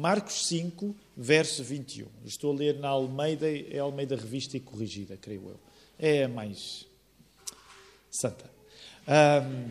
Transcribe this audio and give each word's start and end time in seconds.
Marcos 0.00 0.46
5, 0.46 0.96
verso 1.14 1.62
21. 1.62 2.06
Estou 2.24 2.54
a 2.54 2.56
ler 2.56 2.78
na 2.78 2.88
Almeida, 2.88 3.46
é 3.46 3.78
Almeida 3.78 4.16
Revista 4.16 4.56
e 4.56 4.60
Corrigida, 4.60 5.14
creio 5.18 5.50
eu. 5.50 5.60
É 5.98 6.24
a 6.24 6.28
mais 6.28 6.86
santa. 8.10 8.50
Um, 9.06 9.70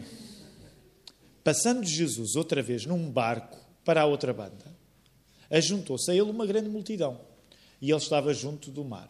passando 1.44 1.84
Jesus 1.84 2.36
outra 2.36 2.62
vez 2.62 2.86
num 2.86 3.10
barco 3.10 3.58
para 3.84 4.02
a 4.02 4.06
outra 4.06 4.32
banda, 4.32 4.72
ajuntou-se 5.50 6.12
a 6.12 6.14
ele 6.14 6.30
uma 6.30 6.46
grande 6.46 6.70
multidão 6.70 7.20
e 7.82 7.90
ele 7.90 7.98
estava 7.98 8.32
junto 8.32 8.70
do 8.70 8.86
mar. 8.86 9.10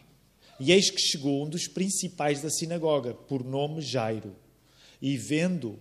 E 0.58 0.72
eis 0.72 0.88
que 0.88 1.00
chegou 1.00 1.44
um 1.44 1.50
dos 1.50 1.68
principais 1.68 2.40
da 2.40 2.48
sinagoga, 2.48 3.12
por 3.12 3.44
nome 3.44 3.82
Jairo, 3.82 4.34
e 5.02 5.18
vendo, 5.18 5.78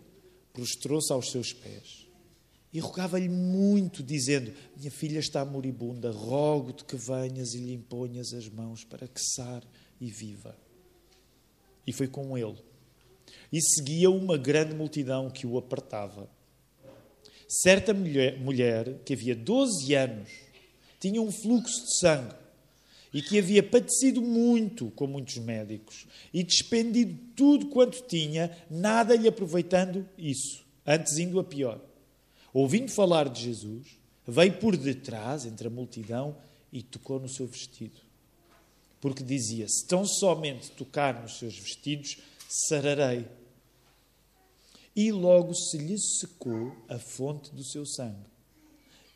prostrou-se 0.51 1.13
aos 1.13 1.31
seus 1.31 1.53
pés. 1.53 2.08
E 2.71 2.79
rogava-lhe 2.79 3.29
muito, 3.29 4.03
dizendo: 4.03 4.53
Minha 4.77 4.91
filha 4.91 5.19
está 5.19 5.43
moribunda, 5.43 6.11
rogo-te 6.11 6.85
que 6.85 6.95
venhas 6.95 7.53
e 7.53 7.59
lhe 7.59 7.73
imponhas 7.73 8.33
as 8.33 8.47
mãos 8.47 8.83
para 8.83 9.07
que 9.07 9.19
sare 9.19 9.65
e 9.99 10.09
viva. 10.09 10.55
E 11.85 11.91
foi 11.91 12.07
com 12.07 12.37
ele. 12.37 12.57
E 13.51 13.59
seguia 13.61 14.11
uma 14.11 14.37
grande 14.37 14.75
multidão 14.75 15.29
que 15.29 15.47
o 15.47 15.57
apertava. 15.57 16.29
Certa 17.47 17.93
mulher, 17.95 18.39
mulher 18.39 18.99
que 19.03 19.13
havia 19.13 19.35
12 19.35 19.95
anos 19.95 20.29
tinha 20.99 21.19
um 21.19 21.31
fluxo 21.31 21.83
de 21.83 21.99
sangue 21.99 22.35
e 23.11 23.23
que 23.23 23.39
havia 23.39 23.63
padecido 23.63 24.21
muito 24.21 24.91
com 24.91 25.07
muitos 25.07 25.37
médicos 25.37 26.05
e 26.31 26.43
despendido 26.43 27.17
tudo 27.35 27.67
quanto 27.67 28.03
tinha, 28.03 28.55
nada 28.69 29.15
lhe 29.15 29.27
aproveitando 29.27 30.07
isso, 30.15 30.63
antes 30.85 31.17
indo 31.17 31.39
a 31.39 31.43
pior. 31.43 31.88
Ouvindo 32.53 32.91
falar 32.91 33.29
de 33.29 33.43
Jesus, 33.43 33.99
veio 34.27 34.59
por 34.59 34.75
detrás, 34.75 35.45
entre 35.45 35.67
a 35.67 35.71
multidão, 35.71 36.35
e 36.71 36.81
tocou 36.81 37.19
no 37.19 37.29
seu 37.29 37.47
vestido. 37.47 37.99
Porque 38.99 39.23
dizia: 39.23 39.67
Se 39.67 39.85
tão 39.85 40.05
somente 40.05 40.71
tocar 40.71 41.21
nos 41.21 41.37
seus 41.37 41.57
vestidos, 41.57 42.17
sararei. 42.47 43.27
E 44.95 45.11
logo 45.11 45.53
se 45.53 45.77
lhe 45.77 45.97
secou 45.97 46.75
a 46.89 46.97
fonte 46.97 47.53
do 47.53 47.63
seu 47.63 47.85
sangue, 47.85 48.25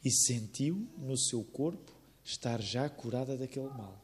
e 0.04 0.12
sentiu 0.12 0.88
no 0.98 1.18
seu 1.18 1.44
corpo 1.44 1.92
estar 2.24 2.62
já 2.62 2.88
curada 2.90 3.36
daquele 3.36 3.70
mal. 3.70 4.02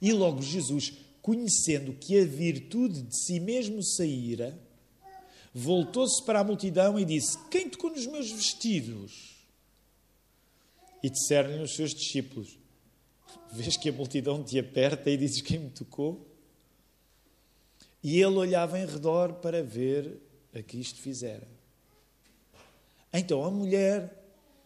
E 0.00 0.12
logo 0.12 0.42
Jesus, 0.42 0.92
conhecendo 1.22 1.94
que 1.94 2.18
a 2.18 2.24
virtude 2.24 3.02
de 3.02 3.16
si 3.16 3.40
mesmo 3.40 3.82
saíra, 3.82 4.58
voltou-se 5.54 6.22
para 6.24 6.40
a 6.40 6.44
multidão 6.44 6.98
e 6.98 7.04
disse: 7.04 7.38
Quem 7.50 7.68
tocou 7.68 7.90
nos 7.90 8.06
meus 8.06 8.30
vestidos? 8.30 9.32
E 11.02 11.10
disseram-lhe 11.10 11.62
os 11.62 11.74
seus 11.74 11.94
discípulos: 11.94 12.58
Vês 13.52 13.76
que 13.76 13.88
a 13.88 13.92
multidão 13.92 14.42
te 14.42 14.58
aperta 14.58 15.10
e 15.10 15.16
dizes 15.16 15.42
quem 15.42 15.58
me 15.58 15.70
tocou? 15.70 16.26
E 18.02 18.20
ele 18.20 18.36
olhava 18.36 18.78
em 18.78 18.86
redor 18.86 19.34
para 19.34 19.62
ver 19.62 20.20
a 20.54 20.62
que 20.62 20.78
isto 20.78 21.00
fizera. 21.00 21.46
Então 23.12 23.44
a 23.44 23.50
mulher, 23.50 24.10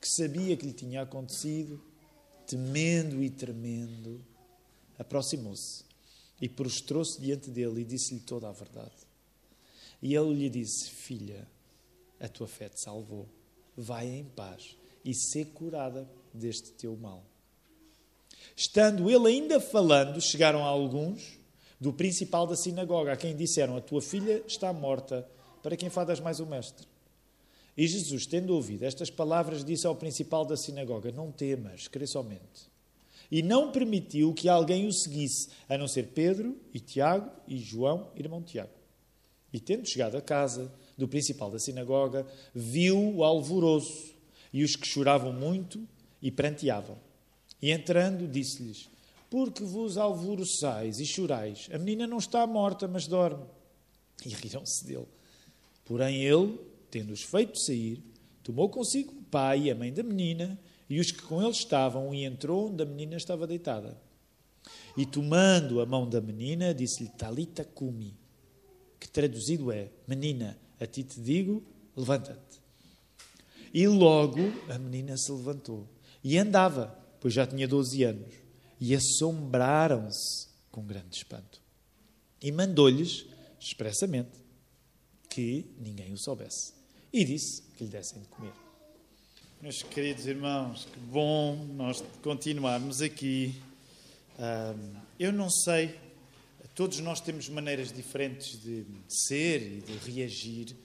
que 0.01 0.09
sabia 0.09 0.57
que 0.57 0.67
lhe 0.67 0.73
tinha 0.73 1.03
acontecido, 1.03 1.83
temendo 2.47 3.23
e 3.23 3.29
tremendo, 3.29 4.25
aproximou-se 4.99 5.85
e 6.41 6.49
prostrou-se 6.49 7.21
diante 7.21 7.51
dele 7.51 7.81
e 7.81 7.85
disse-lhe 7.85 8.21
toda 8.21 8.49
a 8.49 8.53
verdade. 8.53 9.06
E 10.07 10.15
ele 10.15 10.35
lhe 10.35 10.49
disse: 10.49 10.89
Filha, 10.89 11.49
a 12.21 12.29
tua 12.29 12.47
fé 12.47 12.69
te 12.69 12.81
salvou. 12.81 13.27
Vai 13.77 14.07
em 14.07 14.23
paz 14.23 14.77
e 15.05 15.13
sê 15.13 15.45
curada 15.45 16.09
deste 16.33 16.71
teu 16.71 16.97
mal. 16.97 17.25
Estando 18.55 19.11
ele 19.11 19.27
ainda 19.27 19.59
falando, 19.59 20.21
chegaram 20.21 20.63
alguns 20.63 21.41
do 21.81 21.93
principal 21.93 22.47
da 22.47 22.55
sinagoga, 22.55 23.15
a 23.15 23.17
quem 23.17 23.35
disseram: 23.35 23.77
A 23.77 23.81
tua 23.81 24.01
filha 24.01 24.45
está 24.47 24.73
morta, 24.73 25.29
para 25.61 25.77
quem 25.77 25.91
fadas 25.91 26.21
mais 26.21 26.39
o 26.39 26.47
mestre? 26.47 26.87
E 27.77 27.85
Jesus, 27.89 28.27
tendo 28.27 28.55
ouvido 28.55 28.85
estas 28.85 29.11
palavras, 29.11 29.65
disse 29.65 29.89
ao 29.89 29.97
principal 29.97 30.45
da 30.45 30.57
sinagoga: 30.57 31.11
Não 31.11 31.33
temas, 31.33 31.89
crê 31.89 32.07
somente. 32.07 32.71
E 33.29 33.43
não 33.43 33.73
permitiu 33.73 34.33
que 34.33 34.49
alguém 34.49 34.87
o 34.87 34.93
seguisse, 34.93 35.49
a 35.69 35.77
não 35.77 35.89
ser 35.89 36.11
Pedro 36.15 36.57
e 36.73 36.79
Tiago 36.79 37.29
e 37.49 37.59
João, 37.59 38.13
irmão 38.15 38.41
Tiago. 38.41 38.86
E 39.57 39.61
tendo 39.61 39.89
chegado 39.89 40.19
a 40.19 40.21
casa 40.21 40.71
do 40.99 41.09
principal 41.09 41.51
da 41.51 41.59
sinagoga, 41.59 42.27
viu 42.55 43.17
o 43.17 43.25
alvoroço 43.25 44.15
e 44.53 44.63
os 44.63 44.77
que 44.77 44.87
choravam 44.87 45.33
muito 45.33 45.81
e 46.21 46.31
pranteavam. 46.31 46.99
E 47.63 47.71
entrando, 47.71 48.29
disse-lhes: 48.29 48.91
Por 49.31 49.51
que 49.51 49.65
vos 49.65 49.97
alvoroçais 49.97 51.01
e 51.01 51.07
chorais? 51.07 51.71
A 51.73 51.79
menina 51.79 52.07
não 52.07 52.19
está 52.19 52.47
morta, 52.47 52.87
mas 52.87 53.07
dorme. 53.07 53.47
E 54.27 54.29
riram-se 54.29 54.85
dele. 54.85 55.09
Porém, 55.87 56.23
ele 56.23 56.61
tendo-os 56.91 57.23
feito 57.23 57.59
sair, 57.59 58.03
tomou 58.43 58.69
consigo 58.69 59.11
o 59.13 59.23
pai 59.23 59.63
e 59.63 59.71
a 59.71 59.75
mãe 59.75 59.91
da 59.91 60.03
menina 60.03 60.61
e 60.87 61.01
os 61.01 61.11
que 61.11 61.23
com 61.23 61.41
ele 61.41 61.53
estavam 61.53 62.15
e 62.15 62.27
entrou 62.27 62.69
onde 62.69 62.83
a 62.83 62.87
menina 62.87 63.17
estava 63.17 63.47
deitada. 63.47 63.99
E 64.99 65.07
tomando 65.07 65.81
a 65.81 65.87
mão 65.87 66.07
da 66.07 66.21
menina, 66.21 66.75
disse-lhe 66.75 67.09
Talita 67.09 67.65
cumi, 67.65 68.15
que 68.99 69.09
traduzido 69.09 69.71
é: 69.73 69.91
Menina, 70.07 70.59
a 70.81 70.87
ti 70.87 71.03
te 71.03 71.21
digo, 71.21 71.63
levanta-te. 71.97 72.61
E 73.73 73.87
logo 73.87 74.41
a 74.71 74.79
menina 74.79 75.17
se 75.17 75.31
levantou 75.33 75.87
e 76.25 76.39
andava, 76.39 76.97
pois 77.21 77.35
já 77.35 77.47
tinha 77.47 77.69
12 77.69 78.03
anos, 78.03 78.35
e 78.81 78.95
assombraram-se 78.95 80.49
com 80.71 80.85
grande 80.85 81.17
espanto. 81.17 81.61
E 82.43 82.51
mandou-lhes 82.51 83.27
expressamente 83.61 84.31
que 85.29 85.67
ninguém 85.79 86.13
o 86.13 86.19
soubesse 86.19 86.73
e 87.13 87.25
disse 87.25 87.63
que 87.77 87.85
lhe 87.85 87.91
dessem 87.91 88.23
de 88.23 88.29
comer. 88.29 88.53
Meus 89.61 89.83
queridos 89.83 90.27
irmãos, 90.27 90.87
que 90.93 90.99
bom 91.01 91.57
nós 91.75 92.03
continuarmos 92.23 93.01
aqui. 93.01 93.55
eu 95.19 95.33
não 95.33 95.49
sei, 95.49 95.95
todos 96.77 97.01
nós 97.01 97.21
temos 97.23 97.49
maneiras 97.49 97.91
diferentes 97.91 98.63
de 98.63 98.87
ser 99.09 99.63
e 99.63 99.81
de 99.81 99.97
reagir, 100.11 100.77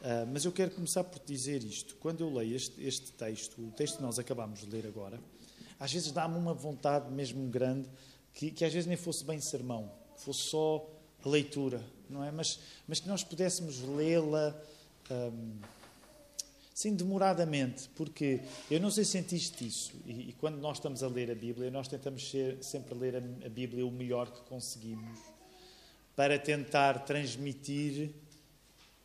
ah, 0.00 0.24
mas 0.32 0.44
eu 0.44 0.52
quero 0.52 0.70
começar 0.70 1.02
por 1.02 1.20
dizer 1.26 1.64
isto. 1.64 1.96
Quando 1.96 2.20
eu 2.20 2.32
leio 2.32 2.54
este, 2.54 2.80
este 2.82 3.10
texto, 3.12 3.60
o 3.60 3.72
texto 3.72 3.96
que 3.96 4.02
nós 4.02 4.16
acabamos 4.18 4.60
de 4.60 4.70
ler 4.70 4.86
agora, 4.86 5.20
às 5.78 5.92
vezes 5.92 6.12
dá-me 6.12 6.38
uma 6.38 6.54
vontade 6.54 7.10
mesmo 7.10 7.48
grande 7.48 7.88
que, 8.32 8.52
que 8.52 8.64
às 8.64 8.72
vezes 8.72 8.86
nem 8.86 8.96
fosse 8.96 9.24
bem 9.24 9.40
sermão, 9.40 9.90
fosse 10.16 10.42
só 10.50 10.88
a 11.24 11.28
leitura, 11.28 11.84
não 12.08 12.22
é? 12.22 12.30
Mas, 12.30 12.60
mas 12.86 13.00
que 13.00 13.08
nós 13.08 13.24
pudéssemos 13.24 13.80
lê-la 13.80 14.54
um, 15.10 15.58
sim, 16.74 16.94
demoradamente, 16.94 17.88
porque 17.96 18.40
eu 18.70 18.80
não 18.80 18.90
sei 18.90 19.04
se 19.04 19.12
sentiste 19.12 19.66
isso, 19.66 19.92
e, 20.04 20.30
e, 20.30 20.32
quando 20.40 20.56
nós 20.58 20.78
estamos 20.78 21.02
a 21.02 21.08
ler 21.08 21.30
a 21.30 21.34
Bíblia, 21.34 21.70
nós 21.70 21.88
tentamos 21.88 22.28
ser, 22.28 22.62
sempre 22.62 22.94
ler 22.94 23.16
a, 23.16 23.46
a 23.46 23.48
Bíblia 23.48 23.86
o 23.86 23.90
melhor 23.90 24.30
que 24.30 24.40
conseguimos 24.48 25.18
para 26.16 26.38
tentar 26.38 27.04
transmitir 27.04 28.10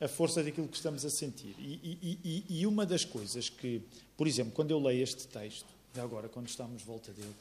a 0.02 0.08
força 0.08 0.44
daquilo 0.44 0.68
que 0.68 0.78
estamos 0.78 1.06
a 1.06 1.09
sentir. 1.09 1.56
E, 1.58 2.18
e, 2.24 2.62
e, 2.62 2.68
uma 2.68 2.85
das 2.85 3.06
coisas 3.06 3.50
que, 3.50 3.81
por 4.18 4.28
exemplo, 4.28 4.53
quando 4.53 4.72
eu 4.72 4.79
leio 4.79 5.03
este 5.03 5.28
texto, 5.28 5.68
agora, 5.97 6.28
quando 6.28 6.47
estamos 6.47 6.79
de 6.79 6.85
volta 6.85 7.12
dele, 7.12 7.35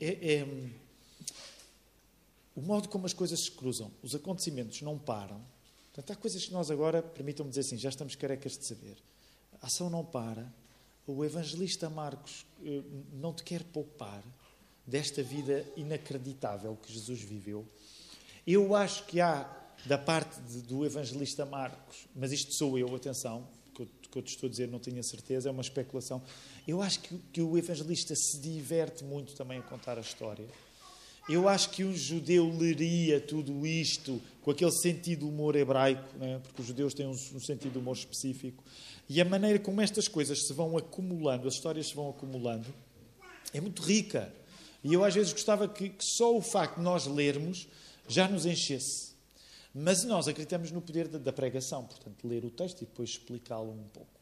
é, 0.00 0.34
é 0.34 0.46
o 2.56 2.60
modo 2.60 2.88
como 2.88 3.06
as 3.06 3.12
coisas 3.12 3.40
se 3.40 3.50
cruzam. 3.50 3.90
Os 4.02 4.14
acontecimentos 4.14 4.82
não 4.82 4.98
param 4.98 5.40
Portanto, 5.92 6.16
há 6.16 6.20
coisas 6.20 6.44
que 6.44 6.52
nós 6.52 6.70
agora, 6.70 7.02
permitam-me 7.02 7.50
dizer 7.50 7.60
assim, 7.62 7.76
já 7.76 7.88
estamos 7.88 8.14
carecas 8.14 8.56
de 8.56 8.64
saber. 8.64 8.96
A 9.60 9.66
ação 9.66 9.90
não 9.90 10.04
para. 10.04 10.52
O 11.06 11.24
evangelista 11.24 11.90
Marcos 11.90 12.46
eh, 12.64 12.82
não 13.12 13.32
te 13.32 13.42
quer 13.42 13.62
poupar 13.64 14.22
desta 14.86 15.22
vida 15.22 15.64
inacreditável 15.76 16.76
que 16.82 16.92
Jesus 16.92 17.20
viveu. 17.20 17.66
Eu 18.46 18.74
acho 18.74 19.04
que 19.06 19.20
há, 19.20 19.48
da 19.86 19.98
parte 19.98 20.40
de, 20.42 20.62
do 20.62 20.84
evangelista 20.84 21.44
Marcos, 21.44 22.06
mas 22.14 22.32
isto 22.32 22.54
sou 22.54 22.78
eu, 22.78 22.94
atenção, 22.94 23.46
que 23.74 23.82
eu, 23.82 23.88
que 24.10 24.18
eu 24.18 24.22
te 24.22 24.34
estou 24.34 24.46
a 24.46 24.50
dizer, 24.50 24.68
não 24.68 24.78
tenho 24.78 24.98
a 24.98 25.02
certeza, 25.02 25.48
é 25.48 25.52
uma 25.52 25.62
especulação. 25.62 26.22
Eu 26.66 26.82
acho 26.82 27.00
que, 27.00 27.16
que 27.32 27.42
o 27.42 27.56
evangelista 27.56 28.14
se 28.14 28.38
diverte 28.40 29.04
muito 29.04 29.34
também 29.34 29.58
a 29.58 29.62
contar 29.62 29.98
a 29.98 30.00
história. 30.00 30.46
Eu 31.28 31.48
acho 31.48 31.70
que 31.70 31.84
um 31.84 31.94
judeu 31.94 32.50
leria 32.58 33.20
tudo 33.20 33.64
isto 33.64 34.20
com 34.42 34.50
aquele 34.50 34.72
sentido 34.72 35.28
humor 35.28 35.54
hebraico, 35.54 36.18
né? 36.18 36.40
porque 36.42 36.62
os 36.62 36.66
judeus 36.66 36.94
têm 36.94 37.06
um, 37.06 37.12
um 37.12 37.40
sentido 37.40 37.78
humor 37.78 37.94
específico, 37.94 38.64
e 39.10 39.20
a 39.20 39.24
maneira 39.24 39.58
como 39.58 39.80
estas 39.80 40.06
coisas 40.06 40.44
se 40.44 40.52
vão 40.52 40.78
acumulando, 40.78 41.48
as 41.48 41.54
histórias 41.54 41.88
se 41.88 41.96
vão 41.96 42.10
acumulando, 42.10 42.72
é 43.52 43.60
muito 43.60 43.82
rica. 43.82 44.32
E 44.84 44.94
eu 44.94 45.02
às 45.02 45.12
vezes 45.12 45.32
gostava 45.32 45.66
que, 45.66 45.88
que 45.88 46.04
só 46.04 46.36
o 46.36 46.40
facto 46.40 46.76
de 46.76 46.82
nós 46.82 47.08
lermos 47.08 47.66
já 48.06 48.28
nos 48.28 48.46
enchesse. 48.46 49.10
Mas 49.74 50.04
nós 50.04 50.28
acreditamos 50.28 50.70
no 50.70 50.80
poder 50.80 51.08
da, 51.08 51.18
da 51.18 51.32
pregação, 51.32 51.84
portanto, 51.86 52.24
ler 52.24 52.44
o 52.44 52.50
texto 52.50 52.82
e 52.82 52.84
depois 52.84 53.10
explicá-lo 53.10 53.72
um 53.72 53.88
pouco. 53.92 54.20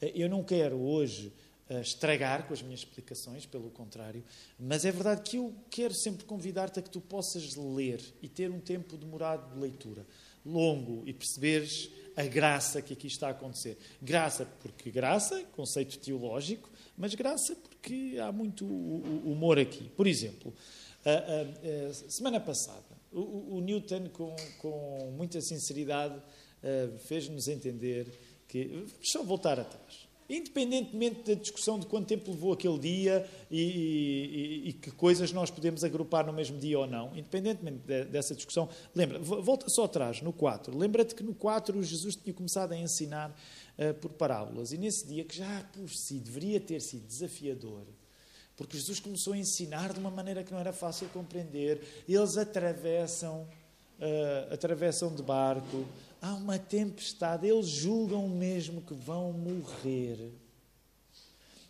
Eu 0.00 0.26
não 0.26 0.42
quero 0.42 0.80
hoje 0.80 1.30
uh, 1.68 1.82
estragar 1.82 2.46
com 2.46 2.54
as 2.54 2.62
minhas 2.62 2.80
explicações, 2.80 3.44
pelo 3.44 3.68
contrário. 3.68 4.24
Mas 4.58 4.86
é 4.86 4.90
verdade 4.90 5.20
que 5.20 5.36
eu 5.36 5.54
quero 5.68 5.92
sempre 5.92 6.24
convidar-te 6.24 6.78
a 6.78 6.82
que 6.82 6.88
tu 6.88 7.02
possas 7.02 7.56
ler 7.56 8.02
e 8.22 8.28
ter 8.28 8.50
um 8.50 8.58
tempo 8.58 8.96
demorado 8.96 9.52
de 9.52 9.60
leitura, 9.60 10.06
longo, 10.46 11.02
e 11.06 11.12
perceberes 11.12 11.90
a 12.16 12.24
graça 12.24 12.82
que 12.82 12.92
aqui 12.92 13.06
está 13.06 13.28
a 13.28 13.30
acontecer. 13.30 13.78
Graça, 14.00 14.46
porque 14.60 14.90
graça, 14.90 15.42
conceito 15.52 15.98
teológico, 15.98 16.70
mas 16.96 17.14
graça 17.14 17.56
porque 17.56 18.16
há 18.22 18.30
muito 18.30 18.66
humor 18.66 19.58
aqui. 19.58 19.88
Por 19.96 20.06
exemplo, 20.06 20.52
a, 21.04 21.10
a, 21.10 21.88
a 21.88 21.92
semana 21.94 22.40
passada, 22.40 22.84
o, 23.12 23.56
o 23.56 23.60
Newton, 23.60 24.08
com, 24.12 24.36
com, 24.58 25.12
muita 25.16 25.40
sinceridade, 25.40 26.16
uh, 26.16 26.98
fez-nos 26.98 27.48
entender 27.48 28.06
que. 28.46 28.64
Vamos 28.66 28.92
só 29.10 29.22
voltar 29.22 29.58
atrás. 29.58 30.09
Independentemente 30.30 31.34
da 31.34 31.34
discussão 31.34 31.76
de 31.76 31.86
quanto 31.86 32.06
tempo 32.06 32.30
levou 32.30 32.52
aquele 32.52 32.78
dia 32.78 33.28
e, 33.50 33.60
e, 33.60 34.68
e, 34.68 34.72
que 34.74 34.92
coisas 34.92 35.32
nós 35.32 35.50
podemos 35.50 35.82
agrupar 35.82 36.24
no 36.24 36.32
mesmo 36.32 36.56
dia 36.56 36.78
ou 36.78 36.86
não, 36.86 37.10
independentemente 37.16 37.78
de, 37.78 38.04
dessa 38.04 38.32
discussão, 38.32 38.68
lembra, 38.94 39.18
volta 39.18 39.68
só 39.68 39.86
atrás, 39.86 40.22
no 40.22 40.32
4. 40.32 40.78
Lembra-te 40.78 41.16
que 41.16 41.24
no 41.24 41.34
4 41.34 41.82
Jesus 41.82 42.14
tinha 42.14 42.32
começado 42.32 42.70
a 42.70 42.76
ensinar 42.76 43.36
uh, 43.76 43.92
por 43.94 44.12
parábolas 44.12 44.72
e 44.72 44.78
nesse 44.78 45.04
dia, 45.04 45.24
que 45.24 45.36
já 45.36 45.68
por 45.72 45.90
si 45.90 46.20
deveria 46.20 46.60
ter 46.60 46.80
sido 46.80 47.04
desafiador, 47.08 47.82
porque 48.56 48.76
Jesus 48.76 49.00
começou 49.00 49.32
a 49.32 49.36
ensinar 49.36 49.92
de 49.92 49.98
uma 49.98 50.12
maneira 50.12 50.44
que 50.44 50.52
não 50.52 50.60
era 50.60 50.72
fácil 50.72 51.08
compreender. 51.08 52.04
Eles 52.08 52.36
atravessam, 52.36 53.48
uh, 53.98 54.54
atravessam 54.54 55.12
de 55.12 55.24
barco, 55.24 55.84
há 56.20 56.34
uma 56.34 56.58
tempestade, 56.58 57.46
eles 57.46 57.68
julgam 57.68 58.28
mesmo 58.28 58.82
que 58.82 58.94
vão 58.94 59.32
morrer. 59.32 60.32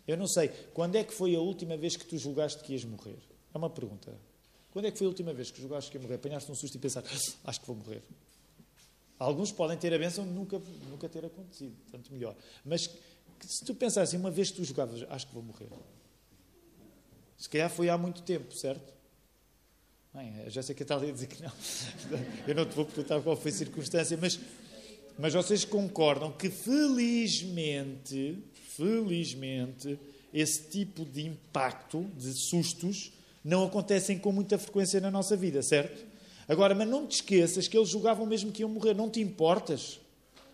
Eu 0.07 0.17
não 0.17 0.27
sei, 0.27 0.49
quando 0.73 0.95
é 0.95 1.03
que 1.03 1.13
foi 1.13 1.35
a 1.35 1.39
última 1.39 1.77
vez 1.77 1.95
que 1.95 2.05
tu 2.05 2.17
julgaste 2.17 2.63
que 2.63 2.73
ias 2.73 2.83
morrer? 2.83 3.17
É 3.53 3.57
uma 3.57 3.69
pergunta. 3.69 4.17
Quando 4.71 4.85
é 4.85 4.91
que 4.91 4.97
foi 4.97 5.05
a 5.05 5.09
última 5.09 5.33
vez 5.33 5.51
que 5.51 5.61
julgaste 5.61 5.91
que 5.91 5.97
ia 5.97 6.01
morrer? 6.01 6.15
Apanhaste 6.15 6.51
um 6.51 6.55
susto 6.55 6.75
e 6.75 6.79
pensaste, 6.79 7.09
ah, 7.43 7.49
acho 7.49 7.61
que 7.61 7.67
vou 7.67 7.75
morrer. 7.75 8.01
Alguns 9.19 9.51
podem 9.51 9.77
ter 9.77 9.93
a 9.93 9.99
benção 9.99 10.25
de 10.25 10.31
nunca, 10.31 10.59
nunca 10.89 11.07
ter 11.07 11.23
acontecido, 11.23 11.75
tanto 11.91 12.11
melhor. 12.11 12.35
Mas 12.65 12.89
se 13.39 13.65
tu 13.65 13.75
pensasse 13.75 14.15
uma 14.17 14.31
vez 14.31 14.49
que 14.49 14.57
tu 14.57 14.63
julgavas, 14.63 15.05
acho 15.09 15.27
que 15.27 15.33
vou 15.33 15.43
morrer. 15.43 15.69
Se 17.37 17.49
calhar 17.49 17.69
foi 17.69 17.89
há 17.89 17.97
muito 17.97 18.21
tempo, 18.23 18.51
certo? 18.55 18.93
Bem, 20.13 20.33
a 20.45 20.49
Jéssica 20.49 20.83
está 20.83 20.95
ali 20.97 21.09
a 21.09 21.13
dizer 21.13 21.27
que 21.27 21.41
não. 21.41 21.51
Eu 22.45 22.53
não 22.53 22.65
te 22.65 22.75
vou 22.75 22.83
perguntar 22.83 23.21
qual 23.21 23.37
foi 23.37 23.49
a 23.49 23.53
circunstância, 23.53 24.17
mas, 24.19 24.37
mas 25.17 25.33
vocês 25.33 25.63
concordam 25.63 26.33
que 26.33 26.49
felizmente, 26.49 28.43
felizmente, 28.75 29.97
esse 30.33 30.63
tipo 30.69 31.05
de 31.05 31.25
impacto, 31.25 32.05
de 32.17 32.33
sustos, 32.33 33.13
não 33.41 33.63
acontecem 33.63 34.19
com 34.19 34.33
muita 34.33 34.57
frequência 34.57 34.99
na 34.99 35.09
nossa 35.09 35.37
vida, 35.37 35.61
certo? 35.61 36.05
Agora, 36.45 36.75
mas 36.75 36.89
não 36.89 37.07
te 37.07 37.15
esqueças 37.15 37.69
que 37.69 37.77
eles 37.77 37.87
julgavam 37.87 38.25
mesmo 38.25 38.51
que 38.51 38.63
iam 38.63 38.69
morrer. 38.69 38.93
Não 38.93 39.09
te 39.09 39.21
importas? 39.21 39.97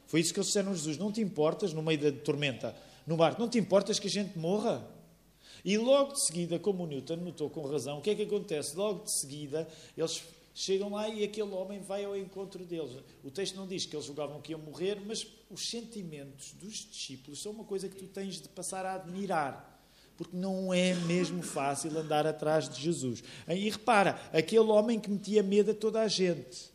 Foi 0.05 0.19
isso 0.19 0.31
que 0.31 0.39
eles 0.39 0.47
disseram 0.47 0.71
a 0.71 0.75
Jesus. 0.75 0.99
Não 0.99 1.11
te 1.11 1.19
importas, 1.19 1.73
no 1.73 1.81
meio 1.81 1.99
da 1.99 2.11
tormenta, 2.11 2.75
no 3.07 3.17
barco, 3.17 3.41
não 3.41 3.49
te 3.49 3.57
importas 3.57 3.97
que 3.97 4.05
a 4.05 4.11
gente 4.11 4.37
morra? 4.37 4.85
E 5.67 5.77
logo 5.77 6.13
de 6.13 6.25
seguida, 6.25 6.57
como 6.57 6.85
o 6.85 6.87
Newton 6.87 7.17
notou 7.17 7.49
com 7.49 7.67
razão, 7.67 7.97
o 7.97 8.01
que 8.01 8.11
é 8.11 8.15
que 8.15 8.21
acontece? 8.21 8.73
Logo 8.73 9.03
de 9.03 9.19
seguida, 9.19 9.67
eles 9.97 10.23
chegam 10.55 10.93
lá 10.93 11.09
e 11.09 11.25
aquele 11.25 11.51
homem 11.51 11.81
vai 11.81 12.05
ao 12.05 12.15
encontro 12.15 12.63
deles. 12.63 12.89
O 13.21 13.29
texto 13.29 13.57
não 13.57 13.67
diz 13.67 13.85
que 13.85 13.93
eles 13.93 14.05
julgavam 14.05 14.39
que 14.39 14.53
iam 14.53 14.61
morrer, 14.61 14.97
mas 15.05 15.27
os 15.51 15.69
sentimentos 15.69 16.53
dos 16.53 16.87
discípulos 16.89 17.41
são 17.41 17.51
uma 17.51 17.65
coisa 17.65 17.89
que 17.89 17.97
tu 17.97 18.07
tens 18.07 18.41
de 18.41 18.47
passar 18.47 18.85
a 18.85 18.95
admirar. 18.95 19.77
Porque 20.15 20.37
não 20.37 20.73
é 20.73 20.93
mesmo 20.93 21.43
fácil 21.43 21.99
andar 21.99 22.25
atrás 22.25 22.69
de 22.69 22.81
Jesus. 22.81 23.21
E 23.45 23.69
repara, 23.69 24.17
aquele 24.31 24.69
homem 24.69 25.01
que 25.01 25.11
metia 25.11 25.43
medo 25.43 25.71
a 25.71 25.75
toda 25.75 25.99
a 25.99 26.07
gente. 26.07 26.71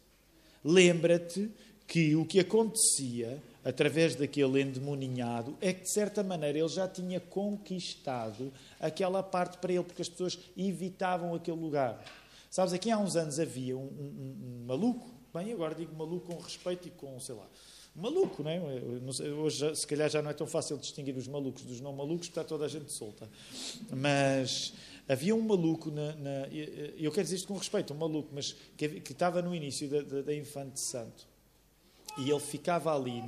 Lembra-te 0.62 1.50
que 1.86 2.14
o 2.14 2.26
que 2.26 2.38
acontecia 2.38 3.42
através 3.64 4.14
daquele 4.16 4.60
endemoninhado, 4.60 5.56
é 5.60 5.72
que 5.72 5.82
de 5.82 5.88
certa 5.88 6.22
maneira 6.22 6.58
ele 6.58 6.68
já 6.68 6.88
tinha 6.88 7.20
conquistado 7.20 8.52
aquela 8.80 9.22
parte 9.22 9.58
para 9.58 9.72
ele, 9.72 9.84
porque 9.84 10.02
as 10.02 10.08
pessoas 10.08 10.38
evitavam 10.56 11.34
aquele 11.34 11.58
lugar. 11.58 12.02
Sabes, 12.50 12.72
aqui 12.72 12.90
há 12.90 12.98
uns 12.98 13.16
anos 13.16 13.38
havia 13.38 13.76
um, 13.76 13.84
um, 13.84 14.62
um 14.62 14.66
maluco, 14.66 15.10
bem, 15.32 15.52
agora 15.52 15.74
digo 15.74 15.94
maluco 15.94 16.34
com 16.34 16.42
respeito 16.42 16.88
e 16.88 16.90
com, 16.90 17.18
sei 17.18 17.34
lá, 17.34 17.48
maluco, 17.94 18.42
não 18.42 18.50
é? 18.50 18.60
hoje, 19.30 19.74
se 19.76 19.86
calhar, 19.86 20.10
já 20.10 20.20
não 20.20 20.30
é 20.30 20.34
tão 20.34 20.46
fácil 20.46 20.76
distinguir 20.76 21.16
os 21.16 21.28
malucos 21.28 21.62
dos 21.62 21.80
não 21.80 21.92
malucos, 21.92 22.28
está 22.28 22.42
toda 22.42 22.64
a 22.64 22.68
gente 22.68 22.90
solta. 22.90 23.28
Mas 23.90 24.72
havia 25.08 25.34
um 25.34 25.40
maluco, 25.40 25.90
na, 25.90 26.14
na, 26.16 26.48
eu 26.98 27.10
quero 27.12 27.24
dizer 27.24 27.36
isto 27.36 27.48
com 27.48 27.56
respeito, 27.56 27.94
um 27.94 27.96
maluco, 27.96 28.30
mas 28.32 28.56
que, 28.76 29.00
que 29.00 29.12
estava 29.12 29.40
no 29.40 29.54
início 29.54 29.88
da, 29.88 30.00
da, 30.02 30.22
da 30.22 30.34
Infante 30.34 30.80
Santo 30.80 31.31
e 32.18 32.30
ele 32.30 32.40
ficava 32.40 32.94
ali, 32.94 33.22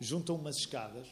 junto 0.00 0.32
a 0.32 0.34
umas 0.34 0.56
escadas, 0.56 1.06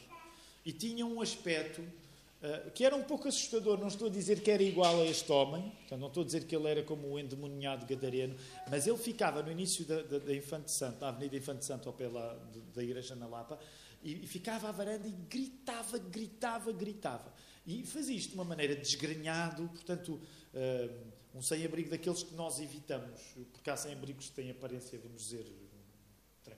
e 0.65 0.71
tinha 0.71 1.05
um 1.05 1.21
aspecto 1.21 1.81
uh, 1.81 2.71
que 2.71 2.83
era 2.83 2.95
um 2.95 3.03
pouco 3.03 3.27
assustador. 3.27 3.77
Não 3.77 3.87
estou 3.87 4.07
a 4.07 4.09
dizer 4.09 4.41
que 4.41 4.49
era 4.49 4.63
igual 4.63 5.01
a 5.01 5.05
este 5.05 5.31
homem, 5.31 5.69
portanto, 5.69 5.99
não 5.99 6.07
estou 6.07 6.23
a 6.23 6.25
dizer 6.25 6.45
que 6.45 6.55
ele 6.55 6.67
era 6.67 6.83
como 6.83 7.07
o 7.07 7.19
endemoniado 7.19 7.85
gadareno, 7.85 8.35
mas 8.69 8.87
ele 8.87 8.97
ficava 8.97 9.43
no 9.43 9.51
início 9.51 9.85
da, 9.85 10.01
da, 10.01 10.19
da 10.19 10.35
Infante 10.35 10.71
Santo, 10.71 10.99
na 11.01 11.09
Avenida 11.09 11.37
Infante 11.37 11.63
Santo, 11.63 11.91
pé 11.93 12.07
lá 12.07 12.35
da 12.73 12.83
Igreja 12.83 13.15
na 13.15 13.27
Lapa, 13.27 13.59
e, 14.03 14.23
e 14.23 14.27
ficava 14.27 14.69
à 14.69 14.71
varanda 14.71 15.07
e 15.07 15.11
gritava, 15.11 15.97
gritava, 15.99 16.71
gritava. 16.71 17.33
E 17.65 17.83
fazia 17.83 18.15
isto 18.15 18.29
de 18.29 18.35
uma 18.35 18.43
maneira 18.43 18.75
desgrenhado, 18.75 19.67
portanto, 19.69 20.19
uh, 20.53 21.15
um 21.35 21.41
sem-abrigo 21.41 21.89
daqueles 21.89 22.23
que 22.23 22.33
nós 22.33 22.59
evitamos, 22.59 23.21
porque 23.51 23.69
há 23.69 23.75
sem-abrigos 23.75 24.29
que 24.29 24.35
têm 24.35 24.51
aparência, 24.51 24.97
vamos 24.97 25.21
dizer, 25.21 25.45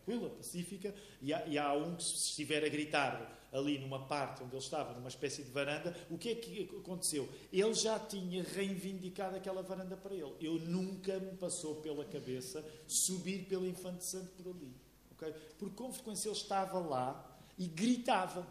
tranquila, 0.08 0.30
pacífica, 0.30 0.96
e 1.22 1.34
há, 1.34 1.46
e 1.46 1.58
há 1.58 1.74
um 1.74 1.96
que, 1.96 2.04
se 2.04 2.30
estiver 2.30 2.64
a 2.64 2.70
gritar 2.70 3.38
ali 3.52 3.78
numa 3.78 4.08
parte 4.08 4.44
onde 4.44 4.56
ele 4.56 4.64
estava, 4.64 4.94
numa 4.94 5.10
espécie 5.10 5.44
de 5.44 5.52
varanda, 5.52 5.96
o 6.10 6.18
que 6.18 6.30
é 6.30 6.36
que 6.36 6.70
aconteceu? 6.80 7.28
Ele 7.52 7.74
já 7.74 8.00
tinha 8.00 8.44
reivindicado 8.44 9.36
aquela 9.36 9.62
varanda 9.62 9.98
para 9.98 10.16
ele. 10.16 10.34
Eu 10.40 10.54
nunca 10.60 11.20
me 11.20 11.36
passou 11.38 11.76
pela 11.76 12.06
cabeça 12.06 12.64
subir 12.88 13.46
pelo 13.46 13.68
Infante 13.68 14.06
Santo 14.06 14.32
por 14.32 14.50
ali. 14.50 14.74
Okay? 15.12 15.34
Porque 15.58 15.76
com 15.76 15.92
frequência 15.92 16.30
ele 16.30 16.38
estava 16.38 16.80
lá 16.80 17.40
e 17.58 17.68
gritava. 17.68 18.48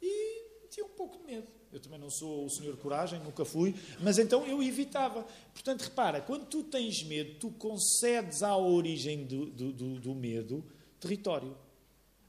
E 0.00 0.68
tinha 0.68 0.86
um 0.86 0.90
pouco 0.90 1.18
de 1.18 1.24
medo. 1.24 1.46
Eu 1.72 1.78
também 1.78 2.00
não 2.00 2.10
sou 2.10 2.46
o 2.46 2.50
senhor 2.50 2.76
coragem, 2.78 3.20
nunca 3.20 3.44
fui, 3.44 3.72
mas 4.00 4.18
então 4.18 4.44
eu 4.44 4.60
evitava. 4.60 5.24
Portanto, 5.54 5.82
repara, 5.82 6.20
quando 6.20 6.46
tu 6.46 6.64
tens 6.64 7.04
medo, 7.04 7.38
tu 7.38 7.50
concedes 7.52 8.42
à 8.42 8.56
origem 8.56 9.24
do, 9.24 9.46
do, 9.46 9.72
do, 9.72 10.00
do 10.00 10.14
medo 10.14 10.64
território. 11.00 11.56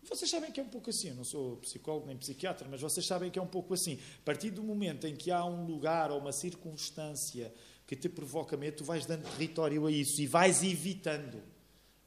Vocês 0.03 0.29
sabem 0.29 0.51
que 0.51 0.59
é 0.59 0.63
um 0.63 0.69
pouco 0.69 0.89
assim, 0.89 1.09
eu 1.09 1.15
não 1.15 1.23
sou 1.23 1.57
psicólogo 1.57 2.07
nem 2.07 2.17
psiquiatra, 2.17 2.67
mas 2.69 2.81
vocês 2.81 3.05
sabem 3.05 3.29
que 3.29 3.37
é 3.37 3.41
um 3.41 3.47
pouco 3.47 3.73
assim. 3.73 3.99
A 4.21 4.25
partir 4.25 4.49
do 4.49 4.63
momento 4.63 5.05
em 5.05 5.15
que 5.15 5.29
há 5.29 5.45
um 5.45 5.65
lugar 5.65 6.11
ou 6.11 6.19
uma 6.19 6.31
circunstância 6.31 7.53
que 7.85 7.95
te 7.95 8.09
provoca 8.09 8.57
medo, 8.57 8.77
tu 8.77 8.83
vais 8.83 9.05
dando 9.05 9.29
território 9.33 9.85
a 9.85 9.91
isso 9.91 10.21
e 10.21 10.25
vais 10.25 10.63
evitando 10.63 11.43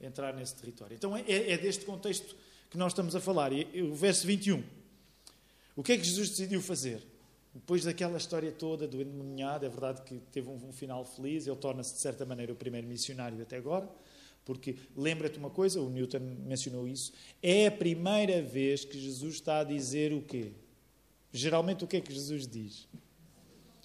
entrar 0.00 0.34
nesse 0.34 0.56
território. 0.56 0.94
Então 0.94 1.16
é, 1.16 1.22
é, 1.22 1.52
é 1.52 1.58
deste 1.58 1.84
contexto 1.84 2.34
que 2.68 2.76
nós 2.76 2.92
estamos 2.92 3.14
a 3.14 3.20
falar. 3.20 3.52
E, 3.52 3.82
o 3.82 3.94
verso 3.94 4.26
21. 4.26 4.64
O 5.76 5.82
que 5.82 5.92
é 5.92 5.96
que 5.96 6.04
Jesus 6.04 6.30
decidiu 6.30 6.60
fazer? 6.60 7.00
Depois 7.54 7.84
daquela 7.84 8.16
história 8.16 8.50
toda 8.50 8.88
do 8.88 9.00
endemoniado, 9.00 9.64
é 9.64 9.68
verdade 9.68 10.02
que 10.02 10.20
teve 10.32 10.48
um, 10.48 10.68
um 10.68 10.72
final 10.72 11.04
feliz, 11.04 11.46
ele 11.46 11.56
torna-se 11.56 11.94
de 11.94 12.00
certa 12.00 12.26
maneira 12.26 12.52
o 12.52 12.56
primeiro 12.56 12.86
missionário 12.88 13.40
até 13.40 13.56
agora. 13.56 13.88
Porque 14.44 14.76
lembra-te 14.96 15.38
uma 15.38 15.50
coisa, 15.50 15.80
o 15.80 15.88
Newton 15.88 16.20
mencionou 16.46 16.86
isso, 16.86 17.12
é 17.42 17.66
a 17.66 17.72
primeira 17.72 18.42
vez 18.42 18.84
que 18.84 18.98
Jesus 18.98 19.36
está 19.36 19.60
a 19.60 19.64
dizer 19.64 20.12
o 20.12 20.20
quê? 20.20 20.52
Geralmente 21.32 21.82
o 21.82 21.86
que 21.86 21.96
é 21.96 22.00
que 22.00 22.12
Jesus 22.12 22.46
diz? 22.46 22.86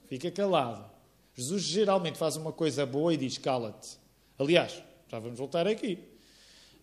Fica 0.08 0.30
calado. 0.30 0.90
Jesus 1.34 1.64
geralmente 1.64 2.18
faz 2.18 2.36
uma 2.36 2.52
coisa 2.52 2.86
boa 2.86 3.14
e 3.14 3.18
diz 3.18 3.38
cala-te. 3.38 3.98
Aliás, 4.38 4.84
já 5.08 5.18
vamos 5.20 5.40
voltar 5.40 5.66
aqui. 5.68 5.98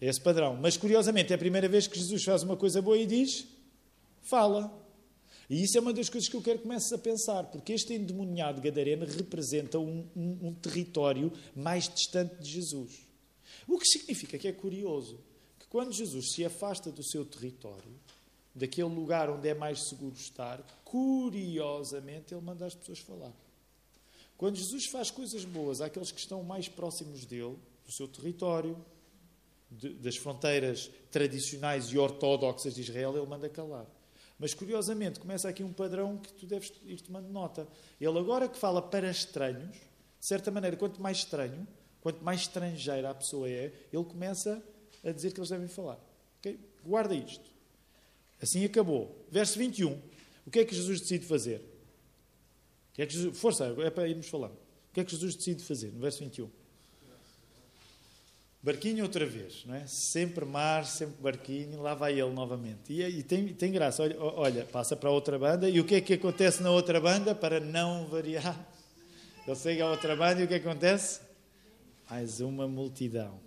É 0.01 0.07
esse 0.07 0.21
padrão. 0.21 0.57
Mas 0.61 0.77
curiosamente 0.77 1.33
é 1.33 1.37
a 1.37 1.39
primeira 1.39 1.69
vez 1.69 1.87
que 1.87 1.99
Jesus 1.99 2.25
faz 2.25 2.43
uma 2.43 2.57
coisa 2.57 2.81
boa 2.81 2.97
e 2.97 3.07
diz 3.07 3.47
fala. 4.23 4.73
E 5.49 5.63
isso 5.63 5.79
é 5.79 5.81
uma 5.81 5.93
das 5.93 6.09
coisas 6.09 6.29
que 6.29 6.37
eu 6.37 6.43
quero 6.43 6.59
que 6.59 6.65
comeces 6.65 6.93
a 6.93 6.99
pensar, 6.99 7.45
porque 7.45 7.73
este 7.73 7.95
endemoniado 7.95 8.61
gadareno 8.61 9.07
representa 9.07 9.79
um, 9.79 10.05
um, 10.17 10.49
um 10.49 10.55
território 10.55 11.33
mais 11.55 11.89
distante 11.89 12.35
de 12.43 12.51
Jesus. 12.51 13.06
O 13.67 13.79
que 13.79 13.87
significa 13.87 14.39
que 14.39 14.49
é 14.49 14.53
curioso 14.53 15.19
que 15.59 15.67
quando 15.67 15.93
Jesus 15.93 16.33
se 16.33 16.45
afasta 16.45 16.91
do 16.91 17.03
seu 17.03 17.25
território, 17.25 17.93
daquele 18.55 18.89
lugar 18.89 19.29
onde 19.29 19.49
é 19.49 19.55
mais 19.55 19.89
seguro 19.89 20.15
estar, 20.15 20.63
curiosamente 20.85 22.33
ele 22.33 22.41
manda 22.41 22.65
as 22.65 22.75
pessoas 22.75 23.01
falar. 23.01 23.33
Quando 24.37 24.57
Jesus 24.57 24.87
faz 24.87 25.11
coisas 25.11 25.45
boas 25.45 25.81
àqueles 25.81 26.11
que 26.11 26.21
estão 26.21 26.43
mais 26.43 26.69
próximos 26.69 27.25
dele, 27.25 27.57
do 27.85 27.93
seu 27.93 28.07
território, 28.07 28.77
de, 29.71 29.95
das 29.95 30.17
fronteiras 30.17 30.91
tradicionais 31.11 31.87
e 31.87 31.99
ortodoxas 31.99 32.75
de 32.75 32.83
Israel, 32.83 33.17
ele 33.17 33.27
manda 33.27 33.49
calar. 33.49 33.87
Mas 34.39 34.53
curiosamente 34.53 35.19
começa 35.19 35.49
aqui 35.49 35.65
um 35.65 35.73
padrão 35.73 36.19
que 36.19 36.33
tu 36.33 36.47
deves 36.47 36.73
ir 36.85 37.01
tomando 37.01 37.29
nota. 37.29 37.67
Ele 38.01 38.19
agora 38.19 38.49
que 38.49 38.59
fala 38.59 38.83
para 38.83 39.11
estranhos, 39.11 39.77
de 39.77 40.27
certa 40.27 40.51
maneira, 40.51 40.77
quanto 40.77 41.01
mais 41.01 41.19
estranho, 41.19 41.67
quanto 42.07 42.23
mais 42.23 42.43
estrangeira 42.43 43.11
a 43.11 43.15
pessoa 43.15 43.49
é, 43.49 43.73
ele 43.93 44.05
começa 44.05 44.63
a 45.05 45.11
dizer 45.11 45.33
que 45.33 45.41
eles 45.41 45.51
devem 45.51 45.67
falar. 45.67 45.99
Okay? 46.39 46.57
Guarda 46.85 47.13
isto. 47.17 47.51
Assim 48.41 48.65
acabou. 48.65 49.27
Verso 49.29 49.59
21. 49.59 50.01
O 50.47 50.51
que 50.53 50.61
é 50.61 50.65
que 50.65 50.73
Jesus 50.73 51.01
decide 51.01 51.27
fazer? 51.27 51.57
O 51.57 52.95
que 52.95 53.03
é 53.03 53.07
que 53.07 53.13
Jesus... 53.13 53.37
Força, 53.37 53.75
é 53.79 53.91
para 53.91 54.07
irmos 54.07 54.29
falando. 54.29 54.53
O 54.53 54.95
que 54.95 55.01
é 55.01 55.05
que 55.05 55.11
Jesus 55.11 55.35
decide 55.35 55.65
fazer? 55.65 55.91
No 55.93 55.99
verso 55.99 56.21
21. 56.21 56.49
Barquinho 58.63 59.03
outra 59.03 59.27
vez, 59.27 59.65
não 59.67 59.75
é? 59.75 59.85
Sempre 59.89 60.45
mar, 60.45 60.87
sempre 60.87 61.21
barquinho, 61.21 61.83
lá 61.83 61.97
vai 61.97 62.13
ele 62.13 62.31
novamente. 62.31 62.93
E, 62.93 63.03
e 63.03 63.23
tem, 63.25 63.49
tem 63.49 63.73
graça, 63.73 64.05
olha, 64.05 64.17
olha, 64.21 64.65
passa 64.67 64.95
para 64.95 65.11
outra 65.11 65.37
banda, 65.41 65.69
e 65.69 65.81
o 65.81 65.85
que 65.85 65.97
é 65.97 66.01
que 66.01 66.15
acontece 66.15 66.63
na 66.63 66.71
outra 66.71 67.01
banda, 67.01 67.35
para 67.35 67.59
não 67.59 68.07
variar? 68.07 68.57
Ele 69.45 69.57
chega 69.57 69.83
à 69.83 69.91
outra 69.91 70.15
banda 70.15 70.41
e 70.41 70.45
o 70.45 70.49
que 70.49 70.55
acontece? 70.55 71.26
Mais 72.09 72.41
uma 72.41 72.69
multidão. 72.69 73.41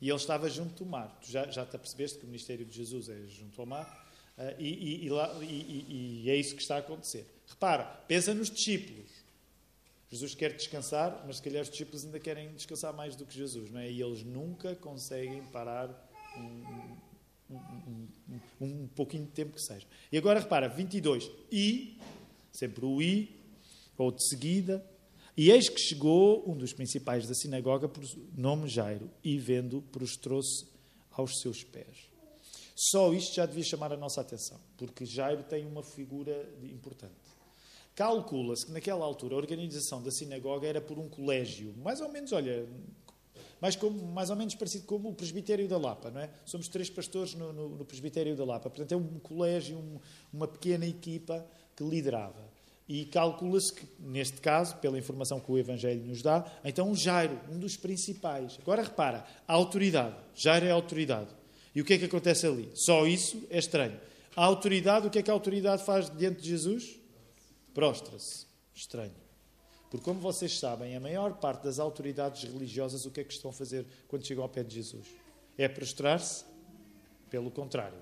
E 0.00 0.08
ele 0.08 0.16
estava 0.16 0.48
junto 0.48 0.84
do 0.84 0.88
mar. 0.88 1.18
Tu 1.20 1.30
já, 1.30 1.50
já 1.50 1.64
te 1.64 1.76
apercebeste 1.76 2.18
que 2.18 2.24
o 2.24 2.28
ministério 2.28 2.64
de 2.64 2.76
Jesus 2.76 3.08
é 3.08 3.26
junto 3.26 3.60
ao 3.60 3.66
mar? 3.66 4.06
Uh, 4.36 4.60
e, 4.60 4.68
e, 4.68 5.06
e, 5.06 5.10
lá, 5.10 5.34
e 5.42 6.30
é 6.30 6.36
isso 6.36 6.54
que 6.54 6.62
está 6.62 6.76
a 6.76 6.78
acontecer. 6.78 7.26
Repara, 7.48 7.84
pensa 8.06 8.34
nos 8.34 8.50
discípulos. 8.50 9.10
Jesus 10.10 10.34
quer 10.34 10.52
descansar, 10.52 11.24
mas 11.26 11.36
se 11.38 11.42
calhar 11.42 11.62
os 11.62 11.70
discípulos 11.70 12.04
ainda 12.04 12.20
querem 12.20 12.52
descansar 12.52 12.92
mais 12.94 13.16
do 13.16 13.26
que 13.26 13.34
Jesus, 13.34 13.70
não 13.70 13.80
é? 13.80 13.90
E 13.90 14.00
eles 14.00 14.22
nunca 14.22 14.74
conseguem 14.76 15.42
parar 15.46 15.88
um, 16.36 17.56
um, 17.56 18.08
um, 18.60 18.66
um 18.66 18.88
pouquinho 18.88 19.24
de 19.24 19.32
tempo 19.32 19.54
que 19.54 19.62
seja. 19.62 19.86
E 20.12 20.18
agora 20.18 20.38
repara, 20.38 20.68
22. 20.68 21.28
E, 21.50 21.98
sempre 22.52 22.84
o 22.84 23.02
i, 23.02 23.34
ou 23.98 24.12
de 24.12 24.28
seguida, 24.28 24.84
e 25.36 25.50
eis 25.50 25.68
que 25.68 25.80
chegou 25.80 26.48
um 26.50 26.56
dos 26.56 26.72
principais 26.72 27.26
da 27.26 27.34
sinagoga, 27.34 27.88
por 27.88 28.02
nome 28.34 28.68
Jairo, 28.68 29.10
e 29.22 29.38
vendo, 29.38 29.82
prostrou-se 29.92 30.66
aos 31.10 31.40
seus 31.40 31.62
pés. 31.62 32.10
Só 32.74 33.12
isto 33.12 33.34
já 33.34 33.46
devia 33.46 33.64
chamar 33.64 33.92
a 33.92 33.96
nossa 33.96 34.20
atenção, 34.20 34.58
porque 34.76 35.04
Jairo 35.04 35.42
tem 35.42 35.66
uma 35.66 35.82
figura 35.82 36.48
importante. 36.62 37.14
Calcula-se 37.94 38.66
que 38.66 38.72
naquela 38.72 39.04
altura 39.04 39.34
a 39.34 39.38
organização 39.38 40.02
da 40.02 40.10
sinagoga 40.10 40.66
era 40.66 40.80
por 40.80 40.98
um 40.98 41.08
colégio, 41.08 41.74
mais 41.78 42.00
ou 42.00 42.10
menos, 42.10 42.32
olha, 42.32 42.66
mais, 43.60 43.76
como, 43.76 44.06
mais 44.06 44.28
ou 44.28 44.36
menos 44.36 44.54
parecido 44.54 44.84
com 44.84 44.96
o 44.96 45.14
presbitério 45.14 45.66
da 45.66 45.78
Lapa, 45.78 46.10
não 46.10 46.20
é? 46.20 46.30
Somos 46.44 46.68
três 46.68 46.90
pastores 46.90 47.34
no, 47.34 47.52
no, 47.52 47.68
no 47.70 47.84
presbitério 47.84 48.36
da 48.36 48.44
Lapa, 48.44 48.68
portanto 48.68 48.92
é 48.92 48.96
um 48.96 49.18
colégio, 49.18 49.78
um, 49.78 49.98
uma 50.32 50.46
pequena 50.46 50.86
equipa 50.86 51.46
que 51.74 51.82
liderava. 51.84 52.55
E 52.88 53.04
calcula-se 53.06 53.72
que, 53.72 53.86
neste 53.98 54.40
caso, 54.40 54.76
pela 54.76 54.98
informação 54.98 55.40
que 55.40 55.50
o 55.50 55.58
Evangelho 55.58 56.04
nos 56.04 56.22
dá, 56.22 56.44
então 56.64 56.94
Jairo, 56.94 57.40
um 57.50 57.58
dos 57.58 57.76
principais. 57.76 58.58
Agora 58.62 58.82
repara, 58.82 59.24
a 59.46 59.54
autoridade. 59.54 60.14
Jairo 60.34 60.66
é 60.66 60.70
a 60.70 60.74
autoridade. 60.74 61.30
E 61.74 61.80
o 61.80 61.84
que 61.84 61.94
é 61.94 61.98
que 61.98 62.04
acontece 62.04 62.46
ali? 62.46 62.70
Só 62.74 63.06
isso 63.06 63.42
é 63.50 63.58
estranho. 63.58 63.98
A 64.36 64.44
autoridade, 64.44 65.06
o 65.06 65.10
que 65.10 65.18
é 65.18 65.22
que 65.22 65.30
a 65.30 65.34
autoridade 65.34 65.84
faz 65.84 66.08
diante 66.16 66.42
de 66.42 66.48
Jesus? 66.48 67.06
prostra-se. 67.76 68.46
Estranho. 68.74 69.12
Porque, 69.90 70.02
como 70.02 70.18
vocês 70.18 70.58
sabem, 70.58 70.96
a 70.96 71.00
maior 71.00 71.34
parte 71.34 71.64
das 71.64 71.78
autoridades 71.78 72.42
religiosas 72.42 73.04
o 73.04 73.10
que 73.10 73.20
é 73.20 73.24
que 73.24 73.34
estão 73.34 73.50
a 73.50 73.52
fazer 73.52 73.86
quando 74.08 74.26
chegam 74.26 74.42
ao 74.42 74.48
pé 74.48 74.62
de 74.62 74.74
Jesus? 74.74 75.06
É 75.58 75.68
prostrar-se? 75.68 76.46
Pelo 77.28 77.50
contrário. 77.50 77.98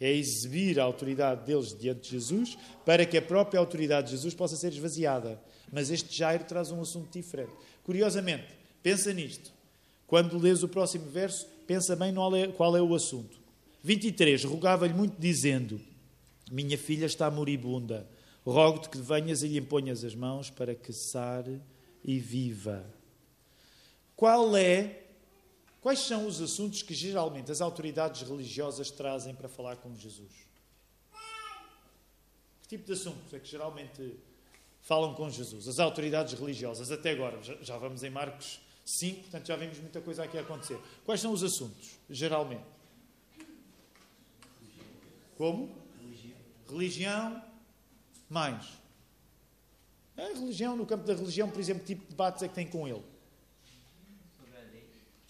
É 0.00 0.10
exibir 0.10 0.80
a 0.80 0.84
autoridade 0.84 1.44
deles 1.44 1.76
diante 1.78 2.00
de 2.02 2.10
Jesus 2.10 2.56
para 2.86 3.04
que 3.04 3.18
a 3.18 3.22
própria 3.22 3.60
autoridade 3.60 4.08
de 4.08 4.16
Jesus 4.16 4.32
possa 4.32 4.56
ser 4.56 4.72
esvaziada. 4.72 5.40
Mas 5.70 5.90
este 5.90 6.16
Jairo 6.16 6.44
traz 6.44 6.70
um 6.70 6.80
assunto 6.80 7.12
diferente. 7.12 7.52
Curiosamente, 7.84 8.46
pensa 8.82 9.12
nisto. 9.12 9.52
Quando 10.06 10.38
lês 10.38 10.62
o 10.62 10.68
próximo 10.68 11.04
verso, 11.04 11.46
pensa 11.66 11.94
bem 11.94 12.14
qual 12.56 12.76
é 12.76 12.82
o 12.82 12.94
assunto. 12.94 13.38
23. 13.82 14.42
Rogava-lhe 14.44 14.94
muito, 14.94 15.20
dizendo: 15.20 15.80
Minha 16.50 16.78
filha 16.78 17.06
está 17.06 17.30
moribunda 17.30 18.08
Rogo-te 18.44 18.88
que 18.88 18.98
venhas 18.98 19.42
e 19.42 19.48
lhe 19.48 19.58
imponhas 19.58 20.02
as 20.04 20.14
mãos 20.14 20.48
para 20.50 20.74
que 20.74 20.92
sare 20.92 21.60
e 22.02 22.18
viva. 22.18 22.84
Qual 24.16 24.56
é, 24.56 24.99
quais 25.80 26.00
são 26.00 26.26
os 26.26 26.40
assuntos 26.40 26.82
que 26.82 26.94
geralmente 26.94 27.50
as 27.50 27.60
autoridades 27.60 28.22
religiosas 28.22 28.90
trazem 28.90 29.34
para 29.34 29.48
falar 29.48 29.76
com 29.76 29.94
Jesus? 29.94 30.32
Que 32.62 32.68
tipo 32.68 32.84
de 32.84 32.92
assuntos 32.92 33.32
é 33.32 33.38
que 33.38 33.48
geralmente 33.48 34.16
falam 34.82 35.14
com 35.14 35.28
Jesus? 35.28 35.68
As 35.68 35.78
autoridades 35.78 36.38
religiosas, 36.38 36.90
até 36.90 37.10
agora, 37.10 37.40
já, 37.42 37.76
vamos 37.78 38.02
em 38.02 38.10
Marcos 38.10 38.60
5, 38.84 39.22
portanto 39.22 39.46
já 39.46 39.56
vimos 39.56 39.78
muita 39.78 40.00
coisa 40.00 40.24
aqui 40.24 40.38
a 40.38 40.40
acontecer. 40.42 40.78
Quais 41.04 41.20
são 41.20 41.32
os 41.32 41.42
assuntos, 41.42 41.98
geralmente? 42.08 42.64
Como? 45.36 45.74
Religião. 46.00 46.36
Religião 46.68 47.44
mais. 48.28 48.80
A 50.16 50.22
religião, 50.38 50.76
no 50.76 50.86
campo 50.86 51.04
da 51.04 51.14
religião, 51.14 51.48
por 51.50 51.58
exemplo, 51.58 51.82
que 51.82 51.94
tipo 51.94 52.02
de 52.04 52.10
debates 52.10 52.42
é 52.42 52.48
que 52.48 52.54
tem 52.54 52.66
com 52.66 52.86
ele? 52.86 53.02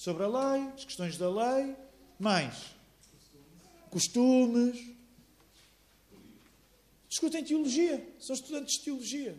Sobre 0.00 0.24
a 0.24 0.28
lei. 0.28 0.62
As 0.68 0.82
questões 0.86 1.18
da 1.18 1.28
lei. 1.28 1.76
Mais. 2.18 2.74
Costumes. 3.90 4.96
Discutem 7.06 7.44
teologia. 7.44 8.14
São 8.18 8.34
estudantes 8.34 8.78
de 8.78 8.84
teologia. 8.84 9.38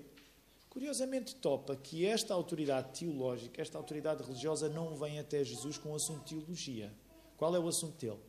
Curiosamente, 0.69 1.33
topa 1.33 1.75
que 1.75 2.05
esta 2.05 2.35
autoridade 2.35 2.99
teológica, 2.99 3.59
esta 3.59 3.75
autoridade 3.75 4.21
religiosa, 4.21 4.69
não 4.69 4.95
vem 4.95 5.17
até 5.17 5.43
Jesus 5.43 5.79
com 5.79 5.93
o 5.93 5.95
assunto 5.95 6.19
de 6.25 6.35
teologia. 6.35 6.93
Qual 7.37 7.55
é 7.55 7.59
o 7.59 7.67
assunto 7.67 7.97
dele? 7.97 8.19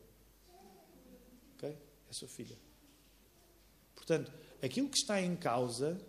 É 1.61 1.75
a 2.09 2.13
sua 2.13 2.27
filha. 2.27 2.57
Portanto, 3.93 4.33
aquilo 4.59 4.89
que 4.89 4.97
está 4.97 5.21
em 5.21 5.35
causa 5.35 6.01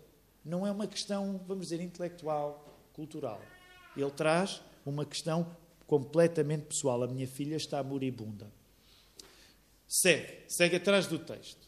não 0.43 0.65
é 0.65 0.71
uma 0.71 0.87
questão, 0.87 1.39
vamos 1.47 1.67
dizer, 1.67 1.79
intelectual, 1.81 2.81
cultural. 2.93 3.39
Ele 3.95 4.09
traz 4.09 4.59
uma 4.83 5.05
questão 5.05 5.55
completamente 5.87 6.65
pessoal. 6.65 7.03
A 7.03 7.07
minha 7.07 7.27
filha 7.27 7.55
está 7.55 7.81
moribunda. 7.83 8.51
Segue, 9.87 10.43
segue 10.47 10.75
atrás 10.77 11.07
do 11.07 11.19
texto. 11.19 11.65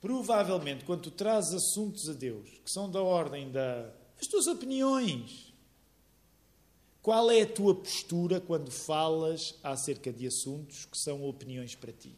Provavelmente, 0.00 0.84
quando 0.84 1.02
tu 1.02 1.10
trazes 1.10 1.54
assuntos 1.54 2.08
a 2.08 2.12
Deus 2.12 2.48
que 2.64 2.70
são 2.70 2.90
da 2.90 3.00
ordem 3.00 3.50
das 3.52 4.26
tuas 4.28 4.46
opiniões, 4.46 5.52
qual 7.00 7.30
é 7.30 7.42
a 7.42 7.46
tua 7.46 7.74
postura 7.74 8.40
quando 8.40 8.70
falas 8.70 9.54
acerca 9.62 10.12
de 10.12 10.26
assuntos 10.26 10.84
que 10.84 10.96
são 10.98 11.24
opiniões 11.24 11.74
para 11.74 11.92
ti? 11.92 12.16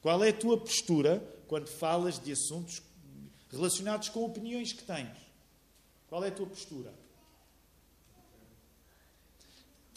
Qual 0.00 0.22
é 0.22 0.30
a 0.30 0.32
tua 0.32 0.58
postura 0.58 1.20
quando 1.48 1.68
falas 1.68 2.18
de 2.18 2.32
assuntos 2.32 2.82
relacionados 3.50 4.08
com 4.08 4.24
opiniões 4.24 4.72
que 4.72 4.84
tens? 4.84 5.16
Qual 6.08 6.24
é 6.24 6.28
a 6.28 6.32
tua 6.32 6.46
postura? 6.46 6.94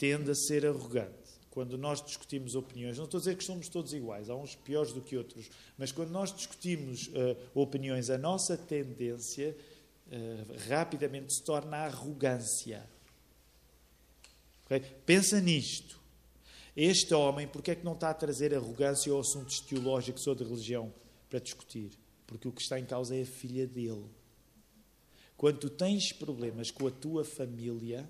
Tende 0.00 0.30
a 0.30 0.34
ser 0.34 0.64
arrogante. 0.64 1.12
Quando 1.50 1.76
nós 1.76 2.02
discutimos 2.02 2.54
opiniões, 2.54 2.96
não 2.96 3.04
estou 3.04 3.18
a 3.18 3.20
dizer 3.20 3.36
que 3.36 3.44
somos 3.44 3.68
todos 3.68 3.92
iguais, 3.92 4.30
há 4.30 4.34
uns 4.34 4.54
piores 4.54 4.94
do 4.94 5.02
que 5.02 5.14
outros, 5.14 5.50
mas 5.76 5.92
quando 5.92 6.08
nós 6.08 6.34
discutimos 6.34 7.08
uh, 7.08 7.36
opiniões, 7.54 8.08
a 8.08 8.16
nossa 8.16 8.56
tendência 8.56 9.54
uh, 10.06 10.68
rapidamente 10.70 11.34
se 11.34 11.42
torna 11.42 11.76
a 11.76 11.84
arrogância. 11.84 12.88
Okay? 14.64 14.80
Pensa 15.04 15.38
nisto. 15.38 16.00
Este 16.74 17.12
homem, 17.12 17.46
porque 17.46 17.72
é 17.72 17.74
que 17.74 17.84
não 17.84 17.92
está 17.92 18.08
a 18.08 18.14
trazer 18.14 18.54
arrogância 18.54 19.12
ou 19.12 19.20
assuntos 19.20 19.60
teológicos 19.60 20.26
ou 20.26 20.34
de 20.34 20.44
religião 20.44 20.94
para 21.28 21.40
discutir? 21.40 21.90
Porque 22.26 22.48
o 22.48 22.52
que 22.52 22.62
está 22.62 22.80
em 22.80 22.86
causa 22.86 23.14
é 23.14 23.20
a 23.20 23.26
filha 23.26 23.66
dele. 23.66 24.06
Quando 25.36 25.58
tu 25.58 25.68
tens 25.68 26.10
problemas 26.10 26.70
com 26.70 26.86
a 26.86 26.90
tua 26.90 27.22
família, 27.22 28.08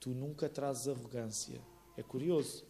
tu 0.00 0.10
nunca 0.10 0.48
trazes 0.48 0.88
arrogância. 0.88 1.60
É 1.96 2.02
curioso. 2.02 2.64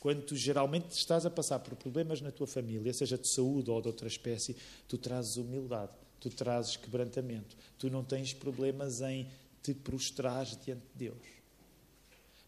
Quando 0.00 0.22
tu 0.22 0.34
geralmente 0.36 0.90
estás 0.90 1.26
a 1.26 1.30
passar 1.30 1.58
por 1.58 1.76
problemas 1.76 2.20
na 2.20 2.32
tua 2.32 2.46
família, 2.46 2.92
seja 2.92 3.18
de 3.18 3.28
saúde 3.28 3.70
ou 3.70 3.80
de 3.80 3.88
outra 3.88 4.08
espécie, 4.08 4.56
tu 4.88 4.96
trazes 4.96 5.36
humildade, 5.36 5.92
tu 6.18 6.30
trazes 6.30 6.76
quebrantamento, 6.76 7.56
tu 7.78 7.90
não 7.90 8.02
tens 8.02 8.32
problemas 8.32 9.00
em 9.00 9.28
te 9.62 9.74
prostrar 9.74 10.44
diante 10.44 10.82
de 10.94 11.08
Deus. 11.10 11.36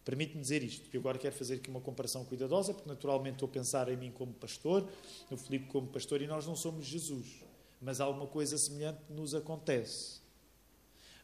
Permite-me 0.05 0.41
dizer 0.41 0.63
isto. 0.63 0.89
Eu 0.91 1.01
agora 1.01 1.19
quero 1.19 1.35
fazer 1.35 1.55
aqui 1.55 1.69
uma 1.69 1.81
comparação 1.81 2.25
cuidadosa, 2.25 2.73
porque 2.73 2.89
naturalmente 2.89 3.33
estou 3.33 3.47
a 3.47 3.51
pensar 3.51 3.89
em 3.89 3.97
mim 3.97 4.11
como 4.11 4.33
pastor, 4.33 4.87
no 5.29 5.37
Filipe 5.37 5.67
como 5.67 5.87
pastor, 5.87 6.21
e 6.21 6.27
nós 6.27 6.47
não 6.47 6.55
somos 6.55 6.85
Jesus. 6.85 7.43
Mas 7.81 7.99
alguma 7.99 8.25
coisa 8.25 8.57
semelhante 8.57 9.01
nos 9.09 9.35
acontece. 9.35 10.21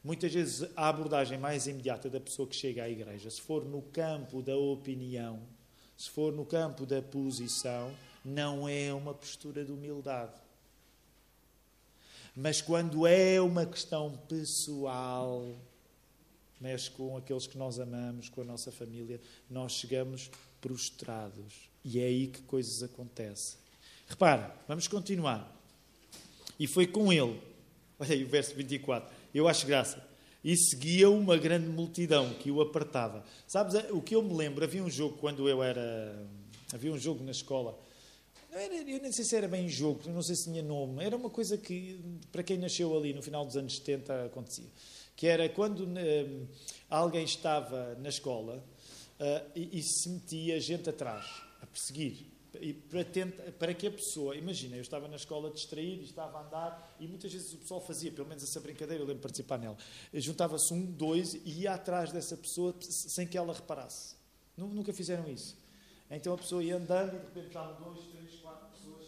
Muitas 0.05 0.31
vezes 0.31 0.69
a 0.75 0.87
abordagem 0.87 1.35
mais 1.35 1.65
imediata 1.65 2.11
da 2.11 2.19
pessoa 2.19 2.47
que 2.47 2.55
chega 2.55 2.83
à 2.83 2.87
igreja, 2.87 3.27
se 3.27 3.41
for 3.41 3.65
no 3.65 3.81
campo 3.81 4.39
da 4.39 4.55
opinião, 4.55 5.41
se 5.97 6.11
for 6.11 6.31
no 6.31 6.45
campo 6.45 6.85
da 6.85 7.01
posição, 7.01 7.91
não 8.23 8.69
é 8.69 8.93
uma 8.93 9.15
postura 9.15 9.65
de 9.65 9.71
humildade. 9.71 10.39
Mas 12.35 12.61
quando 12.61 13.07
é 13.07 13.41
uma 13.41 13.65
questão 13.65 14.15
pessoal, 14.29 15.43
mexe 16.61 16.91
com 16.91 17.17
aqueles 17.17 17.47
que 17.47 17.57
nós 17.57 17.79
amamos, 17.79 18.29
com 18.29 18.41
a 18.41 18.45
nossa 18.45 18.71
família, 18.71 19.19
nós 19.49 19.71
chegamos 19.71 20.29
prostrados. 20.61 21.67
E 21.83 21.99
é 21.99 22.03
aí 22.03 22.27
que 22.27 22.43
coisas 22.43 22.83
acontecem. 22.83 23.57
Repara, 24.07 24.55
vamos 24.67 24.87
continuar. 24.87 25.51
E 26.59 26.67
foi 26.67 26.85
com 26.85 27.11
ele. 27.11 27.41
Olha 27.97 28.13
aí 28.13 28.23
o 28.23 28.27
verso 28.27 28.53
24. 28.53 29.14
Eu 29.35 29.49
acho 29.49 29.67
graça. 29.67 30.01
E 30.41 30.55
seguia 30.55 31.09
uma 31.09 31.35
grande 31.35 31.67
multidão 31.67 32.33
que 32.35 32.49
o 32.49 32.61
apertava. 32.61 33.25
Sabes, 33.45 33.75
o 33.91 34.01
que 34.01 34.15
eu 34.15 34.23
me 34.23 34.33
lembro, 34.33 34.63
havia 34.63 34.81
um 34.81 34.89
jogo 34.89 35.17
quando 35.17 35.49
eu 35.49 35.61
era. 35.61 36.25
Havia 36.73 36.93
um 36.93 36.97
jogo 36.97 37.21
na 37.21 37.31
escola. 37.31 37.77
Era, 38.49 38.73
eu 38.75 39.01
nem 39.01 39.11
sei 39.11 39.25
se 39.25 39.35
era 39.35 39.49
bem 39.49 39.67
jogo, 39.67 40.09
não 40.09 40.21
sei 40.21 40.35
se 40.37 40.45
tinha 40.45 40.63
nome. 40.63 41.03
Era 41.03 41.17
uma 41.17 41.29
coisa 41.29 41.57
que, 41.57 41.99
para 42.31 42.43
quem 42.43 42.57
nasceu 42.57 42.97
ali 42.97 43.13
no 43.13 43.21
final 43.21 43.45
dos 43.45 43.57
anos 43.57 43.75
70, 43.75 44.27
acontecia. 44.27 44.69
Que 45.17 45.27
era 45.27 45.49
quando 45.49 45.81
uh, 45.81 46.47
alguém 46.89 47.25
estava 47.25 47.95
na 47.95 48.07
escola 48.07 48.63
uh, 49.19 49.51
e, 49.53 49.79
e 49.79 49.83
se 49.83 50.07
metia 50.07 50.61
gente 50.61 50.89
atrás, 50.89 51.25
a 51.61 51.65
perseguir 51.65 52.34
e 52.61 52.73
para, 52.73 53.03
para 53.57 53.73
que 53.73 53.87
a 53.87 53.91
pessoa, 53.91 54.35
imagina, 54.35 54.75
eu 54.75 54.81
estava 54.81 55.07
na 55.07 55.15
escola 55.15 55.49
distraído 55.49 56.03
estava 56.03 56.39
a 56.39 56.45
andar 56.45 56.95
e 56.99 57.07
muitas 57.07 57.31
vezes 57.31 57.53
o 57.53 57.57
pessoal 57.57 57.81
fazia, 57.81 58.11
pelo 58.11 58.27
menos 58.27 58.43
essa 58.43 58.59
brincadeira, 58.59 59.01
eu 59.01 59.07
lembro 59.07 59.17
de 59.17 59.23
participar 59.23 59.57
nela. 59.57 59.77
Juntava-se 60.13 60.73
um, 60.73 60.85
dois 60.85 61.33
e 61.33 61.61
ia 61.61 61.73
atrás 61.73 62.11
dessa 62.11 62.35
pessoa 62.35 62.75
sem 62.81 63.27
que 63.27 63.37
ela 63.37 63.53
reparasse. 63.53 64.15
Nunca 64.57 64.93
fizeram 64.93 65.29
isso. 65.29 65.57
Então 66.09 66.33
a 66.33 66.37
pessoa 66.37 66.63
ia 66.63 66.77
andando 66.77 67.15
e 67.15 67.19
de 67.19 67.25
repente 67.25 67.47
estavam 67.47 67.93
dois, 67.93 68.05
três, 68.07 68.35
quatro 68.41 68.67
pessoas. 68.69 69.05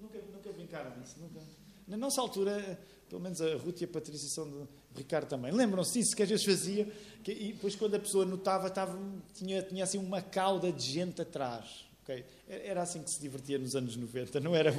Nunca, 0.00 0.18
nunca 0.32 0.52
brincaram 0.52 0.96
nisso. 0.98 1.16
Nunca. 1.20 1.40
Na 1.86 1.96
nossa 1.96 2.20
altura, 2.20 2.78
pelo 3.08 3.20
menos 3.20 3.40
a 3.40 3.54
Ruth 3.56 3.80
e 3.80 3.84
a 3.84 3.88
Patrícia 3.88 4.28
são 4.28 4.50
de 4.50 4.66
Ricardo 4.94 5.28
também. 5.28 5.52
Lembram-se 5.52 5.98
disso 5.98 6.16
que 6.16 6.22
às 6.22 6.28
vezes 6.28 6.44
fazia? 6.44 6.90
Que, 7.22 7.32
e 7.32 7.52
depois 7.52 7.76
quando 7.76 7.94
a 7.94 7.98
pessoa 7.98 8.24
notava, 8.24 8.68
estava, 8.68 8.98
tinha, 9.34 9.62
tinha 9.62 9.84
assim 9.84 9.98
uma 9.98 10.20
cauda 10.20 10.72
de 10.72 10.82
gente 10.82 11.20
atrás. 11.22 11.86
Okay? 12.02 12.24
Era 12.48 12.82
assim 12.82 13.00
que 13.00 13.10
se 13.10 13.20
divertia 13.20 13.58
nos 13.58 13.76
anos 13.76 13.96
90, 13.96 14.40
não 14.40 14.56
era, 14.56 14.72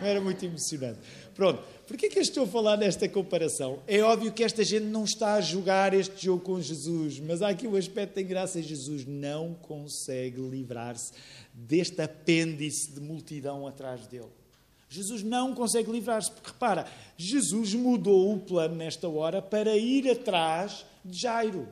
não 0.00 0.06
era 0.06 0.20
muito 0.20 0.44
emocionante. 0.44 0.98
Pronto, 1.32 1.62
porquê 1.86 2.08
que 2.08 2.18
eu 2.18 2.22
estou 2.22 2.42
a 2.42 2.46
falar 2.46 2.76
nesta 2.76 3.08
comparação? 3.08 3.80
É 3.86 4.00
óbvio 4.02 4.32
que 4.32 4.42
esta 4.42 4.64
gente 4.64 4.86
não 4.86 5.04
está 5.04 5.34
a 5.34 5.40
jogar 5.40 5.94
este 5.94 6.24
jogo 6.24 6.42
com 6.42 6.60
Jesus, 6.60 7.20
mas 7.20 7.40
há 7.40 7.50
aqui 7.50 7.68
um 7.68 7.76
aspecto 7.76 8.18
em 8.18 8.26
graça: 8.26 8.60
Jesus 8.60 9.06
não 9.06 9.54
consegue 9.54 10.40
livrar-se 10.40 11.12
deste 11.54 12.02
apêndice 12.02 12.90
de 12.90 13.00
multidão 13.00 13.64
atrás 13.66 14.08
dele. 14.08 14.26
Jesus 14.88 15.22
não 15.22 15.54
consegue 15.54 15.88
livrar-se, 15.92 16.32
porque 16.32 16.48
repara, 16.48 16.84
Jesus 17.16 17.74
mudou 17.74 18.34
o 18.34 18.40
plano 18.40 18.74
nesta 18.74 19.08
hora 19.08 19.40
para 19.40 19.76
ir 19.76 20.10
atrás 20.10 20.84
de 21.04 21.16
Jairo. 21.16 21.68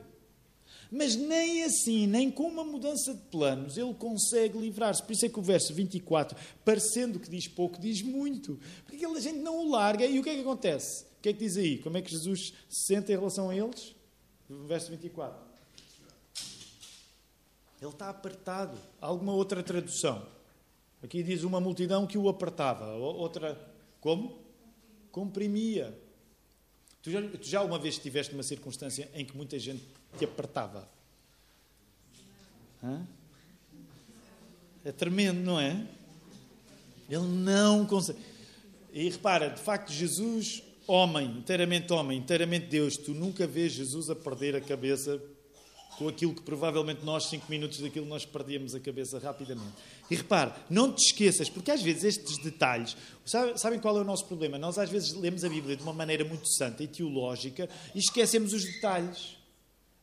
Mas 0.91 1.15
nem 1.15 1.63
assim, 1.63 2.07
nem 2.07 2.31
com 2.31 2.47
uma 2.47 2.63
mudança 2.63 3.13
de 3.13 3.21
planos, 3.23 3.77
ele 3.77 3.93
consegue 3.93 4.57
livrar-se. 4.57 5.03
Por 5.03 5.13
isso 5.13 5.25
é 5.25 5.29
que 5.29 5.39
o 5.39 5.41
verso 5.41 5.73
24, 5.73 6.35
parecendo 6.65 7.19
que 7.19 7.29
diz 7.29 7.47
pouco, 7.47 7.79
diz 7.79 8.01
muito. 8.01 8.59
Porque 8.83 8.97
aquela 8.97 9.21
gente 9.21 9.37
não 9.37 9.59
o 9.59 9.69
larga. 9.69 10.05
E 10.05 10.19
o 10.19 10.23
que 10.23 10.29
é 10.29 10.35
que 10.35 10.41
acontece? 10.41 11.03
O 11.19 11.21
que 11.21 11.29
é 11.29 11.33
que 11.33 11.39
diz 11.39 11.57
aí? 11.57 11.77
Como 11.77 11.97
é 11.97 12.01
que 12.01 12.09
Jesus 12.09 12.53
se 12.67 12.87
sente 12.87 13.11
em 13.11 13.15
relação 13.15 13.49
a 13.49 13.55
eles? 13.55 13.95
Verso 14.49 14.89
24. 14.89 15.39
Ele 17.81 17.91
está 17.91 18.09
apertado. 18.09 18.77
Alguma 18.99 19.33
outra 19.33 19.61
tradução? 19.61 20.25
Aqui 21.03 21.21
diz 21.21 21.43
uma 21.43 21.61
multidão 21.61 22.07
que 22.07 22.17
o 22.17 22.27
apertava. 22.27 22.93
Outra, 22.95 23.57
como? 24.01 24.39
Comprimia. 25.11 25.97
Tu 27.01 27.11
já, 27.11 27.21
tu 27.21 27.47
já 27.47 27.61
uma 27.61 27.77
vez 27.79 27.95
estiveste 27.95 28.33
numa 28.33 28.43
circunstância 28.43 29.09
em 29.13 29.23
que 29.23 29.37
muita 29.37 29.57
gente 29.57 29.83
te 30.17 30.25
apertava. 30.25 30.87
Hã? 32.83 33.05
É 34.83 34.91
tremendo, 34.91 35.41
não 35.41 35.59
é? 35.59 35.85
Ele 37.09 37.27
não 37.27 37.85
consegue. 37.85 38.19
E 38.93 39.09
repara, 39.09 39.49
de 39.49 39.59
facto, 39.59 39.91
Jesus, 39.91 40.63
homem, 40.87 41.27
inteiramente 41.37 41.91
homem, 41.93 42.17
inteiramente 42.17 42.67
Deus, 42.67 42.97
tu 42.97 43.13
nunca 43.13 43.45
vês 43.45 43.73
Jesus 43.73 44.09
a 44.09 44.15
perder 44.15 44.55
a 44.55 44.61
cabeça 44.61 45.21
com 45.97 46.07
aquilo 46.07 46.33
que 46.33 46.41
provavelmente 46.41 47.03
nós, 47.03 47.25
cinco 47.25 47.45
minutos 47.49 47.81
daquilo, 47.81 48.05
nós 48.05 48.25
perdíamos 48.25 48.73
a 48.73 48.79
cabeça 48.79 49.19
rapidamente. 49.19 49.73
E 50.09 50.15
repare, 50.15 50.53
não 50.69 50.93
te 50.93 51.07
esqueças, 51.07 51.49
porque 51.49 51.69
às 51.69 51.81
vezes 51.81 52.05
estes 52.05 52.37
detalhes, 52.37 52.95
sabem 53.57 53.79
qual 53.79 53.97
é 53.97 54.01
o 54.01 54.05
nosso 54.05 54.25
problema? 54.25 54.57
Nós 54.57 54.77
às 54.77 54.89
vezes 54.89 55.13
lemos 55.13 55.43
a 55.43 55.49
Bíblia 55.49 55.75
de 55.75 55.83
uma 55.83 55.91
maneira 55.91 56.23
muito 56.23 56.47
santa 56.47 56.81
e 56.83 56.87
teológica 56.87 57.69
e 57.93 57.99
esquecemos 57.99 58.53
os 58.53 58.63
detalhes 58.63 59.38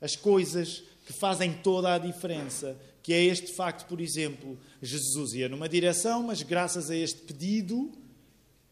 as 0.00 0.16
coisas 0.16 0.82
que 1.06 1.12
fazem 1.12 1.52
toda 1.52 1.94
a 1.94 1.98
diferença, 1.98 2.76
que 3.02 3.12
é 3.12 3.24
este 3.24 3.52
facto, 3.52 3.86
por 3.86 4.00
exemplo, 4.00 4.58
Jesus 4.82 5.32
ia 5.32 5.48
numa 5.48 5.68
direção, 5.68 6.24
mas 6.24 6.42
graças 6.42 6.90
a 6.90 6.96
este 6.96 7.20
pedido 7.22 7.92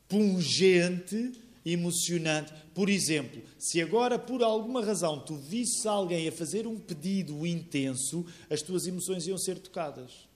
pungente, 0.09 1.33
emocionante, 1.65 2.53
por 2.75 2.89
exemplo, 2.89 3.41
se 3.59 3.81
agora 3.81 4.19
por 4.19 4.43
alguma 4.43 4.85
razão 4.85 5.21
tu 5.21 5.37
visses 5.37 5.87
alguém 5.87 6.29
a 6.29 6.33
fazer 6.33 6.67
um 6.67 6.79
pedido 6.79 7.47
intenso, 7.47 8.27
as 8.51 8.61
tuas 8.61 8.87
emoções 8.87 9.27
iam 9.27 9.39
ser 9.39 9.59
tocadas. 9.59 10.29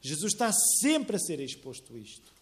Jesus 0.00 0.32
está 0.32 0.52
sempre 0.80 1.16
a 1.16 1.18
ser 1.18 1.40
exposto 1.40 1.94
a 1.94 1.98
isto. 1.98 2.33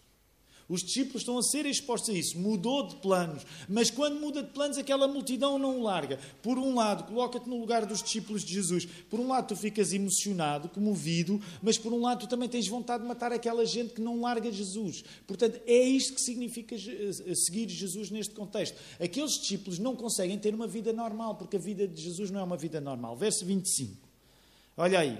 Os 0.67 0.81
discípulos 0.81 1.21
estão 1.21 1.37
a 1.37 1.43
ser 1.43 1.65
expostos 1.65 2.09
a 2.09 2.17
isso. 2.17 2.39
Mudou 2.39 2.87
de 2.87 2.95
planos. 2.97 3.45
Mas 3.67 3.89
quando 3.89 4.19
muda 4.19 4.41
de 4.41 4.49
planos, 4.49 4.77
aquela 4.77 5.07
multidão 5.07 5.59
não 5.59 5.79
o 5.79 5.83
larga. 5.83 6.19
Por 6.41 6.57
um 6.57 6.75
lado, 6.75 7.03
coloca-te 7.03 7.49
no 7.49 7.59
lugar 7.59 7.85
dos 7.85 8.01
discípulos 8.01 8.43
de 8.43 8.53
Jesus. 8.53 8.85
Por 9.09 9.19
um 9.19 9.27
lado, 9.27 9.47
tu 9.47 9.55
ficas 9.55 9.93
emocionado, 9.93 10.69
comovido, 10.69 11.41
mas 11.61 11.77
por 11.77 11.91
um 11.93 12.01
lado, 12.01 12.21
tu 12.21 12.27
também 12.27 12.47
tens 12.47 12.67
vontade 12.67 13.03
de 13.03 13.09
matar 13.09 13.31
aquela 13.31 13.65
gente 13.65 13.93
que 13.93 14.01
não 14.01 14.21
larga 14.21 14.51
Jesus. 14.51 15.03
Portanto, 15.27 15.59
é 15.67 15.81
isto 15.81 16.13
que 16.13 16.21
significa 16.21 16.75
eh, 16.75 17.35
seguir 17.35 17.69
Jesus 17.69 18.09
neste 18.09 18.33
contexto. 18.33 18.77
Aqueles 18.99 19.33
discípulos 19.33 19.79
não 19.79 19.95
conseguem 19.95 20.37
ter 20.37 20.53
uma 20.53 20.67
vida 20.67 20.93
normal, 20.93 21.35
porque 21.35 21.57
a 21.57 21.59
vida 21.59 21.87
de 21.87 22.01
Jesus 22.01 22.31
não 22.31 22.39
é 22.39 22.43
uma 22.43 22.57
vida 22.57 22.79
normal. 22.79 23.15
Verso 23.15 23.45
25. 23.45 23.95
Olha 24.77 24.99
aí. 24.99 25.19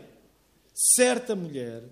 Certa 0.73 1.35
mulher 1.35 1.83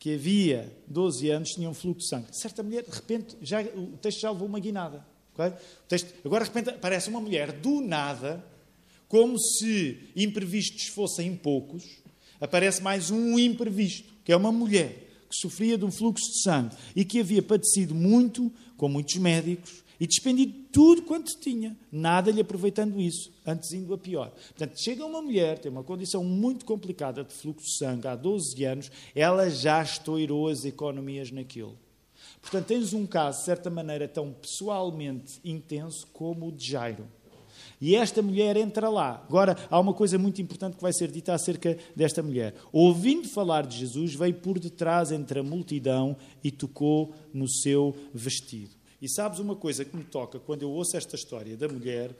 que 0.00 0.14
havia 0.14 0.74
12 0.88 1.28
anos 1.28 1.50
tinha 1.50 1.68
um 1.68 1.74
fluxo 1.74 2.00
de 2.00 2.08
sangue. 2.08 2.26
Certa 2.32 2.62
mulher, 2.62 2.82
de 2.82 2.90
repente, 2.90 3.36
já, 3.42 3.60
o 3.62 3.98
texto 3.98 4.20
já 4.20 4.30
levou 4.30 4.48
uma 4.48 4.58
guinada. 4.58 5.06
Okay? 5.34 5.52
Texto, 5.86 6.14
agora, 6.24 6.42
de 6.42 6.50
repente, 6.50 6.74
aparece 6.74 7.10
uma 7.10 7.20
mulher 7.20 7.52
do 7.52 7.82
nada, 7.82 8.42
como 9.06 9.38
se 9.38 10.10
imprevistos 10.16 10.86
fossem 10.86 11.36
poucos, 11.36 11.84
aparece 12.40 12.82
mais 12.82 13.10
um 13.10 13.38
imprevisto, 13.38 14.10
que 14.24 14.32
é 14.32 14.36
uma 14.36 14.50
mulher 14.50 15.06
que 15.28 15.36
sofria 15.36 15.76
de 15.76 15.84
um 15.84 15.92
fluxo 15.92 16.24
de 16.32 16.42
sangue 16.42 16.74
e 16.96 17.04
que 17.04 17.20
havia 17.20 17.42
padecido 17.42 17.94
muito 17.94 18.50
com 18.78 18.88
muitos 18.88 19.16
médicos 19.16 19.84
e 20.00 20.06
despendido 20.06 20.54
tudo 20.72 21.02
quanto 21.02 21.36
tinha, 21.38 21.76
nada 21.92 22.30
lhe 22.30 22.40
aproveitando 22.40 22.98
isso, 22.98 23.30
antes 23.46 23.74
indo 23.74 23.92
a 23.92 23.98
pior. 23.98 24.30
Portanto, 24.30 24.80
chega 24.80 25.04
uma 25.04 25.20
mulher, 25.20 25.58
tem 25.58 25.70
uma 25.70 25.84
condição 25.84 26.24
muito 26.24 26.64
complicada 26.64 27.22
de 27.22 27.34
fluxo 27.34 27.66
de 27.66 27.76
sangue 27.76 28.08
há 28.08 28.16
12 28.16 28.64
anos, 28.64 28.90
ela 29.14 29.50
já 29.50 29.82
estourou 29.82 30.48
as 30.48 30.64
economias 30.64 31.30
naquilo. 31.30 31.78
Portanto, 32.40 32.66
tens 32.66 32.94
um 32.94 33.06
caso, 33.06 33.40
de 33.40 33.44
certa 33.44 33.68
maneira, 33.68 34.08
tão 34.08 34.32
pessoalmente 34.32 35.38
intenso 35.44 36.06
como 36.14 36.48
o 36.48 36.52
de 36.52 36.70
Jairo. 36.70 37.06
E 37.78 37.94
esta 37.94 38.22
mulher 38.22 38.56
entra 38.56 38.88
lá. 38.88 39.22
Agora, 39.26 39.56
há 39.70 39.78
uma 39.78 39.92
coisa 39.92 40.18
muito 40.18 40.40
importante 40.40 40.76
que 40.76 40.82
vai 40.82 40.92
ser 40.92 41.10
dita 41.10 41.34
acerca 41.34 41.76
desta 41.94 42.22
mulher. 42.22 42.54
Ouvindo 42.72 43.28
falar 43.28 43.66
de 43.66 43.76
Jesus, 43.76 44.14
veio 44.14 44.34
por 44.34 44.58
detrás 44.58 45.12
entre 45.12 45.40
a 45.40 45.42
multidão 45.42 46.16
e 46.42 46.50
tocou 46.50 47.14
no 47.32 47.48
seu 47.48 47.94
vestido. 48.14 48.79
E 49.00 49.08
sabes 49.08 49.38
uma 49.38 49.56
coisa 49.56 49.84
que 49.84 49.96
me 49.96 50.04
toca 50.04 50.38
quando 50.38 50.62
eu 50.62 50.70
ouço 50.70 50.96
esta 50.96 51.16
história 51.16 51.56
da 51.56 51.66
mulher 51.66 52.14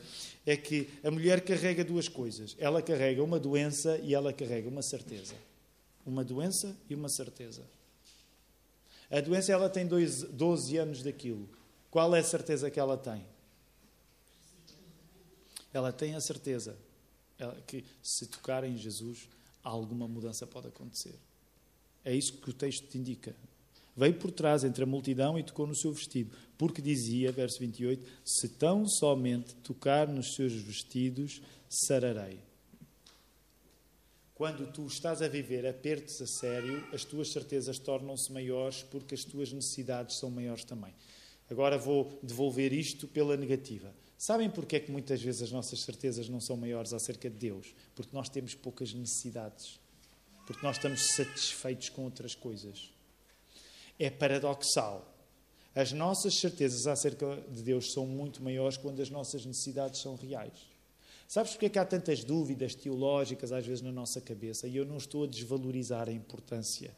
é 0.46 0.56
que 0.56 0.88
a 1.04 1.10
mulher 1.10 1.42
carrega 1.42 1.84
duas 1.84 2.08
coisas. 2.08 2.56
Ela 2.58 2.80
carrega 2.80 3.22
uma 3.22 3.38
doença 3.38 3.98
e 3.98 4.14
ela 4.14 4.32
carrega 4.32 4.68
uma 4.68 4.80
certeza. 4.80 5.34
Uma 6.06 6.24
doença 6.24 6.74
e 6.88 6.94
uma 6.94 7.08
certeza. 7.08 7.62
A 9.10 9.20
doença 9.20 9.52
ela 9.52 9.68
tem 9.68 9.86
dois, 9.86 10.22
12 10.22 10.76
anos 10.78 11.02
daquilo. 11.02 11.46
Qual 11.90 12.14
é 12.14 12.20
a 12.20 12.24
certeza 12.24 12.70
que 12.70 12.80
ela 12.80 12.96
tem? 12.96 13.26
Ela 15.72 15.92
tem 15.92 16.14
a 16.14 16.20
certeza 16.20 16.76
que 17.66 17.84
se 18.02 18.26
tocar 18.26 18.64
em 18.64 18.76
Jesus, 18.76 19.28
alguma 19.62 20.08
mudança 20.08 20.46
pode 20.46 20.68
acontecer. 20.68 21.14
É 22.04 22.14
isso 22.14 22.34
que 22.34 22.50
o 22.50 22.52
texto 22.52 22.86
te 22.86 22.96
indica. 22.96 23.34
Veio 23.96 24.14
por 24.14 24.30
trás 24.30 24.64
entre 24.64 24.84
a 24.84 24.86
multidão 24.86 25.38
e 25.38 25.42
tocou 25.42 25.66
no 25.66 25.76
seu 25.76 25.92
vestido, 25.92 26.36
porque 26.56 26.80
dizia, 26.80 27.32
verso 27.32 27.58
28, 27.58 28.06
se 28.24 28.48
tão 28.48 28.86
somente 28.86 29.54
tocar 29.56 30.08
nos 30.08 30.34
seus 30.34 30.52
vestidos, 30.52 31.42
sararei. 31.68 32.40
quando 34.40 34.72
tu 34.72 34.86
estás 34.86 35.20
a 35.20 35.28
viver 35.28 35.66
apertos 35.66 36.18
a 36.22 36.26
sério, 36.26 36.82
as 36.94 37.04
tuas 37.04 37.30
certezas 37.30 37.78
tornam-se 37.78 38.32
maiores 38.32 38.82
porque 38.84 39.14
as 39.14 39.22
tuas 39.22 39.52
necessidades 39.52 40.18
são 40.18 40.30
maiores 40.30 40.64
também. 40.64 40.94
Agora 41.50 41.76
vou 41.76 42.18
devolver 42.22 42.72
isto 42.72 43.06
pela 43.06 43.36
negativa. 43.36 43.92
Sabem 44.16 44.48
porque 44.48 44.76
é 44.76 44.80
que 44.80 44.90
muitas 44.90 45.20
vezes 45.20 45.42
as 45.42 45.52
nossas 45.52 45.80
certezas 45.80 46.28
não 46.28 46.40
são 46.40 46.56
maiores 46.56 46.94
acerca 46.94 47.28
de 47.28 47.36
Deus? 47.36 47.74
Porque 47.94 48.16
nós 48.16 48.30
temos 48.30 48.54
poucas 48.54 48.94
necessidades. 48.94 49.78
Porque 50.46 50.64
nós 50.64 50.76
estamos 50.76 51.14
satisfeitos 51.16 51.90
com 51.90 52.04
outras 52.04 52.34
coisas. 52.34 52.90
É 54.02 54.08
paradoxal. 54.08 55.14
As 55.74 55.92
nossas 55.92 56.34
certezas 56.34 56.86
acerca 56.86 57.36
de 57.50 57.62
Deus 57.62 57.92
são 57.92 58.06
muito 58.06 58.42
maiores 58.42 58.78
quando 58.78 59.02
as 59.02 59.10
nossas 59.10 59.44
necessidades 59.44 60.00
são 60.00 60.16
reais. 60.16 60.70
Sabes 61.28 61.52
porque 61.52 61.66
é 61.66 61.68
que 61.68 61.78
há 61.78 61.84
tantas 61.84 62.24
dúvidas 62.24 62.74
teológicas 62.74 63.52
às 63.52 63.66
vezes 63.66 63.82
na 63.82 63.92
nossa 63.92 64.18
cabeça? 64.18 64.66
E 64.66 64.74
eu 64.74 64.86
não 64.86 64.96
estou 64.96 65.24
a 65.24 65.26
desvalorizar 65.26 66.08
a 66.08 66.12
importância 66.12 66.96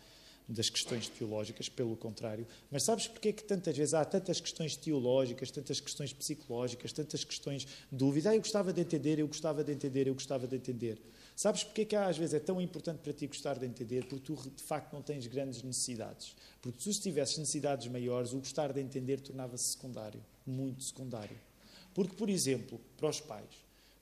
das 0.49 0.71
questões 0.71 1.09
teológicas, 1.09 1.69
pelo 1.69 1.97
contrário. 1.97 2.47
Mas 2.71 2.85
sabes 2.85 3.09
porque 3.09 3.31
é 3.31 3.33
que 3.33 3.43
tantas 3.43 3.77
vezes 3.77 3.95
há 3.95 4.05
tantas 4.05 4.41
questões 4.41 4.77
teológicas, 4.77 5.51
tantas 5.51 5.81
questões 5.81 6.13
psicológicas, 6.13 6.93
tantas 6.93 7.25
questões 7.25 7.65
de 7.65 7.69
dúvida? 7.91 8.31
Ah, 8.31 8.37
eu 8.37 8.41
gostava 8.41 8.73
de 8.73 8.81
entender, 8.81 9.19
eu 9.19 9.27
gostava 9.27 9.65
de 9.65 9.73
entender, 9.73 10.07
eu 10.07 10.15
gostava 10.15 10.47
de 10.47 10.55
entender. 10.55 11.03
Sabes 11.35 11.65
porque 11.65 11.83
é 11.83 11.85
que 11.85 11.97
às 11.97 12.17
vezes 12.17 12.35
é 12.35 12.41
tão 12.41 12.61
importante 12.61 12.99
para 12.99 13.13
ti 13.13 13.27
gostar 13.27 13.59
de 13.59 13.67
entender? 13.67 14.05
Porque 14.05 14.25
tu 14.25 14.51
de 14.51 14.63
facto 14.63 14.93
não 14.93 15.03
tens 15.03 15.27
grandes 15.27 15.63
necessidades. 15.63 16.37
Porque 16.61 16.81
se 16.81 17.01
tivesses 17.01 17.39
necessidades 17.39 17.89
maiores, 17.89 18.33
o 18.33 18.39
gostar 18.39 18.73
de 18.73 18.81
entender 18.81 19.21
tornava-se 19.21 19.73
secundário, 19.73 20.23
muito 20.47 20.85
secundário. 20.85 21.37
Porque, 21.95 22.15
por 22.15 22.31
exemplo, 22.31 22.81
para 22.97 23.09
os 23.09 23.21
pais, 23.21 23.49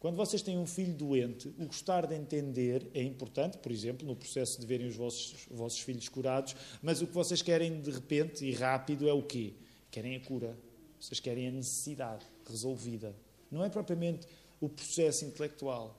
quando 0.01 0.17
vocês 0.17 0.41
têm 0.41 0.59
um 0.59 0.67
filho 0.67 0.95
doente, 0.95 1.49
o 1.59 1.67
gostar 1.67 2.07
de 2.07 2.15
entender 2.15 2.91
é 2.95 3.03
importante, 3.03 3.59
por 3.59 3.71
exemplo, 3.71 4.07
no 4.07 4.17
processo 4.17 4.59
de 4.59 4.67
verem 4.67 4.89
os 4.89 4.97
vossos, 4.97 5.47
vossos 5.51 5.81
filhos 5.81 6.09
curados, 6.09 6.57
mas 6.83 7.03
o 7.03 7.07
que 7.07 7.13
vocês 7.13 7.43
querem 7.43 7.81
de 7.81 7.91
repente 7.91 8.45
e 8.45 8.53
rápido 8.53 9.09
é 9.09 9.13
o 9.13 9.23
quê? 9.23 9.53
Querem 9.91 10.17
a 10.17 10.21
cura. 10.21 10.57
Vocês 10.99 11.21
querem 11.21 11.49
a 11.49 11.51
necessidade 11.51 12.25
resolvida. 12.49 13.15
Não 13.51 13.65
é 13.65 13.69
propriamente 13.69 14.27
o 14.61 14.69
processo 14.69 15.25
intelectual, 15.25 15.99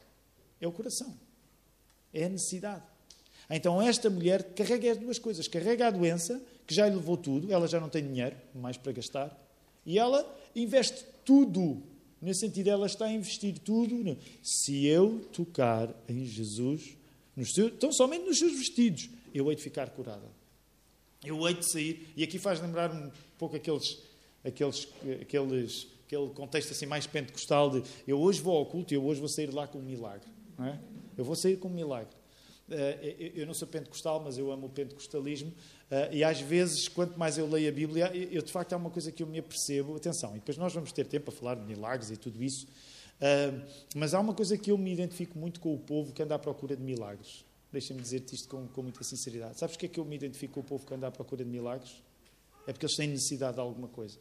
é 0.61 0.67
o 0.67 0.71
coração. 0.71 1.17
É 2.13 2.25
a 2.25 2.29
necessidade. 2.29 2.83
Então 3.49 3.81
esta 3.81 4.09
mulher 4.09 4.53
carrega 4.53 4.91
as 4.91 4.97
duas 4.97 5.19
coisas. 5.19 5.47
Carrega 5.47 5.87
a 5.87 5.91
doença, 5.91 6.41
que 6.65 6.73
já 6.73 6.87
lhe 6.87 6.95
levou 6.95 7.17
tudo, 7.17 7.51
ela 7.51 7.67
já 7.67 7.79
não 7.79 7.89
tem 7.89 8.05
dinheiro 8.05 8.37
mais 8.55 8.77
para 8.77 8.93
gastar, 8.93 9.37
e 9.85 9.99
ela 9.99 10.25
investe 10.55 11.03
tudo 11.25 11.83
Nesse 12.21 12.41
sentido, 12.41 12.69
ela 12.69 12.85
está 12.85 13.05
a 13.05 13.11
investir 13.11 13.57
tudo. 13.57 14.15
Se 14.43 14.85
eu 14.85 15.27
tocar 15.33 15.89
em 16.07 16.23
Jesus, 16.23 16.95
nos 17.35 17.51
seus, 17.51 17.73
somente 17.95 18.25
nos 18.25 18.37
seus 18.37 18.55
vestidos, 18.55 19.09
eu 19.33 19.49
hei 19.49 19.55
de 19.55 19.63
ficar 19.63 19.89
curada. 19.89 20.29
Eu 21.23 21.47
hei 21.47 21.55
de 21.55 21.65
sair. 21.65 22.07
E 22.15 22.23
aqui 22.23 22.37
faz 22.37 22.61
lembrar 22.61 22.93
um 22.93 23.11
pouco 23.39 23.55
aqueles, 23.55 24.03
aqueles, 24.43 24.87
aqueles, 25.19 25.87
aquele 26.05 26.29
contexto 26.29 26.71
assim 26.71 26.85
mais 26.85 27.07
pentecostal 27.07 27.71
de 27.71 27.83
eu 28.07 28.19
hoje 28.19 28.39
vou 28.39 28.55
ao 28.55 28.67
culto 28.67 28.93
e 28.93 28.97
eu 28.97 29.03
hoje 29.03 29.19
vou 29.19 29.29
sair 29.29 29.51
lá 29.51 29.67
com 29.67 29.79
um 29.79 29.83
milagre. 29.83 30.29
Não 30.61 30.67
é? 30.67 30.79
Eu 31.17 31.25
vou 31.25 31.35
sair 31.35 31.57
com 31.57 31.67
um 31.67 31.73
milagre. 31.73 32.13
Eh, 32.69 33.31
eu 33.35 33.47
não 33.47 33.53
sou 33.53 33.67
pentecostal, 33.67 34.21
mas 34.23 34.37
eu 34.37 34.51
amo 34.51 34.67
o 34.67 34.69
pentecostalismo. 34.69 35.49
Uh, 35.49 36.13
e 36.13 36.23
às 36.23 36.39
vezes, 36.39 36.87
quanto 36.87 37.17
mais 37.17 37.37
eu 37.37 37.49
leio 37.49 37.67
a 37.67 37.71
Bíblia, 37.71 38.15
eu 38.15 38.41
de 38.43 38.51
facto 38.51 38.73
é 38.73 38.75
uma 38.77 38.91
coisa 38.91 39.11
que 39.11 39.23
eu 39.23 39.27
me 39.27 39.39
apercebo. 39.39 39.95
Atenção, 39.95 40.31
e 40.31 40.35
depois 40.35 40.57
nós 40.57 40.71
vamos 40.71 40.91
ter 40.91 41.05
tempo 41.05 41.31
a 41.31 41.33
falar 41.33 41.55
de 41.55 41.65
milagres 41.65 42.11
e 42.11 42.17
tudo 42.17 42.41
isso. 42.43 42.67
Uh, 42.67 43.61
mas 43.95 44.13
há 44.13 44.19
uma 44.19 44.35
coisa 44.35 44.55
que 44.55 44.71
eu 44.71 44.77
me 44.77 44.93
identifico 44.93 45.37
muito 45.37 45.59
com 45.59 45.73
o 45.73 45.79
povo 45.79 46.13
que 46.13 46.21
anda 46.21 46.35
à 46.35 46.39
procura 46.39 46.75
de 46.75 46.83
milagres. 46.83 47.43
Deixa-me 47.71 47.99
dizer-te 47.99 48.35
isto 48.35 48.47
com, 48.47 48.67
com, 48.67 48.83
muita 48.83 49.03
sinceridade. 49.03 49.57
Sabes 49.57 49.75
porque 49.75 49.87
é 49.87 49.89
que 49.89 49.99
eu 49.99 50.05
me 50.05 50.15
identifico 50.15 50.53
com 50.53 50.59
o 50.59 50.63
povo 50.63 50.85
que 50.85 50.93
anda 50.93 51.07
à 51.07 51.11
procura 51.11 51.43
de 51.43 51.49
milagres? 51.49 52.03
É 52.67 52.71
porque 52.71 52.85
eles 52.85 52.95
têm 52.95 53.07
necessidade 53.07 53.55
de 53.55 53.61
alguma 53.61 53.87
coisa. 53.87 54.19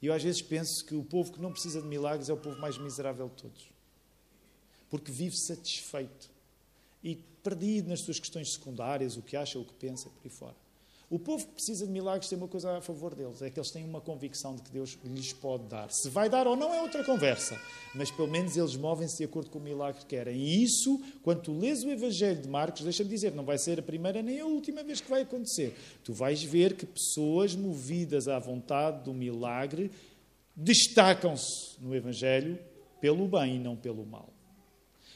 E 0.00 0.06
eu 0.06 0.14
às 0.14 0.22
vezes 0.22 0.40
penso 0.40 0.84
que 0.86 0.94
o 0.94 1.04
povo 1.04 1.30
que 1.30 1.40
não 1.40 1.52
precisa 1.52 1.82
de 1.82 1.86
milagres 1.86 2.30
é 2.30 2.32
o 2.32 2.36
povo 2.36 2.58
mais 2.58 2.78
miserável 2.78 3.28
de 3.28 3.42
todos. 3.42 3.79
Porque 4.90 5.10
vive 5.10 5.36
satisfeito 5.36 6.30
e 7.02 7.16
perdido 7.42 7.88
nas 7.88 8.00
suas 8.00 8.18
questões 8.18 8.52
secundárias, 8.52 9.16
o 9.16 9.22
que 9.22 9.36
acha, 9.36 9.58
o 9.58 9.64
que 9.64 9.72
pensa, 9.74 10.10
por 10.10 10.20
aí 10.24 10.30
fora. 10.30 10.56
O 11.10 11.18
povo 11.18 11.44
que 11.44 11.54
precisa 11.54 11.84
de 11.84 11.90
milagres 11.90 12.28
tem 12.28 12.38
uma 12.38 12.46
coisa 12.46 12.76
a 12.76 12.80
favor 12.80 13.16
deles, 13.16 13.42
é 13.42 13.50
que 13.50 13.58
eles 13.58 13.72
têm 13.72 13.84
uma 13.84 14.00
convicção 14.00 14.54
de 14.54 14.62
que 14.62 14.70
Deus 14.70 14.96
lhes 15.04 15.32
pode 15.32 15.64
dar. 15.64 15.90
Se 15.90 16.08
vai 16.08 16.30
dar 16.30 16.46
ou 16.46 16.54
não 16.54 16.72
é 16.72 16.80
outra 16.80 17.02
conversa, 17.02 17.60
mas 17.96 18.12
pelo 18.12 18.28
menos 18.28 18.56
eles 18.56 18.76
movem-se 18.76 19.16
de 19.16 19.24
acordo 19.24 19.50
com 19.50 19.58
o 19.58 19.62
milagre 19.62 20.02
que 20.02 20.06
querem. 20.06 20.36
E 20.36 20.62
isso, 20.62 21.02
quando 21.24 21.42
tu 21.42 21.58
lês 21.58 21.82
o 21.82 21.90
Evangelho 21.90 22.40
de 22.40 22.48
Marcos, 22.48 22.84
deixa-me 22.84 23.10
dizer, 23.10 23.34
não 23.34 23.44
vai 23.44 23.58
ser 23.58 23.80
a 23.80 23.82
primeira 23.82 24.22
nem 24.22 24.38
a 24.38 24.46
última 24.46 24.84
vez 24.84 25.00
que 25.00 25.10
vai 25.10 25.22
acontecer. 25.22 25.76
Tu 26.04 26.12
vais 26.12 26.44
ver 26.44 26.76
que 26.76 26.86
pessoas 26.86 27.56
movidas 27.56 28.28
à 28.28 28.38
vontade 28.38 29.02
do 29.02 29.12
milagre 29.12 29.90
destacam-se 30.54 31.74
no 31.80 31.92
Evangelho 31.92 32.56
pelo 33.00 33.26
bem 33.26 33.56
e 33.56 33.58
não 33.58 33.74
pelo 33.74 34.06
mal. 34.06 34.32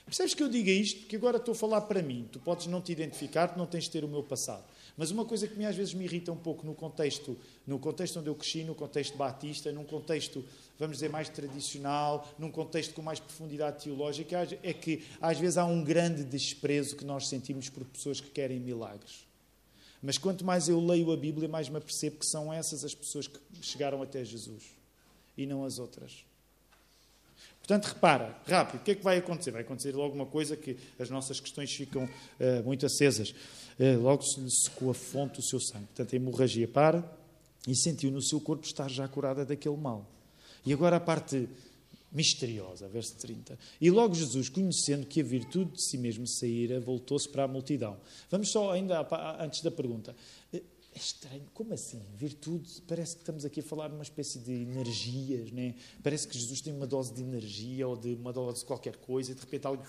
Percebes 0.06 0.34
que 0.34 0.42
eu 0.42 0.48
diga 0.48 0.70
isto? 0.70 1.00
Porque 1.00 1.16
agora 1.16 1.38
estou 1.38 1.52
a 1.52 1.54
falar 1.56 1.80
para 1.82 2.02
mim. 2.02 2.28
Tu 2.30 2.38
podes 2.38 2.66
não 2.66 2.80
te 2.80 2.92
identificar, 2.92 3.48
tu 3.48 3.58
não 3.58 3.66
tens 3.66 3.84
de 3.84 3.90
ter 3.90 4.04
o 4.04 4.08
meu 4.08 4.22
passado. 4.22 4.64
Mas 4.96 5.10
uma 5.10 5.24
coisa 5.24 5.48
que 5.48 5.56
me, 5.56 5.64
às 5.64 5.74
vezes 5.74 5.92
me 5.92 6.04
irrita 6.04 6.30
um 6.30 6.36
pouco 6.36 6.64
no 6.64 6.74
contexto, 6.74 7.36
no 7.66 7.78
contexto 7.78 8.20
onde 8.20 8.28
eu 8.28 8.34
cresci, 8.34 8.62
no 8.62 8.74
contexto 8.74 9.16
batista, 9.16 9.72
num 9.72 9.84
contexto, 9.84 10.44
vamos 10.78 10.98
dizer, 10.98 11.08
mais 11.08 11.28
tradicional, 11.28 12.28
num 12.38 12.50
contexto 12.50 12.94
com 12.94 13.02
mais 13.02 13.18
profundidade 13.18 13.82
teológica, 13.82 14.46
é 14.62 14.72
que 14.72 15.04
às 15.20 15.38
vezes 15.38 15.56
há 15.56 15.64
um 15.64 15.82
grande 15.82 16.22
desprezo 16.22 16.94
que 16.96 17.04
nós 17.04 17.26
sentimos 17.26 17.68
por 17.68 17.84
pessoas 17.84 18.20
que 18.20 18.30
querem 18.30 18.60
milagres. 18.60 19.26
Mas 20.00 20.18
quanto 20.18 20.44
mais 20.44 20.68
eu 20.68 20.78
leio 20.78 21.10
a 21.10 21.16
Bíblia, 21.16 21.48
mais 21.48 21.68
me 21.68 21.78
apercebo 21.78 22.18
que 22.18 22.26
são 22.26 22.52
essas 22.52 22.84
as 22.84 22.94
pessoas 22.94 23.26
que 23.26 23.40
chegaram 23.62 24.02
até 24.02 24.22
Jesus 24.24 24.64
e 25.36 25.46
não 25.46 25.64
as 25.64 25.78
outras. 25.78 26.24
Portanto, 27.66 27.86
repara, 27.86 28.36
rápido, 28.46 28.82
o 28.82 28.84
que 28.84 28.90
é 28.90 28.94
que 28.94 29.02
vai 29.02 29.16
acontecer? 29.16 29.50
Vai 29.50 29.62
acontecer 29.62 29.96
logo 29.96 30.14
uma 30.14 30.26
coisa 30.26 30.54
que 30.54 30.76
as 30.98 31.08
nossas 31.08 31.40
questões 31.40 31.72
ficam 31.72 32.04
uh, 32.04 32.62
muito 32.62 32.84
acesas. 32.84 33.34
Uh, 33.80 33.98
logo 34.02 34.22
se 34.22 34.38
lhe 34.38 34.50
secou 34.50 34.90
a 34.90 34.94
fonte 34.94 35.36
do 35.36 35.42
seu 35.42 35.58
sangue. 35.58 35.86
Portanto, 35.86 36.12
a 36.12 36.16
hemorragia 36.16 36.68
para 36.68 37.02
e 37.66 37.74
sentiu 37.74 38.10
no 38.10 38.20
seu 38.20 38.38
corpo 38.38 38.66
estar 38.66 38.90
já 38.90 39.08
curada 39.08 39.46
daquele 39.46 39.78
mal. 39.78 40.06
E 40.66 40.74
agora 40.74 40.96
a 40.96 41.00
parte 41.00 41.48
misteriosa, 42.12 42.86
verso 42.86 43.16
30. 43.16 43.58
E 43.80 43.90
logo 43.90 44.14
Jesus, 44.14 44.50
conhecendo 44.50 45.06
que 45.06 45.22
a 45.22 45.24
virtude 45.24 45.72
de 45.72 45.82
si 45.82 45.96
mesmo 45.96 46.26
saíra, 46.26 46.78
voltou-se 46.78 47.26
para 47.26 47.44
a 47.44 47.48
multidão. 47.48 47.96
Vamos 48.30 48.50
só 48.50 48.72
ainda 48.72 49.06
antes 49.40 49.62
da 49.62 49.70
pergunta. 49.70 50.14
É 50.94 50.98
estranho, 50.98 51.44
como 51.52 51.74
assim? 51.74 52.00
Virtude, 52.16 52.80
parece 52.86 53.16
que 53.16 53.22
estamos 53.22 53.44
aqui 53.44 53.58
a 53.58 53.62
falar 53.64 53.88
de 53.88 53.94
uma 53.94 54.04
espécie 54.04 54.38
de 54.38 54.52
energias, 54.52 55.50
né? 55.50 55.74
Parece 56.04 56.28
que 56.28 56.38
Jesus 56.38 56.60
tem 56.60 56.72
uma 56.72 56.86
dose 56.86 57.12
de 57.12 57.20
energia 57.20 57.88
ou 57.88 57.96
de 57.96 58.14
uma 58.14 58.32
dose 58.32 58.60
de 58.60 58.64
qualquer 58.64 58.96
coisa 58.98 59.32
e 59.32 59.34
de 59.34 59.40
repente 59.40 59.66
algo 59.66 59.84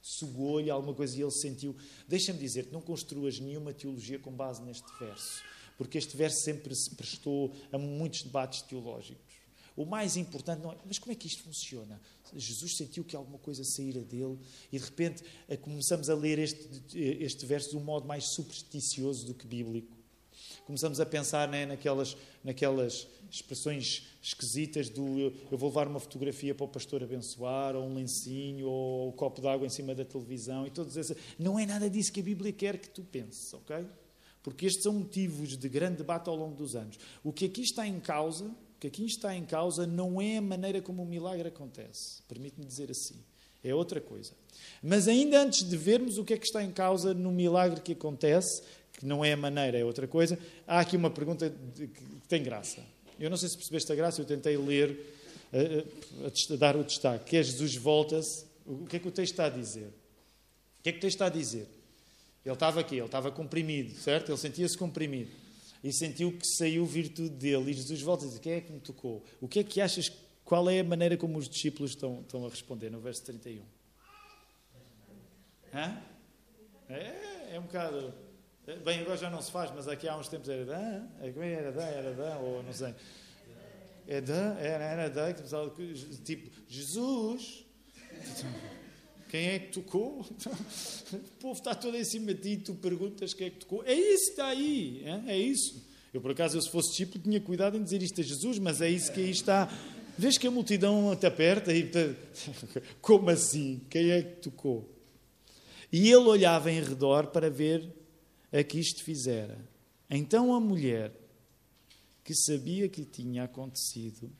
sugou-lhe 0.00 0.68
alguma 0.68 0.94
coisa 0.94 1.16
e 1.16 1.22
ele 1.22 1.30
sentiu. 1.30 1.76
Deixa-me 2.08 2.40
dizer-te, 2.40 2.72
não 2.72 2.80
construas 2.80 3.38
nenhuma 3.38 3.72
teologia 3.72 4.18
com 4.18 4.32
base 4.32 4.60
neste 4.62 4.88
verso, 4.98 5.44
porque 5.78 5.96
este 5.96 6.16
verso 6.16 6.42
sempre 6.42 6.74
se 6.74 6.90
prestou 6.90 7.54
a 7.70 7.78
muitos 7.78 8.24
debates 8.24 8.62
teológicos. 8.62 9.32
O 9.76 9.86
mais 9.86 10.16
importante 10.16 10.60
não 10.60 10.72
é, 10.72 10.76
mas 10.84 10.98
como 10.98 11.12
é 11.12 11.14
que 11.14 11.28
isto 11.28 11.44
funciona? 11.44 12.00
Jesus 12.34 12.76
sentiu 12.76 13.04
que 13.04 13.14
alguma 13.14 13.38
coisa 13.38 13.62
saíra 13.62 14.00
dele 14.00 14.38
e 14.72 14.78
de 14.78 14.84
repente 14.84 15.22
começamos 15.60 16.10
a 16.10 16.14
ler 16.16 16.40
este, 16.40 16.68
este 16.98 17.46
verso 17.46 17.70
de 17.70 17.76
um 17.76 17.84
modo 17.84 18.08
mais 18.08 18.24
supersticioso 18.24 19.24
do 19.24 19.34
que 19.34 19.46
bíblico 19.46 20.01
começamos 20.66 21.00
a 21.00 21.06
pensar 21.06 21.48
né, 21.48 21.66
naquelas, 21.66 22.16
naquelas 22.42 23.06
expressões 23.30 24.06
esquisitas 24.22 24.88
do 24.88 25.32
eu 25.50 25.58
vou 25.58 25.68
levar 25.70 25.88
uma 25.88 25.98
fotografia 25.98 26.54
para 26.54 26.64
o 26.64 26.68
pastor 26.68 27.02
abençoar, 27.02 27.74
ou 27.74 27.84
um 27.84 27.94
lencinho, 27.94 28.68
ou 28.68 29.08
um 29.08 29.12
copo 29.12 29.40
de 29.40 29.48
água 29.48 29.66
em 29.66 29.70
cima 29.70 29.94
da 29.94 30.04
televisão, 30.04 30.66
e 30.66 30.70
todos 30.70 30.96
esses. 30.96 31.16
Não 31.38 31.58
é 31.58 31.66
nada 31.66 31.88
disso 31.88 32.12
que 32.12 32.20
a 32.20 32.22
Bíblia 32.22 32.52
quer 32.52 32.78
que 32.78 32.88
tu 32.88 33.02
penses, 33.02 33.52
ok? 33.54 33.86
Porque 34.42 34.66
estes 34.66 34.82
são 34.82 34.92
motivos 34.92 35.56
de 35.56 35.68
grande 35.68 35.98
debate 35.98 36.28
ao 36.28 36.36
longo 36.36 36.56
dos 36.56 36.74
anos. 36.74 36.98
O 37.22 37.32
que 37.32 37.46
aqui 37.46 37.62
está 37.62 37.86
em 37.86 38.00
causa, 38.00 38.44
o 38.44 38.80
que 38.80 38.88
aqui 38.88 39.04
está 39.04 39.34
em 39.34 39.44
causa 39.44 39.86
não 39.86 40.20
é 40.20 40.38
a 40.38 40.42
maneira 40.42 40.82
como 40.82 41.02
o 41.02 41.06
milagre 41.06 41.48
acontece. 41.48 42.22
Permite-me 42.28 42.66
dizer 42.66 42.90
assim. 42.90 43.16
É 43.64 43.72
outra 43.72 44.00
coisa. 44.00 44.32
Mas 44.82 45.06
ainda 45.06 45.40
antes 45.40 45.62
de 45.62 45.76
vermos 45.76 46.18
o 46.18 46.24
que 46.24 46.34
é 46.34 46.38
que 46.38 46.46
está 46.46 46.62
em 46.64 46.72
causa 46.72 47.14
no 47.14 47.30
milagre 47.30 47.80
que 47.80 47.92
acontece, 47.92 48.62
que 49.02 49.06
não 49.06 49.24
é 49.24 49.32
a 49.32 49.36
maneira, 49.36 49.76
é 49.76 49.84
outra 49.84 50.06
coisa, 50.06 50.38
há 50.64 50.78
aqui 50.78 50.96
uma 50.96 51.10
pergunta 51.10 51.50
que 51.74 52.28
tem 52.28 52.40
graça. 52.40 52.80
Eu 53.18 53.28
não 53.28 53.36
sei 53.36 53.48
se 53.48 53.56
percebeste 53.56 53.90
a 53.90 53.96
graça, 53.96 54.20
eu 54.20 54.24
tentei 54.24 54.56
ler, 54.56 54.96
a, 55.52 56.28
a, 56.28 56.54
a 56.54 56.56
dar 56.56 56.76
o 56.76 56.84
destaque, 56.84 57.30
que 57.30 57.36
é 57.36 57.42
Jesus 57.42 57.74
volta-se. 57.74 58.46
O 58.64 58.86
que 58.86 58.96
é 58.96 58.98
que 59.00 59.08
o 59.08 59.10
texto 59.10 59.32
está 59.32 59.46
a 59.46 59.50
dizer? 59.50 59.88
O 60.78 60.82
que 60.84 60.88
é 60.88 60.92
que 60.92 60.98
o 60.98 61.00
texto 61.00 61.16
está 61.16 61.26
a 61.26 61.30
dizer? 61.30 61.66
Ele 62.44 62.54
estava 62.54 62.78
aqui, 62.78 62.94
ele 62.94 63.06
estava 63.06 63.32
comprimido, 63.32 63.92
certo? 63.98 64.30
Ele 64.30 64.38
sentia-se 64.38 64.78
comprimido. 64.78 65.30
E 65.82 65.92
sentiu 65.92 66.30
que 66.30 66.46
saiu 66.46 66.86
virtude 66.86 67.30
dele. 67.30 67.72
E 67.72 67.74
Jesus 67.74 68.00
volta 68.02 68.24
e 68.24 68.28
diz: 68.28 68.38
Quem 68.38 68.52
é 68.52 68.60
que 68.60 68.72
me 68.72 68.78
tocou? 68.78 69.24
O 69.40 69.48
que 69.48 69.58
é 69.58 69.64
que 69.64 69.80
achas? 69.80 70.12
Qual 70.44 70.70
é 70.70 70.78
a 70.78 70.84
maneira 70.84 71.16
como 71.16 71.38
os 71.38 71.48
discípulos 71.48 71.90
estão, 71.90 72.20
estão 72.20 72.46
a 72.46 72.48
responder 72.48 72.88
no 72.88 73.00
verso 73.00 73.24
31? 73.24 73.62
Hã? 75.74 76.00
É, 76.88 77.54
é 77.54 77.58
um 77.58 77.62
bocado. 77.62 78.31
Bem, 78.84 79.00
agora 79.00 79.16
já 79.16 79.28
não 79.28 79.42
se 79.42 79.50
faz, 79.50 79.72
mas 79.74 79.88
aqui 79.88 80.06
há 80.06 80.16
uns 80.16 80.28
tempos 80.28 80.48
era 80.48 80.64
Dan, 80.64 81.08
era 81.20 81.72
Dan, 81.72 81.82
era 81.82 82.12
Dan, 82.14 82.36
ou 82.36 82.62
não 82.62 82.72
sei. 82.72 82.94
É 84.06 84.20
Dan, 84.20 84.56
era, 84.56 84.84
era 84.84 85.10
Dan, 85.10 85.34
tipo, 86.24 86.48
Jesus, 86.68 87.66
quem 89.28 89.48
é 89.48 89.58
que 89.58 89.72
tocou? 89.72 90.24
O 91.12 91.18
povo 91.42 91.58
está 91.58 91.74
todo 91.74 91.96
em 91.96 92.04
cima 92.04 92.32
de 92.32 92.56
ti 92.56 92.62
tu 92.62 92.74
perguntas 92.74 93.34
quem 93.34 93.48
é 93.48 93.50
que 93.50 93.58
tocou. 93.58 93.82
É 93.84 93.92
isso 93.92 94.26
que 94.26 94.30
está 94.30 94.46
aí, 94.46 95.02
é, 95.04 95.32
é 95.32 95.36
isso. 95.36 95.84
Eu, 96.14 96.20
por 96.20 96.30
acaso, 96.30 96.56
eu, 96.56 96.62
se 96.62 96.70
fosse 96.70 96.90
discípulo, 96.90 97.22
tinha 97.22 97.40
cuidado 97.40 97.76
em 97.76 97.82
dizer 97.82 98.00
isto 98.00 98.20
a 98.20 98.24
Jesus, 98.24 98.60
mas 98.60 98.80
é 98.80 98.88
isso 98.88 99.12
que 99.12 99.20
aí 99.20 99.30
está. 99.30 99.68
Vês 100.16 100.38
que 100.38 100.46
a 100.46 100.50
multidão 100.52 101.14
te 101.16 101.26
aperta 101.26 101.74
e. 101.74 101.90
Como 103.02 103.28
assim? 103.28 103.80
Quem 103.90 104.10
é 104.10 104.22
que 104.22 104.42
tocou? 104.42 104.88
E 105.92 106.08
ele 106.08 106.28
olhava 106.28 106.70
em 106.70 106.80
redor 106.80 107.26
para 107.26 107.50
ver 107.50 108.01
a 108.52 108.62
que 108.62 108.78
isto 108.78 109.02
fizera. 109.02 109.58
Então 110.10 110.54
a 110.54 110.60
mulher, 110.60 111.12
que 112.22 112.34
sabia 112.34 112.88
que 112.88 113.04
tinha 113.04 113.44
acontecido, 113.44 114.30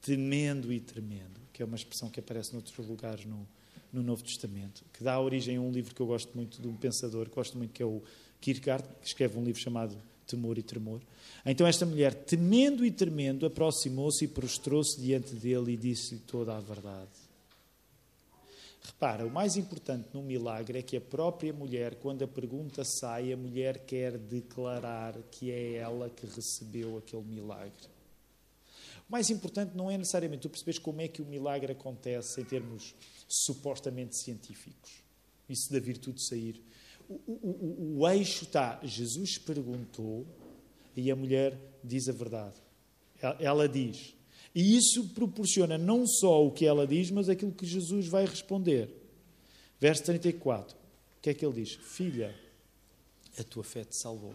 temendo 0.00 0.72
e 0.72 0.80
tremendo, 0.80 1.40
que 1.52 1.62
é 1.62 1.64
uma 1.64 1.76
expressão 1.76 2.10
que 2.10 2.20
aparece 2.20 2.52
noutros 2.52 2.86
lugares 2.86 3.24
no, 3.24 3.48
no 3.92 4.02
Novo 4.02 4.22
Testamento, 4.22 4.84
que 4.92 5.02
dá 5.02 5.18
origem 5.18 5.56
a 5.56 5.60
um 5.60 5.72
livro 5.72 5.94
que 5.94 6.00
eu 6.00 6.06
gosto 6.06 6.34
muito, 6.34 6.60
de 6.60 6.68
um 6.68 6.76
pensador 6.76 7.28
que 7.28 7.34
gosto 7.34 7.56
muito, 7.56 7.72
que 7.72 7.82
é 7.82 7.86
o 7.86 8.02
Kierkegaard, 8.40 8.84
que 9.00 9.06
escreve 9.06 9.38
um 9.38 9.44
livro 9.44 9.60
chamado 9.60 9.96
Temor 10.26 10.58
e 10.58 10.62
Tremor. 10.62 11.00
Então 11.44 11.66
esta 11.66 11.86
mulher, 11.86 12.14
temendo 12.14 12.84
e 12.84 12.90
tremendo, 12.90 13.46
aproximou-se 13.46 14.24
e 14.24 14.28
prostrou-se 14.28 15.00
diante 15.00 15.34
dele 15.34 15.72
e 15.72 15.76
disse-lhe 15.76 16.20
toda 16.20 16.56
a 16.56 16.60
verdade. 16.60 17.27
Repara, 18.88 19.26
o 19.26 19.30
mais 19.30 19.56
importante 19.58 20.08
no 20.14 20.22
milagre 20.22 20.78
é 20.78 20.82
que 20.82 20.96
a 20.96 21.00
própria 21.00 21.52
mulher, 21.52 21.96
quando 21.96 22.24
a 22.24 22.26
pergunta 22.26 22.84
sai, 22.84 23.32
a 23.32 23.36
mulher 23.36 23.84
quer 23.84 24.16
declarar 24.16 25.14
que 25.30 25.50
é 25.50 25.74
ela 25.74 26.08
que 26.08 26.26
recebeu 26.26 26.96
aquele 26.96 27.22
milagre. 27.22 27.86
O 29.06 29.12
mais 29.12 29.28
importante 29.28 29.76
não 29.76 29.90
é 29.90 29.98
necessariamente 29.98 30.42
tu 30.42 30.48
percebes 30.48 30.78
como 30.78 31.02
é 31.02 31.08
que 31.08 31.20
o 31.20 31.26
milagre 31.26 31.72
acontece 31.72 32.40
em 32.40 32.44
termos 32.44 32.94
supostamente 33.28 34.16
científicos. 34.16 35.02
Isso 35.46 35.70
da 35.70 35.78
virtude 35.78 36.22
sair. 36.22 36.62
O, 37.08 37.14
o, 37.26 37.96
o, 37.96 37.98
o 38.00 38.08
eixo 38.08 38.44
está, 38.44 38.80
Jesus 38.82 39.36
perguntou 39.36 40.26
e 40.96 41.10
a 41.10 41.16
mulher 41.16 41.58
diz 41.84 42.08
a 42.08 42.12
verdade. 42.12 42.56
Ela, 43.20 43.36
ela 43.38 43.68
diz, 43.68 44.14
e 44.54 44.76
isso 44.76 45.08
proporciona 45.10 45.76
não 45.76 46.06
só 46.06 46.44
o 46.44 46.50
que 46.50 46.66
ela 46.66 46.86
diz, 46.86 47.10
mas 47.10 47.28
aquilo 47.28 47.52
que 47.52 47.66
Jesus 47.66 48.06
vai 48.06 48.24
responder. 48.24 48.90
Verso 49.78 50.04
34. 50.04 50.76
O 50.76 51.20
que 51.20 51.30
é 51.30 51.34
que 51.34 51.44
ele 51.44 51.62
diz? 51.62 51.74
Filha, 51.74 52.34
a 53.38 53.44
tua 53.44 53.62
fé 53.62 53.84
te 53.84 53.96
salvou. 53.96 54.34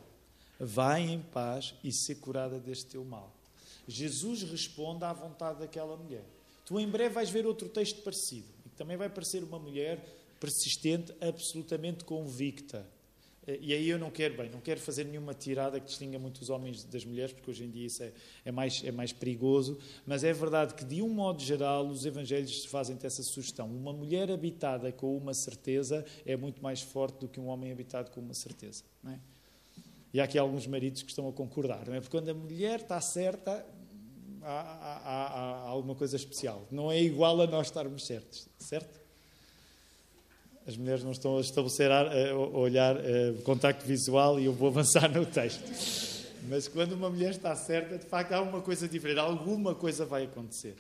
Vai 0.60 1.02
em 1.02 1.20
paz 1.20 1.74
e 1.84 1.92
ser 1.92 2.16
curada 2.16 2.60
deste 2.60 2.86
teu 2.86 3.04
mal. 3.04 3.34
Jesus 3.88 4.44
responde 4.44 5.04
à 5.04 5.12
vontade 5.12 5.60
daquela 5.60 5.98
mulher. 5.98 6.24
Tu 6.66 6.80
em 6.80 6.88
breve 6.88 7.16
vais 7.16 7.30
ver 7.30 7.46
outro 7.46 7.68
texto 7.68 8.02
parecido, 8.02 8.48
que 8.64 8.78
também 8.78 8.96
vai 8.96 9.10
parecer 9.10 9.44
uma 9.44 9.60
mulher 9.60 10.00
persistente, 10.40 11.14
absolutamente 11.22 12.04
convicta. 12.04 12.88
E 13.46 13.74
aí 13.74 13.90
eu 13.90 14.00
não 14.00 14.10
quero, 14.10 14.38
bem, 14.38 14.50
não 14.50 14.62
quero 14.62 14.80
fazer 14.80 15.04
nenhuma 15.04 15.34
tirada 15.34 15.78
que 15.78 15.86
distinga 15.86 16.18
muito 16.18 16.42
os 16.42 16.50
homens 16.50 16.86
das 16.86 17.04
mulheres, 17.04 17.34
porque 17.34 17.52
hoje 17.52 17.66
em 17.66 17.70
dia 17.70 17.88
isso 17.88 18.02
é, 18.02 18.14
é, 18.46 18.52
mais, 18.52 18.82
é 18.86 18.92
mais 18.92 19.12
perigoso, 19.12 19.78
mas 20.06 20.24
é 20.24 20.32
verdade 20.32 20.74
que, 20.74 20.86
de 20.86 21.02
um 21.02 21.10
modo 21.10 21.42
geral, 21.42 21.86
os 21.88 22.06
evangelhos 22.06 22.64
fazem-te 22.66 23.06
essa 23.06 23.22
sugestão. 23.22 23.68
Uma 23.68 23.92
mulher 23.92 24.32
habitada 24.32 24.92
com 24.94 25.18
uma 25.18 25.34
certeza 25.34 26.06
é 26.26 26.38
muito 26.38 26.64
mais 26.64 26.82
forte 26.82 27.20
do 27.20 27.28
que 27.28 27.40
um 27.40 27.48
homem 27.48 27.72
habitado 27.72 28.12
com 28.12 28.22
uma 28.22 28.34
certeza. 28.34 28.84
Não 29.04 29.12
é? 29.12 29.20
E 30.14 30.22
há 30.22 30.24
aqui 30.24 30.38
alguns 30.38 30.66
maridos 30.66 31.02
que 31.02 31.10
estão 31.10 31.28
a 31.28 31.34
concordar, 31.34 31.88
não 31.88 31.96
é? 31.96 32.00
Porque 32.00 32.16
quando 32.16 32.30
a 32.30 32.34
mulher 32.34 32.80
está 32.82 33.02
certa, 33.02 33.66
há, 34.42 34.52
há, 34.52 34.98
há, 35.04 35.56
há 35.64 35.68
alguma 35.68 35.96
coisa 35.96 36.16
especial. 36.16 36.66
Não 36.72 36.90
é 36.90 37.02
igual 37.02 37.42
a 37.42 37.48
nós 37.48 37.68
estarmos 37.68 38.06
certos, 38.06 38.48
certo? 38.58 39.03
As 40.68 40.78
mulheres 40.78 41.04
não 41.04 41.12
estão 41.12 41.38
a 41.38 41.42
estabelecer 41.42 41.92
a, 41.92 42.36
olhar, 42.36 42.96
a, 42.98 43.42
contacto 43.44 43.86
visual 43.86 44.40
e 44.40 44.46
eu 44.46 44.54
vou 44.54 44.70
avançar 44.70 45.10
no 45.12 45.26
texto. 45.26 45.64
Mas 46.50 46.68
quando 46.68 46.94
uma 46.94 47.10
mulher 47.10 47.32
está 47.32 47.56
certa, 47.56 47.98
de 47.98 48.06
facto 48.06 48.34
há 48.34 48.42
uma 48.42 48.62
coisa 48.62 48.88
diferente, 48.88 49.20
alguma 49.20 49.74
coisa 49.76 50.06
vai 50.06 50.24
acontecer. 50.24 50.76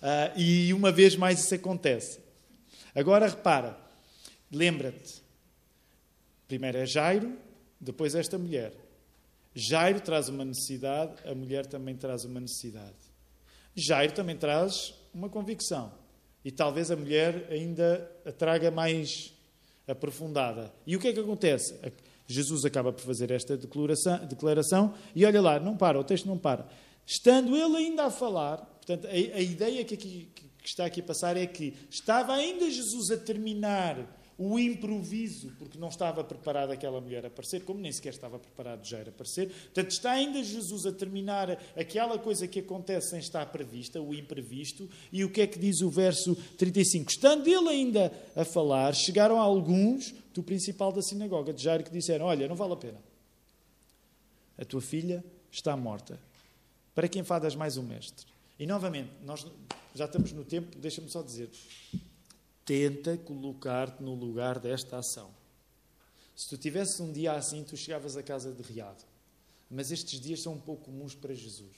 Uh, 0.00 0.38
e 0.38 0.72
uma 0.72 0.92
vez 0.92 1.16
mais 1.16 1.40
isso 1.40 1.54
acontece. 1.54 2.20
Agora 2.94 3.26
repara, 3.26 3.76
lembra-te. 4.50 5.22
Primeiro 6.46 6.78
é 6.78 6.86
Jairo, 6.86 7.36
depois 7.80 8.14
esta 8.14 8.38
mulher. 8.38 8.72
Jairo 9.54 10.00
traz 10.00 10.28
uma 10.28 10.44
necessidade, 10.44 11.14
a 11.28 11.34
mulher 11.34 11.66
também 11.66 11.96
traz 11.96 12.24
uma 12.24 12.40
necessidade. 12.40 12.94
Jairo 13.74 14.12
também 14.12 14.36
traz 14.36 14.94
uma 15.12 15.28
convicção. 15.28 15.92
E 16.48 16.50
talvez 16.50 16.90
a 16.90 16.96
mulher 16.96 17.46
ainda 17.50 18.10
a 18.24 18.32
traga 18.32 18.70
mais 18.70 19.34
aprofundada. 19.86 20.72
E 20.86 20.96
o 20.96 20.98
que 20.98 21.08
é 21.08 21.12
que 21.12 21.20
acontece? 21.20 21.78
Jesus 22.26 22.64
acaba 22.64 22.90
por 22.90 23.02
fazer 23.02 23.30
esta 23.30 23.54
declaração, 23.54 24.24
declaração 24.24 24.94
e 25.14 25.26
olha 25.26 25.42
lá, 25.42 25.60
não 25.60 25.76
para, 25.76 26.00
o 26.00 26.04
texto 26.04 26.24
não 26.24 26.38
para. 26.38 26.66
Estando 27.04 27.54
ele 27.54 27.76
ainda 27.76 28.06
a 28.06 28.10
falar, 28.10 28.56
portanto, 28.56 29.06
a, 29.06 29.10
a 29.10 29.42
ideia 29.42 29.84
que, 29.84 29.92
aqui, 29.92 30.30
que 30.34 30.48
está 30.64 30.86
aqui 30.86 31.00
a 31.00 31.04
passar 31.04 31.36
é 31.36 31.46
que 31.46 31.74
estava 31.90 32.32
ainda 32.32 32.70
Jesus 32.70 33.10
a 33.10 33.18
terminar 33.18 33.98
o 34.38 34.56
improviso, 34.56 35.52
porque 35.58 35.76
não 35.76 35.88
estava 35.88 36.22
preparada 36.22 36.72
aquela 36.72 37.00
mulher 37.00 37.24
a 37.24 37.28
aparecer, 37.28 37.64
como 37.64 37.80
nem 37.80 37.90
sequer 37.90 38.12
estava 38.12 38.38
preparado 38.38 38.86
já 38.86 38.98
a 38.98 39.02
aparecer. 39.02 39.48
Portanto, 39.48 39.90
está 39.90 40.12
ainda 40.12 40.44
Jesus 40.44 40.86
a 40.86 40.92
terminar 40.92 41.60
aquela 41.76 42.16
coisa 42.20 42.46
que 42.46 42.60
acontece 42.60 43.10
sem 43.10 43.18
estar 43.18 43.44
prevista, 43.46 44.00
o 44.00 44.14
imprevisto. 44.14 44.88
E 45.12 45.24
o 45.24 45.30
que 45.30 45.40
é 45.40 45.46
que 45.48 45.58
diz 45.58 45.80
o 45.80 45.90
verso 45.90 46.36
35? 46.56 47.10
Estando 47.10 47.48
ele 47.48 47.68
ainda 47.68 48.12
a 48.36 48.44
falar, 48.44 48.94
chegaram 48.94 49.40
alguns 49.40 50.14
do 50.32 50.40
principal 50.40 50.92
da 50.92 51.02
sinagoga 51.02 51.52
de 51.52 51.60
Jairo 51.60 51.82
que 51.82 51.90
disseram: 51.90 52.26
Olha, 52.26 52.46
não 52.46 52.54
vale 52.54 52.74
a 52.74 52.76
pena. 52.76 53.02
A 54.56 54.64
tua 54.64 54.80
filha 54.80 55.24
está 55.50 55.76
morta. 55.76 56.20
Para 56.94 57.08
que 57.08 57.18
enfadas 57.18 57.56
mais 57.56 57.76
o 57.76 57.82
mestre? 57.82 58.24
E 58.56 58.66
novamente, 58.66 59.10
nós 59.24 59.44
já 59.96 60.04
estamos 60.04 60.32
no 60.32 60.44
tempo, 60.44 60.78
deixa-me 60.78 61.08
só 61.10 61.22
dizer 61.22 61.50
tenta 62.68 63.16
colocar-te 63.16 64.02
no 64.02 64.14
lugar 64.14 64.58
desta 64.58 64.98
ação. 64.98 65.30
Se 66.36 66.50
tu 66.50 66.58
tivesses 66.58 67.00
um 67.00 67.10
dia 67.10 67.32
assim, 67.32 67.64
tu 67.64 67.78
chegavas 67.78 68.14
a 68.14 68.22
casa 68.22 68.52
de 68.52 68.62
riado. 68.62 69.02
Mas 69.70 69.90
estes 69.90 70.20
dias 70.20 70.42
são 70.42 70.52
um 70.52 70.60
pouco 70.60 70.84
comuns 70.84 71.14
para 71.14 71.32
Jesus. 71.32 71.74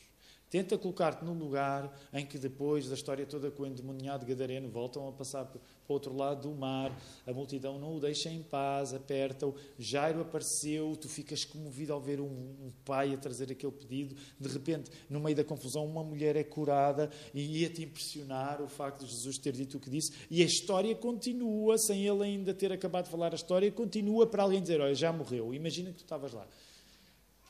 Tenta 0.50 0.76
colocar-te 0.76 1.24
no 1.24 1.32
lugar 1.32 1.96
em 2.12 2.26
que 2.26 2.36
depois 2.36 2.88
da 2.88 2.94
história 2.94 3.24
toda 3.24 3.52
com 3.52 3.62
o 3.62 3.66
endemoniado 3.68 4.26
gadareno 4.26 4.68
voltam 4.68 5.08
a 5.08 5.12
passar 5.12 5.44
o 5.44 5.60
outro 5.92 6.16
lado 6.16 6.48
do 6.48 6.54
mar, 6.54 6.96
a 7.26 7.32
multidão 7.32 7.78
não 7.78 7.96
o 7.96 8.00
deixa 8.00 8.30
em 8.30 8.42
paz, 8.42 8.94
aperta-o, 8.94 9.54
Jairo 9.78 10.20
apareceu, 10.20 10.96
tu 10.96 11.08
ficas 11.08 11.44
comovido 11.44 11.92
ao 11.92 12.00
ver 12.00 12.20
um, 12.20 12.26
um, 12.26 12.72
pai 12.84 13.14
a 13.14 13.16
trazer 13.16 13.50
aquele 13.50 13.72
pedido, 13.72 14.14
de 14.38 14.48
repente, 14.48 14.90
no 15.08 15.20
meio 15.20 15.36
da 15.36 15.44
confusão, 15.44 15.86
uma 15.86 16.02
mulher 16.02 16.36
é 16.36 16.44
curada 16.44 17.10
e 17.34 17.60
ia-te 17.60 17.82
impressionar 17.82 18.62
o 18.62 18.68
facto 18.68 19.04
de 19.04 19.10
Jesus 19.10 19.38
ter 19.38 19.52
dito 19.52 19.76
o 19.76 19.80
que 19.80 19.90
disse, 19.90 20.12
e 20.30 20.42
a 20.42 20.46
história 20.46 20.94
continua, 20.94 21.78
sem 21.78 22.06
ele 22.06 22.22
ainda 22.22 22.54
ter 22.54 22.72
acabado 22.72 23.04
de 23.04 23.10
falar 23.10 23.32
a 23.32 23.36
história, 23.36 23.70
continua 23.70 24.26
para 24.26 24.42
alguém 24.42 24.60
dizer, 24.60 24.80
olha, 24.80 24.94
já 24.94 25.12
morreu, 25.12 25.54
imagina 25.54 25.90
que 25.90 25.98
tu 25.98 26.04
estavas 26.04 26.32
lá. 26.32 26.46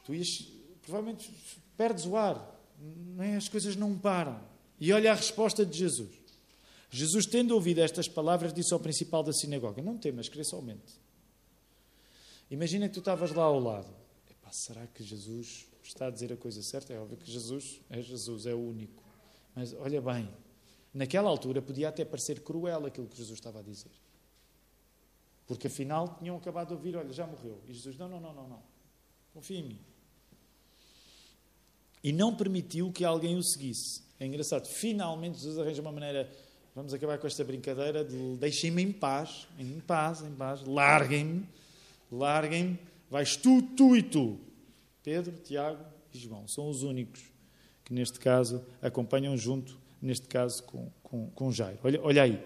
Tu 0.05 0.14
ias, 0.14 0.48
provavelmente, 0.83 1.31
perdes 1.76 2.07
o 2.07 2.16
ar, 2.16 2.59
as 3.37 3.48
coisas 3.48 3.76
não 3.76 3.96
param. 3.96 4.40
E 4.81 4.92
olha 4.92 5.12
a 5.12 5.14
resposta 5.14 5.64
de 5.64 5.76
Jesus. 5.76 6.11
Jesus, 6.90 7.26
tendo 7.26 7.55
ouvido 7.55 7.81
estas 7.81 8.09
palavras, 8.09 8.53
disse 8.53 8.74
ao 8.74 8.81
principal 8.81 9.22
da 9.22 9.33
sinagoga: 9.33 9.81
Não 9.83 9.96
temas, 9.96 10.29
crê 10.29 10.42
somente. 10.44 11.00
Imagina 12.50 12.88
que 12.88 12.94
tu 12.94 12.98
estavas 12.98 13.31
lá 13.33 13.44
ao 13.44 13.61
lado. 13.61 13.94
Epá, 14.29 14.50
será 14.50 14.87
que 14.88 15.03
Jesus 15.05 15.66
está 15.83 16.07
a 16.07 16.11
dizer 16.11 16.33
a 16.33 16.37
coisa 16.37 16.62
certa? 16.62 16.92
É 16.92 16.98
óbvio 16.98 17.16
que 17.16 17.31
Jesus 17.31 17.81
é 17.88 18.03
Jesus, 18.03 18.46
é 18.46 18.55
o 18.55 18.59
único. 18.59 19.03
Mas 19.55 19.72
olha 19.74 20.00
bem, 20.00 20.29
naquela 20.92 21.31
altura 21.31 21.62
podia 21.62 21.88
até 21.88 22.05
parecer 22.05 22.40
cruel 22.40 22.87
aquilo 22.87 23.07
que 23.07 23.16
Jesus 23.16 23.38
estava 23.38 23.61
a 23.61 23.62
dizer. 23.62 23.92
Porque 25.46 25.68
afinal 25.68 26.16
tinham 26.18 26.37
acabado 26.37 26.68
de 26.68 26.74
ouvir: 26.74 26.96
Olha, 26.96 27.12
já 27.12 27.26
morreu. 27.26 27.61
E 27.68 27.72
Jesus: 27.72 27.96
Não, 27.96 28.09
não, 28.09 28.20
não, 28.20 28.35
não, 28.35 28.48
não. 28.48 28.62
Confia 29.33 29.59
em 29.59 29.62
mim 29.62 29.81
e 32.03 32.12
não 32.12 32.35
permitiu 32.35 32.90
que 32.92 33.05
alguém 33.05 33.37
o 33.37 33.42
seguisse. 33.42 34.03
É 34.18 34.26
engraçado. 34.26 34.66
Finalmente 34.66 35.38
Jesus 35.38 35.59
arranja 35.59 35.83
uma 35.83 35.92
maneira. 35.92 36.31
Vamos 36.74 36.94
acabar 36.94 37.18
com 37.18 37.26
esta 37.26 37.42
brincadeira 37.42 38.04
de 38.04 38.37
deixem-me 38.37 38.83
em 38.83 38.92
paz, 38.92 39.48
em 39.59 39.80
paz, 39.80 40.22
em 40.22 40.30
paz, 40.30 40.62
larguem-me, 40.62 41.44
larguem-me, 42.11 42.78
vais 43.11 43.37
tu, 43.37 43.61
tu 43.76 43.96
e 43.96 44.02
tu. 44.02 44.38
Pedro, 45.02 45.33
Tiago 45.42 45.85
e 46.14 46.18
João 46.18 46.46
são 46.46 46.68
os 46.68 46.83
únicos 46.83 47.22
que, 47.85 47.92
neste 47.92 48.20
caso, 48.20 48.62
acompanham 48.80 49.37
junto, 49.37 49.76
neste 50.00 50.28
caso, 50.28 50.62
com, 50.62 50.88
com, 51.02 51.28
com 51.30 51.50
Jairo. 51.50 51.78
Olha, 51.83 52.00
olha 52.02 52.22
aí. 52.22 52.40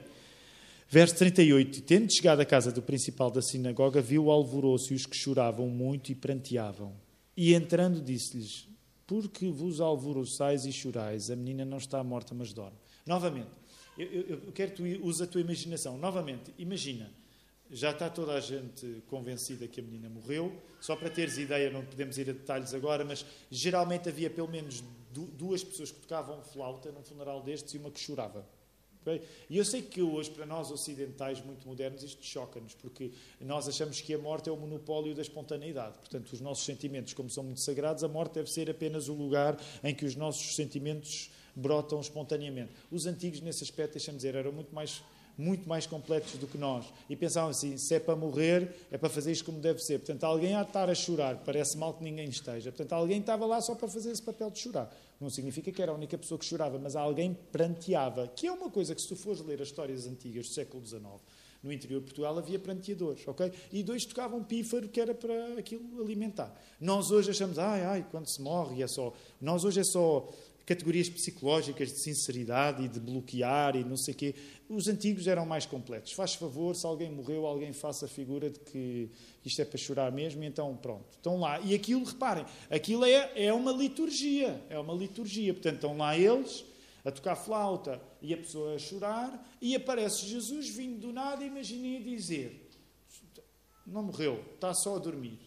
Verso 0.88 1.16
38. 1.16 1.82
Tendo 1.82 2.10
chegado 2.10 2.40
à 2.40 2.46
casa 2.46 2.72
do 2.72 2.80
principal 2.80 3.30
da 3.30 3.42
sinagoga, 3.42 4.00
viu 4.00 4.24
o 4.24 4.30
alvoroço 4.30 4.92
e 4.92 4.96
os 4.96 5.04
que 5.04 5.16
choravam 5.16 5.68
muito 5.68 6.10
e 6.10 6.14
pranteavam. 6.14 6.94
E 7.36 7.52
entrando, 7.52 8.00
disse-lhes: 8.00 8.66
Por 9.06 9.28
que 9.28 9.50
vos 9.50 9.80
alvoroçais 9.80 10.64
e 10.64 10.72
chorais? 10.72 11.30
A 11.30 11.36
menina 11.36 11.64
não 11.64 11.78
está 11.78 12.02
morta, 12.02 12.34
mas 12.34 12.52
dorme. 12.52 12.78
Novamente, 13.06 13.48
eu, 13.98 14.22
eu, 14.22 14.52
quero 14.52 14.72
que 14.72 14.76
tu 14.76 15.06
uses 15.06 15.22
a 15.22 15.26
tua 15.26 15.40
imaginação. 15.40 15.96
Novamente, 15.98 16.52
imagina 16.58 17.10
já 17.70 17.90
está 17.90 18.08
toda 18.10 18.34
a 18.34 18.40
gente 18.40 19.02
convencida 19.08 19.66
que 19.66 19.80
a 19.80 19.82
menina 19.82 20.08
morreu. 20.08 20.52
Só 20.80 20.94
para 20.94 21.10
teres 21.10 21.38
ideia, 21.38 21.70
não 21.70 21.84
podemos 21.84 22.18
ir 22.18 22.28
a 22.28 22.32
detalhes 22.32 22.74
agora, 22.74 23.04
mas 23.04 23.24
geralmente 23.50 24.08
havia 24.08 24.30
pelo 24.30 24.48
menos 24.48 24.82
duas 25.10 25.64
pessoas 25.64 25.90
que 25.90 26.00
tocavam 26.00 26.42
flauta 26.42 26.92
num 26.92 27.02
funeral 27.02 27.42
destes 27.42 27.74
e 27.74 27.78
uma 27.78 27.90
que 27.90 27.98
chorava. 27.98 28.46
E 29.50 29.58
eu 29.58 29.64
sei 29.66 29.82
que 29.82 30.00
hoje, 30.00 30.30
para 30.30 30.46
nós 30.46 30.70
ocidentais 30.70 31.44
muito 31.44 31.68
modernos, 31.68 32.02
isto 32.02 32.24
choca-nos, 32.24 32.74
porque 32.74 33.10
nós 33.38 33.68
achamos 33.68 34.00
que 34.00 34.14
a 34.14 34.18
morte 34.18 34.48
é 34.48 34.52
o 34.52 34.56
monopólio 34.56 35.14
da 35.14 35.20
espontaneidade. 35.20 35.98
Portanto, 35.98 36.32
os 36.32 36.40
nossos 36.40 36.64
sentimentos, 36.64 37.12
como 37.12 37.28
são 37.28 37.44
muito 37.44 37.60
sagrados, 37.60 38.02
a 38.02 38.08
morte 38.08 38.34
deve 38.34 38.50
ser 38.50 38.70
apenas 38.70 39.08
o 39.08 39.12
lugar 39.12 39.60
em 39.82 39.94
que 39.94 40.06
os 40.06 40.16
nossos 40.16 40.56
sentimentos 40.56 41.30
brotam 41.54 42.00
espontaneamente. 42.00 42.72
Os 42.90 43.06
antigos, 43.06 43.40
nesse 43.40 43.62
aspecto, 43.64 43.92
deixa-me 43.92 44.16
dizer, 44.16 44.34
eram 44.34 44.52
muito 44.52 44.74
mais 44.74 45.02
muito 45.36 45.68
mais 45.68 45.86
completos 45.86 46.34
do 46.34 46.46
que 46.46 46.56
nós. 46.56 46.86
E 47.08 47.16
pensavam 47.16 47.50
assim: 47.50 47.76
se 47.76 47.94
é 47.94 48.00
para 48.00 48.16
morrer, 48.16 48.74
é 48.90 48.96
para 48.96 49.08
fazer 49.08 49.32
isto 49.32 49.44
como 49.44 49.60
deve 49.60 49.80
ser. 49.80 49.98
Portanto, 49.98 50.24
alguém 50.24 50.54
há 50.54 50.62
de 50.62 50.68
estar 50.68 50.88
a 50.88 50.94
chorar, 50.94 51.42
parece 51.44 51.76
mal 51.76 51.94
que 51.94 52.04
ninguém 52.04 52.28
esteja. 52.28 52.70
Portanto, 52.70 52.92
alguém 52.92 53.20
estava 53.20 53.44
lá 53.44 53.60
só 53.60 53.74
para 53.74 53.88
fazer 53.88 54.10
esse 54.10 54.22
papel 54.22 54.50
de 54.50 54.58
chorar. 54.58 54.94
Não 55.20 55.30
significa 55.30 55.70
que 55.70 55.80
era 55.80 55.92
a 55.92 55.94
única 55.94 56.18
pessoa 56.18 56.38
que 56.38 56.44
chorava, 56.44 56.78
mas 56.78 56.96
alguém 56.96 57.36
pranteava, 57.52 58.28
que 58.28 58.46
é 58.46 58.52
uma 58.52 58.70
coisa 58.70 58.94
que, 58.94 59.00
se 59.00 59.08
tu 59.08 59.16
fores 59.16 59.40
ler 59.40 59.60
as 59.60 59.68
histórias 59.68 60.06
antigas 60.06 60.48
do 60.48 60.54
século 60.54 60.84
XIX, 60.84 61.02
no 61.62 61.72
interior 61.72 62.00
de 62.00 62.06
Portugal 62.06 62.36
havia 62.36 62.58
pranteadores, 62.58 63.26
ok? 63.26 63.50
E 63.72 63.82
dois 63.82 64.04
tocavam 64.04 64.44
pífaro 64.44 64.86
que 64.88 65.00
era 65.00 65.14
para 65.14 65.58
aquilo 65.58 66.02
alimentar. 66.02 66.54
Nós 66.78 67.10
hoje 67.10 67.30
achamos, 67.30 67.58
ai, 67.58 67.82
ai, 67.82 68.06
quando 68.10 68.26
se 68.26 68.42
morre 68.42 68.82
é 68.82 68.86
só. 68.86 69.14
Nós 69.40 69.64
hoje 69.64 69.80
é 69.80 69.84
só 69.84 70.28
categorias 70.66 71.08
psicológicas 71.08 71.92
de 71.92 71.98
sinceridade 71.98 72.84
e 72.84 72.88
de 72.88 72.98
bloquear 72.98 73.76
e 73.76 73.84
não 73.84 73.96
sei 73.96 74.14
quê. 74.14 74.34
Os 74.68 74.88
antigos 74.88 75.26
eram 75.26 75.44
mais 75.44 75.66
completos. 75.66 76.12
Faz 76.12 76.34
favor, 76.34 76.74
se 76.74 76.86
alguém 76.86 77.10
morreu, 77.10 77.46
alguém 77.46 77.72
faça 77.72 78.06
a 78.06 78.08
figura 78.08 78.48
de 78.48 78.58
que 78.60 79.10
isto 79.44 79.60
é 79.60 79.64
para 79.64 79.78
chorar 79.78 80.10
mesmo, 80.10 80.42
e 80.42 80.46
então 80.46 80.74
pronto. 80.76 81.04
Estão 81.12 81.38
lá. 81.38 81.60
E 81.60 81.74
aquilo, 81.74 82.04
reparem, 82.04 82.46
aquilo 82.70 83.04
é, 83.04 83.32
é 83.36 83.52
uma 83.52 83.72
liturgia. 83.72 84.62
É 84.70 84.78
uma 84.78 84.94
liturgia. 84.94 85.52
Portanto, 85.52 85.74
estão 85.74 85.96
lá 85.96 86.16
eles 86.16 86.64
a 87.04 87.10
tocar 87.10 87.36
flauta 87.36 88.00
e 88.22 88.32
a 88.32 88.36
pessoa 88.36 88.74
a 88.74 88.78
chorar, 88.78 89.56
e 89.60 89.76
aparece 89.76 90.26
Jesus 90.26 90.70
vindo 90.70 91.00
do 91.00 91.12
nada, 91.12 91.44
imaginem 91.44 92.02
dizer: 92.02 92.70
Não 93.86 94.02
morreu, 94.02 94.42
está 94.54 94.72
só 94.72 94.96
a 94.96 94.98
dormir. 94.98 95.38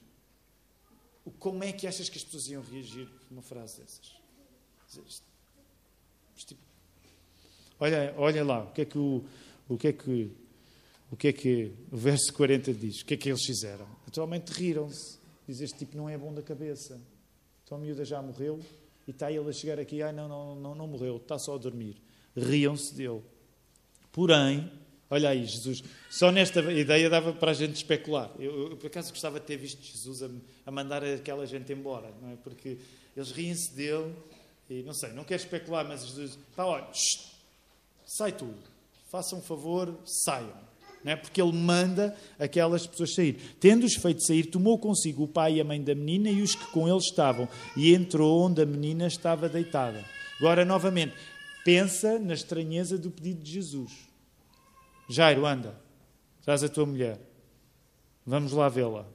Como 1.40 1.64
é 1.64 1.74
que 1.74 1.88
achas 1.88 2.08
que 2.08 2.18
as 2.18 2.24
pessoas 2.24 2.48
iam 2.48 2.62
reagir 2.62 3.08
por 3.08 3.32
uma 3.32 3.42
frase 3.42 3.82
dessas? 3.82 4.16
Olha, 7.80 8.14
olha 8.18 8.44
lá, 8.44 8.64
o 8.64 8.72
que 8.72 8.82
é 8.82 8.86
que 8.86 8.98
o, 8.98 9.24
o 9.70 9.78
que 9.78 9.88
é 9.88 9.94
que 9.94 10.32
o 11.12 11.16
que 11.16 11.28
é 11.30 11.34
que 11.34 11.72
o 11.92 11.98
verso 11.98 12.34
40 12.34 12.74
diz? 12.74 13.02
O 13.02 13.06
que 13.06 13.14
é 13.14 13.18
que 13.18 13.30
eles 13.30 13.46
fizeram? 13.46 13.88
Atualmente 14.06 14.50
riram-se. 14.50 15.18
Diz 15.48 15.62
este 15.62 15.80
tipo 15.80 15.96
não 15.96 16.10
é 16.10 16.18
bom 16.18 16.34
da 16.34 16.42
cabeça. 16.42 17.00
Então 17.64 17.78
a 17.78 17.82
miúda 17.82 18.04
já 18.04 18.22
morreu 18.22 18.60
e 19.08 19.12
está 19.12 19.32
ele 19.32 19.50
a 19.50 19.54
chegar 19.54 19.80
aqui, 19.80 20.02
ai 20.02 20.12
não, 20.12 20.28
não, 20.28 20.56
não, 20.56 20.76
não 20.76 20.88
morreu, 20.88 21.16
está 21.18 21.40
só 21.40 21.56
a 21.56 21.58
dormir. 21.58 21.96
Riam-se 22.36 22.94
dele. 22.94 23.22
Porém, 24.12 24.70
olha 25.10 25.30
aí, 25.30 25.46
Jesus, 25.46 25.82
só 26.10 26.30
nesta 26.30 26.60
ideia 26.74 27.10
dava 27.10 27.32
para 27.32 27.52
a 27.52 27.54
gente 27.54 27.76
especular. 27.76 28.32
Eu, 28.38 28.72
eu 28.72 28.78
por 28.78 28.88
acaso 28.88 29.12
gostava 29.12 29.40
de 29.40 29.46
ter 29.46 29.56
visto 29.56 29.82
Jesus 29.82 30.24
a, 30.24 30.30
a 30.66 30.72
mandar 30.72 31.04
aquela 31.06 31.46
gente 31.46 31.72
embora, 31.72 32.14
não 32.22 32.32
é? 32.32 32.36
Porque 32.36 32.78
eles 33.16 33.32
riem-se 33.32 33.74
dele 33.74 34.14
e 34.70 34.84
não 34.84 34.94
sei, 34.94 35.14
não 35.14 35.24
quero 35.24 35.42
especular, 35.42 35.88
mas 35.88 36.06
Jesus 36.06 36.38
pá, 36.56 36.66
olha, 36.66 36.88
shh, 36.94 37.32
sai 38.06 38.32
tudo. 38.32 38.58
Façam 39.10 39.40
um 39.40 39.42
favor, 39.42 39.98
saiam. 40.06 40.68
Não 41.04 41.14
é? 41.14 41.16
Porque 41.16 41.42
ele 41.42 41.54
manda 41.54 42.16
aquelas 42.38 42.86
pessoas 42.86 43.14
sair. 43.14 43.56
Tendo-os 43.60 43.96
feito 43.96 44.26
sair, 44.26 44.48
tomou 44.48 44.78
consigo 44.78 45.24
o 45.24 45.28
pai 45.28 45.56
e 45.56 45.62
a 45.62 45.64
mãe 45.64 45.82
da 45.82 45.96
menina 45.96 46.30
e 46.30 46.42
os 46.42 46.54
que 46.54 46.66
com 46.72 46.88
ele 46.88 46.98
estavam, 46.98 47.48
e 47.78 47.94
entrou 47.94 48.42
onde 48.42 48.62
a 48.62 48.66
menina 48.66 49.08
estava 49.08 49.48
deitada. 49.48 50.04
Agora, 50.38 50.66
novamente, 50.66 51.16
pensa 51.64 52.20
na 52.20 52.34
estranheza 52.34 52.98
do 52.98 53.10
pedido 53.10 53.42
de 53.42 53.54
Jesus. 53.54 53.92
Jairo, 55.10 55.46
anda, 55.46 55.80
traz 56.44 56.62
a 56.64 56.70
tua 56.70 56.86
mulher. 56.86 57.20
Vamos 58.26 58.52
lá 58.52 58.68
vê-la. 58.68 59.08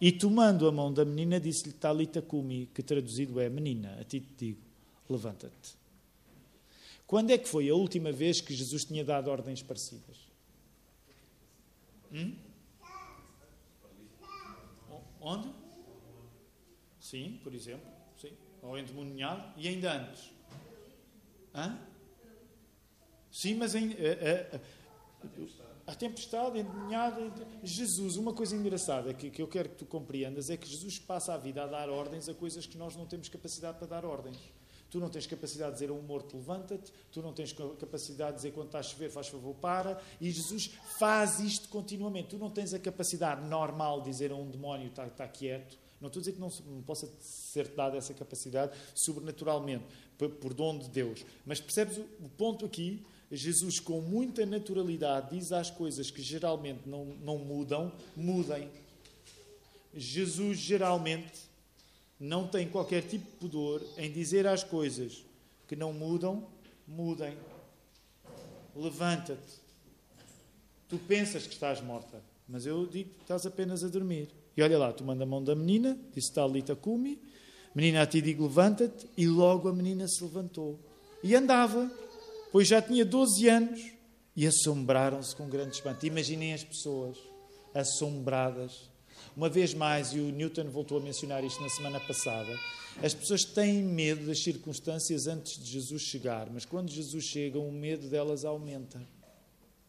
E 0.00 0.10
tomando 0.10 0.66
a 0.66 0.72
mão 0.72 0.92
da 0.92 1.04
menina, 1.04 1.38
disse-lhe 1.38 1.74
Talita 1.74 2.22
Kumi, 2.22 2.70
que 2.74 2.82
traduzido 2.82 3.38
é 3.38 3.50
menina, 3.50 3.98
a 4.00 4.04
ti 4.04 4.20
te 4.20 4.46
digo 4.46 4.73
levanta-te. 5.08 5.76
Quando 7.06 7.30
é 7.30 7.38
que 7.38 7.48
foi 7.48 7.68
a 7.68 7.74
última 7.74 8.10
vez 8.10 8.40
que 8.40 8.54
Jesus 8.54 8.84
tinha 8.84 9.04
dado 9.04 9.30
ordens 9.30 9.62
parecidas? 9.62 10.16
Hum? 12.12 12.34
Onde? 15.20 15.48
Sim, 17.00 17.40
por 17.42 17.54
exemplo. 17.54 17.86
Sim. 18.20 18.32
Ao 18.62 18.78
endemoniado. 18.78 19.52
E 19.56 19.68
ainda 19.68 19.92
antes? 19.92 20.30
Hã? 21.54 21.78
Sim, 23.30 23.54
mas 23.54 23.74
em, 23.74 23.92
a, 23.92 24.56
a, 25.88 25.92
a 25.92 25.94
tempestade, 25.94 26.58
endemoniado. 26.58 27.32
Jesus, 27.62 28.16
uma 28.16 28.32
coisa 28.32 28.56
engraçada 28.56 29.12
que, 29.12 29.30
que 29.30 29.42
eu 29.42 29.48
quero 29.48 29.68
que 29.70 29.76
tu 29.76 29.86
compreendas 29.86 30.50
é 30.50 30.56
que 30.56 30.68
Jesus 30.68 30.98
passa 30.98 31.34
a 31.34 31.36
vida 31.36 31.62
a 31.62 31.66
dar 31.66 31.88
ordens 31.90 32.28
a 32.28 32.34
coisas 32.34 32.66
que 32.66 32.78
nós 32.78 32.96
não 32.96 33.06
temos 33.06 33.28
capacidade 33.28 33.78
para 33.78 33.86
dar 33.86 34.04
ordens. 34.04 34.38
Tu 34.94 35.00
não 35.00 35.08
tens 35.10 35.26
capacidade 35.26 35.72
de 35.72 35.80
dizer 35.80 35.90
a 35.90 35.92
um 35.92 36.02
morto, 36.02 36.36
levanta-te. 36.36 36.92
Tu 37.10 37.20
não 37.20 37.32
tens 37.32 37.52
capacidade 37.52 38.30
de 38.30 38.36
dizer 38.36 38.52
quando 38.52 38.66
está 38.66 38.78
a 38.78 38.82
chover, 38.84 39.10
faz 39.10 39.26
favor, 39.26 39.52
para. 39.56 40.00
E 40.20 40.30
Jesus 40.30 40.70
faz 41.00 41.40
isto 41.40 41.68
continuamente. 41.68 42.28
Tu 42.28 42.38
não 42.38 42.48
tens 42.48 42.72
a 42.72 42.78
capacidade 42.78 43.44
normal 43.44 44.02
de 44.02 44.10
dizer 44.10 44.30
a 44.30 44.36
um 44.36 44.48
demónio, 44.48 44.86
está, 44.86 45.04
está 45.04 45.26
quieto. 45.26 45.76
Não 46.00 46.06
estou 46.06 46.20
a 46.20 46.22
dizer 46.22 46.34
que 46.34 46.40
não, 46.40 46.48
não 46.68 46.80
possa 46.82 47.08
ser 47.18 47.66
dada 47.74 47.96
essa 47.96 48.14
capacidade 48.14 48.78
sobrenaturalmente, 48.94 49.84
por, 50.16 50.30
por 50.30 50.54
dom 50.54 50.78
de 50.78 50.88
Deus. 50.88 51.26
Mas 51.44 51.60
percebes 51.60 51.98
o, 51.98 52.02
o 52.24 52.28
ponto 52.28 52.64
aqui? 52.64 53.04
Jesus, 53.32 53.80
com 53.80 54.00
muita 54.00 54.46
naturalidade, 54.46 55.36
diz 55.36 55.50
às 55.50 55.72
coisas 55.72 56.08
que 56.08 56.22
geralmente 56.22 56.88
não, 56.88 57.04
não 57.04 57.36
mudam, 57.36 57.90
mudem. 58.16 58.70
Jesus 59.92 60.56
geralmente 60.58 61.52
não 62.24 62.46
tem 62.46 62.66
qualquer 62.66 63.02
tipo 63.02 63.26
de 63.26 63.36
pudor 63.36 63.82
em 63.98 64.10
dizer 64.10 64.46
às 64.46 64.64
coisas 64.64 65.24
que 65.68 65.76
não 65.76 65.92
mudam, 65.92 66.46
mudem. 66.88 67.36
Levanta-te. 68.74 69.60
Tu 70.88 70.98
pensas 70.98 71.46
que 71.46 71.52
estás 71.52 71.82
morta, 71.82 72.22
mas 72.48 72.64
eu 72.64 72.86
digo 72.86 73.10
que 73.10 73.22
estás 73.22 73.44
apenas 73.44 73.84
a 73.84 73.88
dormir. 73.88 74.28
E 74.56 74.62
olha 74.62 74.78
lá, 74.78 74.92
tu 74.92 75.04
manda 75.04 75.24
a 75.24 75.26
mão 75.26 75.44
da 75.44 75.54
menina, 75.54 75.98
disse 76.14 76.32
Talita 76.32 76.74
Kumi, 76.74 77.20
menina 77.74 78.02
a 78.02 78.06
ti 78.06 78.22
digo 78.22 78.44
levanta-te, 78.44 79.06
e 79.16 79.26
logo 79.26 79.68
a 79.68 79.72
menina 79.72 80.08
se 80.08 80.22
levantou. 80.22 80.78
E 81.22 81.34
andava, 81.34 81.90
pois 82.50 82.68
já 82.68 82.80
tinha 82.80 83.04
12 83.04 83.48
anos, 83.48 83.92
e 84.34 84.46
assombraram-se 84.46 85.36
com 85.36 85.48
grande 85.48 85.74
espanto. 85.74 86.06
Imaginem 86.06 86.54
as 86.54 86.64
pessoas 86.64 87.18
assombradas 87.74 88.93
uma 89.36 89.48
vez 89.48 89.74
mais, 89.74 90.12
e 90.12 90.20
o 90.20 90.30
Newton 90.30 90.68
voltou 90.70 90.98
a 90.98 91.00
mencionar 91.00 91.42
isto 91.44 91.60
na 91.60 91.68
semana 91.68 91.98
passada, 91.98 92.58
as 93.02 93.12
pessoas 93.12 93.44
têm 93.44 93.82
medo 93.82 94.26
das 94.26 94.38
circunstâncias 94.38 95.26
antes 95.26 95.58
de 95.58 95.64
Jesus 95.64 96.02
chegar, 96.02 96.48
mas 96.50 96.64
quando 96.64 96.90
Jesus 96.90 97.24
chega, 97.24 97.58
o 97.58 97.72
medo 97.72 98.08
delas 98.08 98.44
aumenta, 98.44 99.02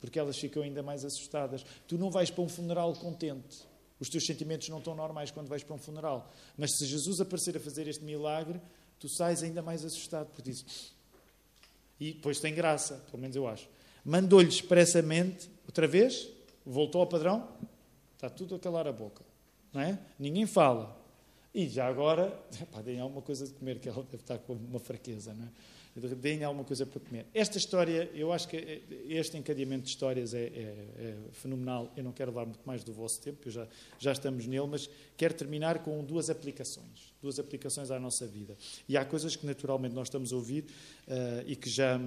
porque 0.02 0.18
elas 0.18 0.38
ficam 0.38 0.64
ainda 0.64 0.82
mais 0.82 1.06
assustadas. 1.06 1.64
Tu 1.88 1.98
não 1.98 2.10
vais 2.10 2.32
para 2.32 2.44
um 2.44 2.50
funeral 2.50 2.94
contente. 2.94 3.64
Os 4.00 4.10
teus 4.10 4.26
sentimentos 4.26 4.68
não 4.70 4.80
estão 4.80 4.96
normais 4.96 5.32
quando 5.32 5.48
vais 5.48 5.64
para 5.64 5.76
um 5.76 5.80
funeral. 5.80 6.32
Mas 6.58 6.78
se 6.78 6.86
Jesus 6.86 7.22
aparecer 7.22 7.56
a 7.56 7.60
fazer 7.60 7.88
este 7.88 8.04
milagre, 8.04 8.60
tu 9.00 9.08
sais 9.08 9.42
ainda 9.42 9.62
mais 9.62 9.86
assustado 9.86 10.28
por 10.28 10.46
isso. 10.48 10.94
E 12.00 12.14
depois 12.14 12.40
tem 12.40 12.54
graça, 12.54 12.96
pelo 13.10 13.22
menos 13.22 13.36
eu 13.36 13.48
acho. 13.48 13.70
Mandou-lhe 14.04 14.50
expressamente, 14.50 15.50
outra 15.66 15.88
vez, 15.88 16.28
voltou 16.66 17.02
ao 17.02 17.08
padrão, 17.08 17.48
está 18.16 18.30
tudo 18.30 18.56
a 18.56 18.60
calar 18.60 18.88
a 18.88 18.92
boca 18.92 19.24
não 19.76 19.82
é? 19.82 20.00
Ninguém 20.18 20.46
fala. 20.46 20.98
E 21.54 21.68
já 21.70 21.88
agora, 21.88 22.32
pá, 22.72 22.82
deem 22.82 23.00
alguma 23.00 23.22
coisa 23.22 23.46
de 23.46 23.54
comer, 23.54 23.80
que 23.80 23.90
ela 23.90 24.02
deve 24.04 24.24
estar 24.24 24.40
com 24.40 24.54
uma 24.54 24.80
fraqueza, 24.80 25.34
não 25.34 25.46
é? 25.46 25.50
Deem 26.16 26.44
alguma 26.44 26.66
coisa 26.66 26.86
para 26.86 27.00
comer. 27.00 27.26
Esta 27.34 27.58
história, 27.58 28.12
eu 28.14 28.34
acho 28.34 28.50
que 28.50 28.82
este 29.08 29.38
encadeamento 29.38 29.84
de 29.84 29.90
histórias 29.92 30.34
é, 30.34 30.44
é, 30.44 30.50
é 30.50 31.16
fenomenal. 31.32 31.90
Eu 31.96 32.04
não 32.04 32.12
quero 32.12 32.32
levar 32.32 32.46
muito 32.46 32.60
mais 32.66 32.84
do 32.84 32.92
vosso 32.92 33.22
tempo, 33.22 33.50
já, 33.50 33.66
já 33.98 34.12
estamos 34.12 34.46
nele, 34.46 34.68
mas 34.68 34.90
quero 35.16 35.34
terminar 35.34 35.80
com 35.84 36.04
duas 36.04 36.30
aplicações. 36.30 37.14
Duas 37.22 37.40
aplicações 37.40 37.92
à 37.92 37.98
nossa 37.98 38.28
vida. 38.28 38.58
E 38.90 38.98
há 38.98 39.06
coisas 39.06 39.38
que 39.38 39.46
naturalmente 39.46 39.96
nós 39.96 40.08
estamos 40.08 40.34
a 40.34 40.36
ouvir 40.36 40.66
uh, 41.08 41.48
e 41.48 41.56
que 41.56 41.70
já, 41.70 41.98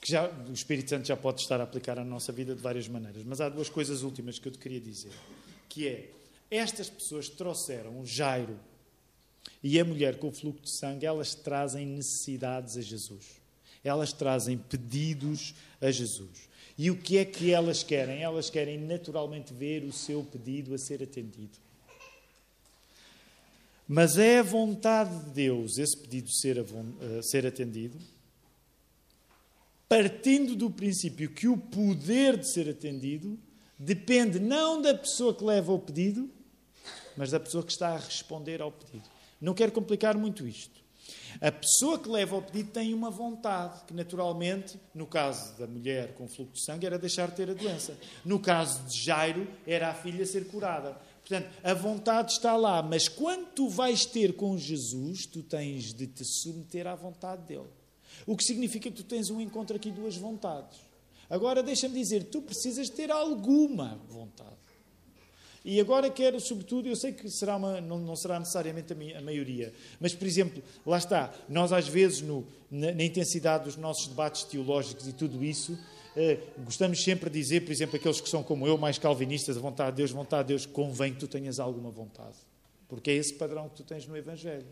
que 0.00 0.12
já, 0.12 0.30
o 0.48 0.52
Espírito 0.52 0.90
Santo 0.90 1.08
já 1.08 1.16
pode 1.16 1.40
estar 1.40 1.60
a 1.60 1.64
aplicar 1.64 1.96
na 1.96 2.04
nossa 2.04 2.30
vida 2.30 2.54
de 2.54 2.62
várias 2.62 2.86
maneiras. 2.86 3.24
Mas 3.24 3.40
há 3.40 3.48
duas 3.48 3.68
coisas 3.68 4.02
últimas 4.02 4.38
que 4.38 4.46
eu 4.46 4.52
te 4.52 4.58
queria 4.58 4.80
dizer, 4.80 5.10
que 5.68 5.86
é, 5.86 6.10
estas 6.50 6.88
pessoas 6.88 7.28
trouxeram 7.28 8.00
o 8.00 8.06
Jairo 8.06 8.58
e 9.62 9.78
a 9.78 9.84
mulher 9.84 10.18
com 10.18 10.28
o 10.28 10.32
fluxo 10.32 10.62
de 10.62 10.70
sangue, 10.70 11.06
elas 11.06 11.34
trazem 11.34 11.86
necessidades 11.86 12.76
a 12.76 12.80
Jesus. 12.80 13.40
Elas 13.82 14.12
trazem 14.12 14.58
pedidos 14.58 15.54
a 15.80 15.90
Jesus. 15.90 16.48
E 16.76 16.90
o 16.90 16.96
que 16.96 17.18
é 17.18 17.24
que 17.24 17.52
elas 17.52 17.82
querem? 17.82 18.22
Elas 18.22 18.50
querem 18.50 18.78
naturalmente 18.78 19.52
ver 19.52 19.82
o 19.84 19.92
seu 19.92 20.22
pedido 20.22 20.74
a 20.74 20.78
ser 20.78 21.02
atendido. 21.02 21.58
Mas 23.86 24.18
é 24.18 24.38
a 24.38 24.42
vontade 24.42 25.18
de 25.24 25.30
Deus 25.30 25.78
esse 25.78 25.96
pedido 25.96 26.30
ser, 26.30 26.58
a, 26.58 27.22
ser 27.22 27.46
atendido, 27.46 27.98
partindo 29.88 30.54
do 30.54 30.70
princípio 30.70 31.30
que 31.30 31.48
o 31.48 31.56
poder 31.56 32.36
de 32.36 32.52
ser 32.52 32.68
atendido 32.68 33.38
depende 33.78 34.38
não 34.38 34.80
da 34.82 34.94
pessoa 34.94 35.34
que 35.34 35.44
leva 35.44 35.72
o 35.72 35.78
pedido, 35.78 36.30
mas 37.16 37.30
da 37.30 37.40
pessoa 37.40 37.62
que 37.64 37.72
está 37.72 37.90
a 37.90 37.98
responder 37.98 38.60
ao 38.60 38.72
pedido. 38.72 39.08
Não 39.40 39.54
quero 39.54 39.72
complicar 39.72 40.16
muito 40.16 40.46
isto. 40.46 40.78
A 41.40 41.52
pessoa 41.52 41.98
que 41.98 42.08
leva 42.08 42.36
o 42.36 42.42
pedido 42.42 42.70
tem 42.70 42.92
uma 42.92 43.10
vontade, 43.10 43.84
que 43.86 43.94
naturalmente, 43.94 44.78
no 44.94 45.06
caso 45.06 45.56
da 45.58 45.66
mulher 45.66 46.14
com 46.14 46.28
fluxo 46.28 46.54
de 46.54 46.64
sangue, 46.64 46.86
era 46.86 46.98
deixar 46.98 47.28
de 47.28 47.36
ter 47.36 47.50
a 47.50 47.54
doença. 47.54 47.96
No 48.24 48.40
caso 48.40 48.82
de 48.84 49.04
Jairo, 49.04 49.46
era 49.66 49.90
a 49.90 49.94
filha 49.94 50.26
ser 50.26 50.46
curada. 50.48 50.98
Portanto, 51.20 51.48
a 51.62 51.74
vontade 51.74 52.32
está 52.32 52.56
lá, 52.56 52.82
mas 52.82 53.06
quando 53.08 53.46
tu 53.48 53.68
vais 53.68 54.04
ter 54.06 54.34
com 54.34 54.56
Jesus, 54.56 55.26
tu 55.26 55.42
tens 55.42 55.92
de 55.92 56.06
te 56.06 56.24
submeter 56.24 56.86
à 56.86 56.94
vontade 56.94 57.42
dele. 57.42 57.68
O 58.26 58.36
que 58.36 58.44
significa 58.44 58.90
que 58.90 58.96
tu 58.96 59.04
tens 59.04 59.30
um 59.30 59.40
encontro 59.40 59.76
aqui 59.76 59.90
duas 59.90 60.16
vontades. 60.16 60.87
Agora 61.30 61.62
deixa-me 61.62 61.94
dizer, 61.94 62.24
tu 62.24 62.40
precisas 62.40 62.88
ter 62.88 63.10
alguma 63.10 64.00
vontade. 64.08 64.56
E 65.64 65.80
agora 65.80 66.08
quero, 66.08 66.40
sobretudo, 66.40 66.88
eu 66.88 66.96
sei 66.96 67.12
que 67.12 67.28
será 67.28 67.56
uma, 67.56 67.80
não, 67.80 67.98
não, 67.98 68.16
será 68.16 68.38
necessariamente 68.38 68.92
a, 68.92 69.20
maioria, 69.20 69.72
mas, 70.00 70.14
por 70.14 70.26
exemplo, 70.26 70.62
lá 70.86 70.96
está, 70.96 71.34
nós 71.48 71.72
às 71.72 71.86
vezes, 71.86 72.22
no, 72.22 72.46
na, 72.70 72.92
na, 72.92 73.04
intensidade 73.04 73.64
dos 73.64 73.76
nossos 73.76 74.06
debates 74.06 74.44
teológicos 74.44 75.06
e 75.06 75.12
tudo 75.12 75.44
isso, 75.44 75.78
eh, 76.16 76.38
gostamos 76.64 77.02
sempre 77.02 77.28
de 77.28 77.38
dizer, 77.38 77.64
por 77.66 77.72
exemplo, 77.72 77.96
aqueles 77.96 78.20
que 78.20 78.30
são 78.30 78.42
como 78.42 78.66
eu, 78.66 78.78
mais 78.78 78.98
calvinistas, 78.98 79.58
a 79.58 79.60
vontade 79.60 79.90
de 79.90 79.96
Deus, 79.98 80.10
vontade 80.10 80.44
de 80.44 80.54
Deus, 80.54 80.64
convém 80.64 81.12
que 81.12 81.20
tu 81.20 81.28
tenhas 81.28 81.60
alguma 81.60 81.90
vontade. 81.90 82.36
Porque 82.88 83.10
é 83.10 83.14
esse 83.14 83.34
padrão 83.34 83.68
que 83.68 83.76
tu 83.76 83.84
tens 83.84 84.06
no 84.06 84.16
Evangelho. 84.16 84.66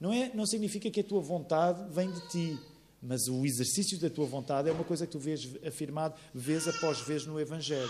Não, 0.00 0.12
é, 0.12 0.30
não 0.34 0.46
significa 0.46 0.90
que 0.90 1.00
a 1.00 1.04
tua 1.04 1.20
vontade 1.20 1.84
vem 1.92 2.10
de 2.10 2.28
ti, 2.28 2.58
mas 3.06 3.28
o 3.28 3.46
exercício 3.46 3.98
da 3.98 4.10
tua 4.10 4.26
vontade 4.26 4.68
é 4.68 4.72
uma 4.72 4.84
coisa 4.84 5.06
que 5.06 5.12
tu 5.12 5.18
vês 5.18 5.48
afirmado 5.64 6.14
vez 6.34 6.66
após 6.66 7.00
vez 7.00 7.24
no 7.24 7.38
Evangelho. 7.38 7.88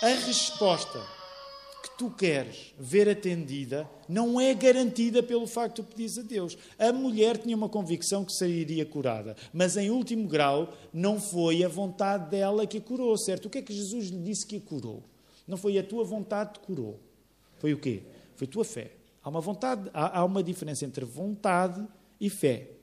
A 0.00 0.08
resposta 0.08 1.04
que 1.82 1.90
tu 1.98 2.10
queres 2.10 2.72
ver 2.78 3.08
atendida 3.08 3.90
não 4.08 4.40
é 4.40 4.54
garantida 4.54 5.22
pelo 5.22 5.46
facto 5.46 5.76
de 5.76 5.82
tu 5.82 5.88
pedires 5.88 6.18
a 6.18 6.22
Deus. 6.22 6.56
A 6.78 6.92
mulher 6.92 7.38
tinha 7.38 7.56
uma 7.56 7.68
convicção 7.68 8.24
que 8.24 8.32
sairia 8.32 8.86
curada, 8.86 9.36
mas 9.52 9.76
em 9.76 9.90
último 9.90 10.28
grau 10.28 10.72
não 10.92 11.20
foi 11.20 11.64
a 11.64 11.68
vontade 11.68 12.30
dela 12.30 12.66
que 12.66 12.78
a 12.78 12.80
curou, 12.80 13.16
certo? 13.18 13.46
O 13.46 13.50
que 13.50 13.58
é 13.58 13.62
que 13.62 13.74
Jesus 13.74 14.10
lhe 14.10 14.22
disse 14.22 14.46
que 14.46 14.56
a 14.56 14.60
curou? 14.60 15.02
Não 15.46 15.56
foi 15.56 15.76
a 15.76 15.82
tua 15.82 16.04
vontade 16.04 16.52
que 16.52 16.66
curou. 16.66 17.00
Foi 17.58 17.74
o 17.74 17.78
quê? 17.78 18.02
Foi 18.36 18.46
tua 18.46 18.64
fé. 18.64 18.92
Há 19.22 19.28
uma 19.28 19.40
vontade, 19.40 19.90
há, 19.92 20.20
há 20.20 20.24
uma 20.24 20.42
diferença 20.42 20.84
entre 20.84 21.04
vontade 21.04 21.84
e 22.20 22.30
fé. 22.30 22.79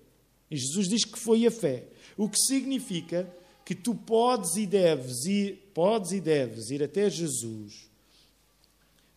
E 0.49 0.57
Jesus 0.57 0.87
diz 0.87 1.05
que 1.05 1.19
foi 1.19 1.45
a 1.45 1.51
fé. 1.51 1.87
O 2.15 2.29
que 2.29 2.39
significa 2.39 3.31
que 3.65 3.75
tu 3.75 3.93
podes 3.93 4.55
e 4.55 4.65
deves 4.65 5.25
ir, 5.25 5.71
podes 5.73 6.11
e 6.11 6.21
deves 6.21 6.69
ir 6.69 6.81
até 6.81 7.09
Jesus 7.09 7.87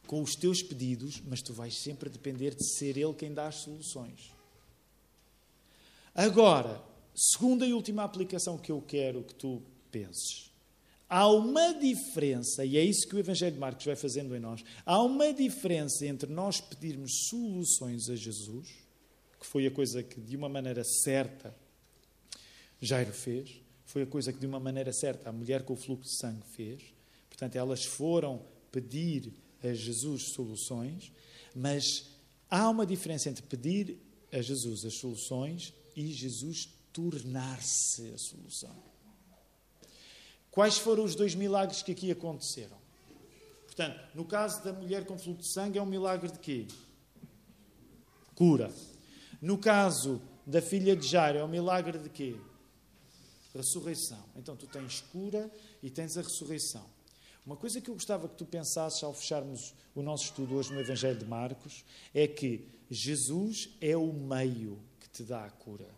com 0.07 0.23
os 0.23 0.35
teus 0.35 0.61
pedidos, 0.61 1.23
mas 1.25 1.41
tu 1.41 1.53
vais 1.53 1.81
sempre 1.81 2.11
depender 2.11 2.53
de 2.53 2.67
ser 2.77 2.97
Ele 2.97 3.15
quem 3.15 3.33
dá 3.33 3.47
as 3.47 3.63
soluções. 3.63 4.33
Agora, 6.13 6.83
segunda 7.15 7.65
e 7.65 7.73
última 7.73 8.03
aplicação 8.03 8.59
que 8.59 8.73
eu 8.73 8.83
quero 8.83 9.23
que 9.23 9.35
tu 9.37 9.63
penses. 9.93 10.51
Há 11.09 11.29
uma 11.29 11.73
diferença, 11.75 12.65
e 12.65 12.77
é 12.77 12.85
isso 12.85 13.07
que 13.09 13.15
o 13.15 13.21
Evangelho 13.21 13.55
de 13.55 13.61
Marcos 13.61 13.87
vai 13.87 13.95
fazendo 13.95 14.35
em 14.35 14.41
nós. 14.41 14.65
Há 14.85 15.01
uma 15.01 15.33
diferença 15.33 16.05
entre 16.05 16.33
nós 16.33 16.61
pedirmos 16.61 17.29
soluções 17.29 18.09
a 18.11 18.17
Jesus, 18.17 18.69
que 19.41 19.47
foi 19.47 19.67
a 19.67 19.71
coisa 19.71 20.03
que 20.03 20.21
de 20.21 20.37
uma 20.37 20.49
maneira 20.49 20.85
certa 20.85 21.55
Jairo 22.81 23.13
fez, 23.13 23.61
foi 23.85 24.03
a 24.03 24.07
coisa 24.07 24.33
que, 24.33 24.39
de 24.39 24.47
uma 24.47 24.59
maneira 24.59 24.93
certa, 24.93 25.29
a 25.29 25.33
mulher 25.33 25.65
com 25.65 25.75
o 25.75 25.77
fluxo 25.77 26.11
de 26.11 26.17
sangue 26.17 26.47
fez. 26.55 26.83
Portanto, 27.29 27.57
elas 27.57 27.85
foram 27.85 28.43
pedir 28.73 29.33
a 29.63 29.73
Jesus 29.75 30.31
soluções, 30.33 31.13
mas 31.55 32.07
há 32.49 32.69
uma 32.71 32.87
diferença 32.87 33.29
entre 33.29 33.43
pedir 33.43 33.99
a 34.33 34.41
Jesus 34.41 34.85
as 34.85 34.95
soluções 34.95 35.75
e 35.95 36.07
Jesus 36.07 36.69
tornar-se 36.93 38.13
a 38.15 38.19
solução. 38.19 38.91
Quais 40.51 40.79
foram 40.79 41.05
os 41.05 41.15
dois 41.15 41.35
milagres 41.35 41.83
que 41.83 41.93
aqui 41.93 42.11
aconteceram? 42.11 42.79
Portanto, 43.67 44.01
no 44.15 44.25
caso 44.25 44.65
da 44.65 44.73
mulher 44.73 45.05
com 45.05 45.19
fluxo 45.19 45.43
de 45.43 45.53
sangue, 45.53 45.79
é 45.79 45.83
um 45.83 45.87
milagre 45.87 46.31
de 46.31 46.39
quê? 46.39 46.67
Cura. 48.35 48.73
No 49.41 49.59
caso 49.59 50.21
da 50.47 50.61
filha 50.61 50.95
de 50.95 51.07
Jairo, 51.07 51.39
é 51.39 51.45
um 51.45 51.49
milagre 51.49 51.99
de 51.99 52.09
quê? 52.09 52.37
ressurreição. 53.55 54.23
Então 54.37 54.57
tu 54.57 54.67
tens 54.67 55.01
cura 55.13 55.51
e 55.83 55.91
tens 55.91 56.17
a 56.17 56.23
ressurreição. 56.23 56.85
Uma 57.45 57.57
coisa 57.57 57.81
que 57.81 57.91
eu 57.91 57.95
gostava 57.95 58.29
que 58.29 58.37
tu 58.37 58.45
pensasses 58.45 59.03
ao 59.03 59.15
fecharmos 59.15 59.75
o 59.95 60.03
nosso 60.03 60.25
estudo 60.25 60.55
hoje 60.55 60.73
no 60.73 60.81
Evangelho 60.81 61.19
de 61.19 61.25
Marcos 61.25 61.85
é 62.15 62.29
que 62.29 62.69
Jesus 62.91 63.71
é 63.81 63.97
o 63.97 64.13
meio 64.13 64.79
que 65.01 65.09
te 65.09 65.23
dá 65.23 65.45
a 65.45 65.51
cura. 65.51 65.89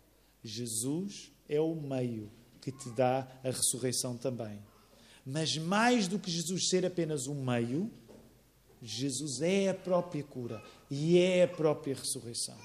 Jesus 0.43 1.31
é 1.47 1.59
o 1.59 1.75
meio 1.75 2.31
que 2.61 2.71
te 2.71 2.89
dá 2.91 3.27
a 3.43 3.51
ressurreição 3.51 4.17
também. 4.17 4.59
Mas 5.25 5.57
mais 5.57 6.07
do 6.07 6.17
que 6.17 6.31
Jesus 6.31 6.69
ser 6.69 6.85
apenas 6.85 7.27
um 7.27 7.43
meio, 7.43 7.91
Jesus 8.81 9.41
é 9.41 9.69
a 9.69 9.73
própria 9.73 10.23
cura 10.23 10.63
e 10.89 11.17
é 11.17 11.43
a 11.43 11.47
própria 11.47 11.95
ressurreição. 11.95 12.57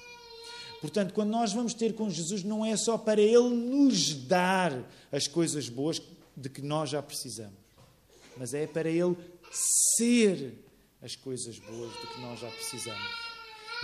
Portanto, 0.81 1.13
quando 1.13 1.31
nós 1.31 1.53
vamos 1.53 1.75
ter 1.75 1.95
com 1.95 2.09
Jesus, 2.09 2.45
não 2.45 2.65
é 2.65 2.77
só 2.77 2.97
para 2.97 3.21
Ele 3.21 3.49
nos 3.49 4.15
dar 4.15 4.73
as 5.11 5.27
coisas 5.27 5.69
boas 5.69 6.01
de 6.37 6.49
que 6.49 6.63
nós 6.63 6.91
já 6.91 7.03
precisamos, 7.03 7.59
mas 8.37 8.55
é 8.55 8.67
para 8.67 8.89
Ele 8.89 9.17
ser 9.97 10.55
as 11.03 11.17
coisas 11.17 11.59
boas 11.59 11.93
de 11.93 12.07
que 12.07 12.21
nós 12.21 12.41
já 12.41 12.49
precisamos. 12.49 13.29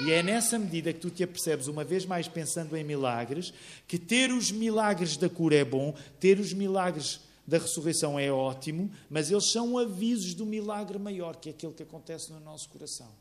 E 0.01 0.11
é 0.11 0.23
nessa 0.23 0.59
medida 0.59 0.93
que 0.93 0.99
tu 0.99 1.11
te 1.11 1.23
apercebes, 1.23 1.69
uma 1.69 1.85
vez 1.85 2.05
mais 2.05 2.27
pensando 2.27 2.77
em 2.77 2.83
milagres, 2.83 3.53
que 3.87 3.99
ter 3.99 4.33
os 4.33 4.51
milagres 4.51 5.17
da 5.17 5.29
cura 5.29 5.55
é 5.55 5.65
bom, 5.65 5.95
ter 6.19 6.41
os 6.41 6.53
milagres 6.53 7.21
da 7.47 7.59
ressurreição 7.59 8.19
é 8.19 8.31
ótimo, 8.31 8.91
mas 9.09 9.31
eles 9.31 9.53
são 9.53 9.79
avisos 9.79 10.35
do 10.35 10.45
milagre 10.45 10.99
maior, 10.99 11.37
que 11.37 11.49
é 11.49 11.53
aquele 11.53 11.73
que 11.73 11.83
acontece 11.83 12.33
no 12.33 12.41
nosso 12.41 12.69
coração, 12.71 13.13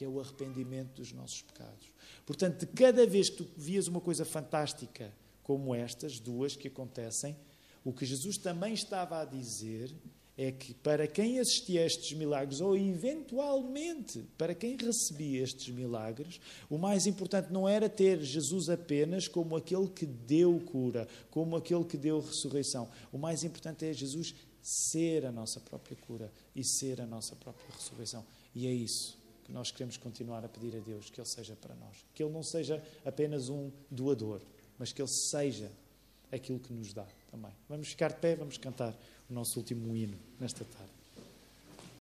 que 0.00 0.04
é 0.06 0.08
o 0.08 0.18
arrependimento 0.18 0.94
dos 0.94 1.12
nossos 1.12 1.42
pecados. 1.42 1.92
Portanto, 2.24 2.60
de 2.60 2.66
cada 2.68 3.06
vez 3.06 3.28
que 3.28 3.36
tu 3.36 3.48
vias 3.54 3.86
uma 3.86 4.00
coisa 4.00 4.24
fantástica 4.24 5.12
como 5.42 5.74
estas, 5.74 6.18
duas 6.18 6.56
que 6.56 6.68
acontecem, 6.68 7.36
o 7.84 7.92
que 7.92 8.06
Jesus 8.06 8.38
também 8.38 8.72
estava 8.72 9.20
a 9.20 9.26
dizer 9.26 9.94
é 10.38 10.50
que 10.50 10.72
para 10.72 11.06
quem 11.06 11.38
assistia 11.38 11.82
a 11.82 11.84
estes 11.84 12.16
milagres, 12.16 12.62
ou 12.62 12.74
eventualmente 12.74 14.24
para 14.38 14.54
quem 14.54 14.74
recebia 14.74 15.42
estes 15.42 15.68
milagres, 15.68 16.40
o 16.70 16.78
mais 16.78 17.06
importante 17.06 17.52
não 17.52 17.68
era 17.68 17.86
ter 17.86 18.22
Jesus 18.22 18.70
apenas 18.70 19.28
como 19.28 19.54
aquele 19.54 19.86
que 19.86 20.06
deu 20.06 20.58
cura, 20.60 21.06
como 21.30 21.56
aquele 21.56 21.84
que 21.84 21.98
deu 21.98 22.20
ressurreição. 22.20 22.88
O 23.12 23.18
mais 23.18 23.44
importante 23.44 23.84
é 23.84 23.92
Jesus 23.92 24.34
ser 24.62 25.26
a 25.26 25.30
nossa 25.30 25.60
própria 25.60 25.98
cura 25.98 26.32
e 26.56 26.64
ser 26.64 27.02
a 27.02 27.06
nossa 27.06 27.36
própria 27.36 27.70
ressurreição. 27.76 28.24
E 28.54 28.66
é 28.66 28.72
isso 28.72 29.19
nós 29.50 29.70
queremos 29.70 29.96
continuar 29.96 30.44
a 30.44 30.48
pedir 30.48 30.76
a 30.76 30.80
Deus 30.80 31.10
que 31.10 31.20
Ele 31.20 31.28
seja 31.28 31.56
para 31.56 31.74
nós. 31.74 32.04
Que 32.14 32.22
Ele 32.22 32.32
não 32.32 32.42
seja 32.42 32.82
apenas 33.04 33.48
um 33.48 33.70
doador, 33.90 34.40
mas 34.78 34.92
que 34.92 35.00
Ele 35.00 35.08
seja 35.08 35.70
aquilo 36.30 36.58
que 36.58 36.72
nos 36.72 36.92
dá 36.92 37.06
também. 37.30 37.52
Vamos 37.68 37.88
ficar 37.88 38.08
de 38.08 38.20
pé, 38.20 38.34
vamos 38.36 38.56
cantar 38.58 38.96
o 39.28 39.32
nosso 39.32 39.58
último 39.58 39.94
hino 39.96 40.18
nesta 40.38 40.64
tarde. 40.64 40.99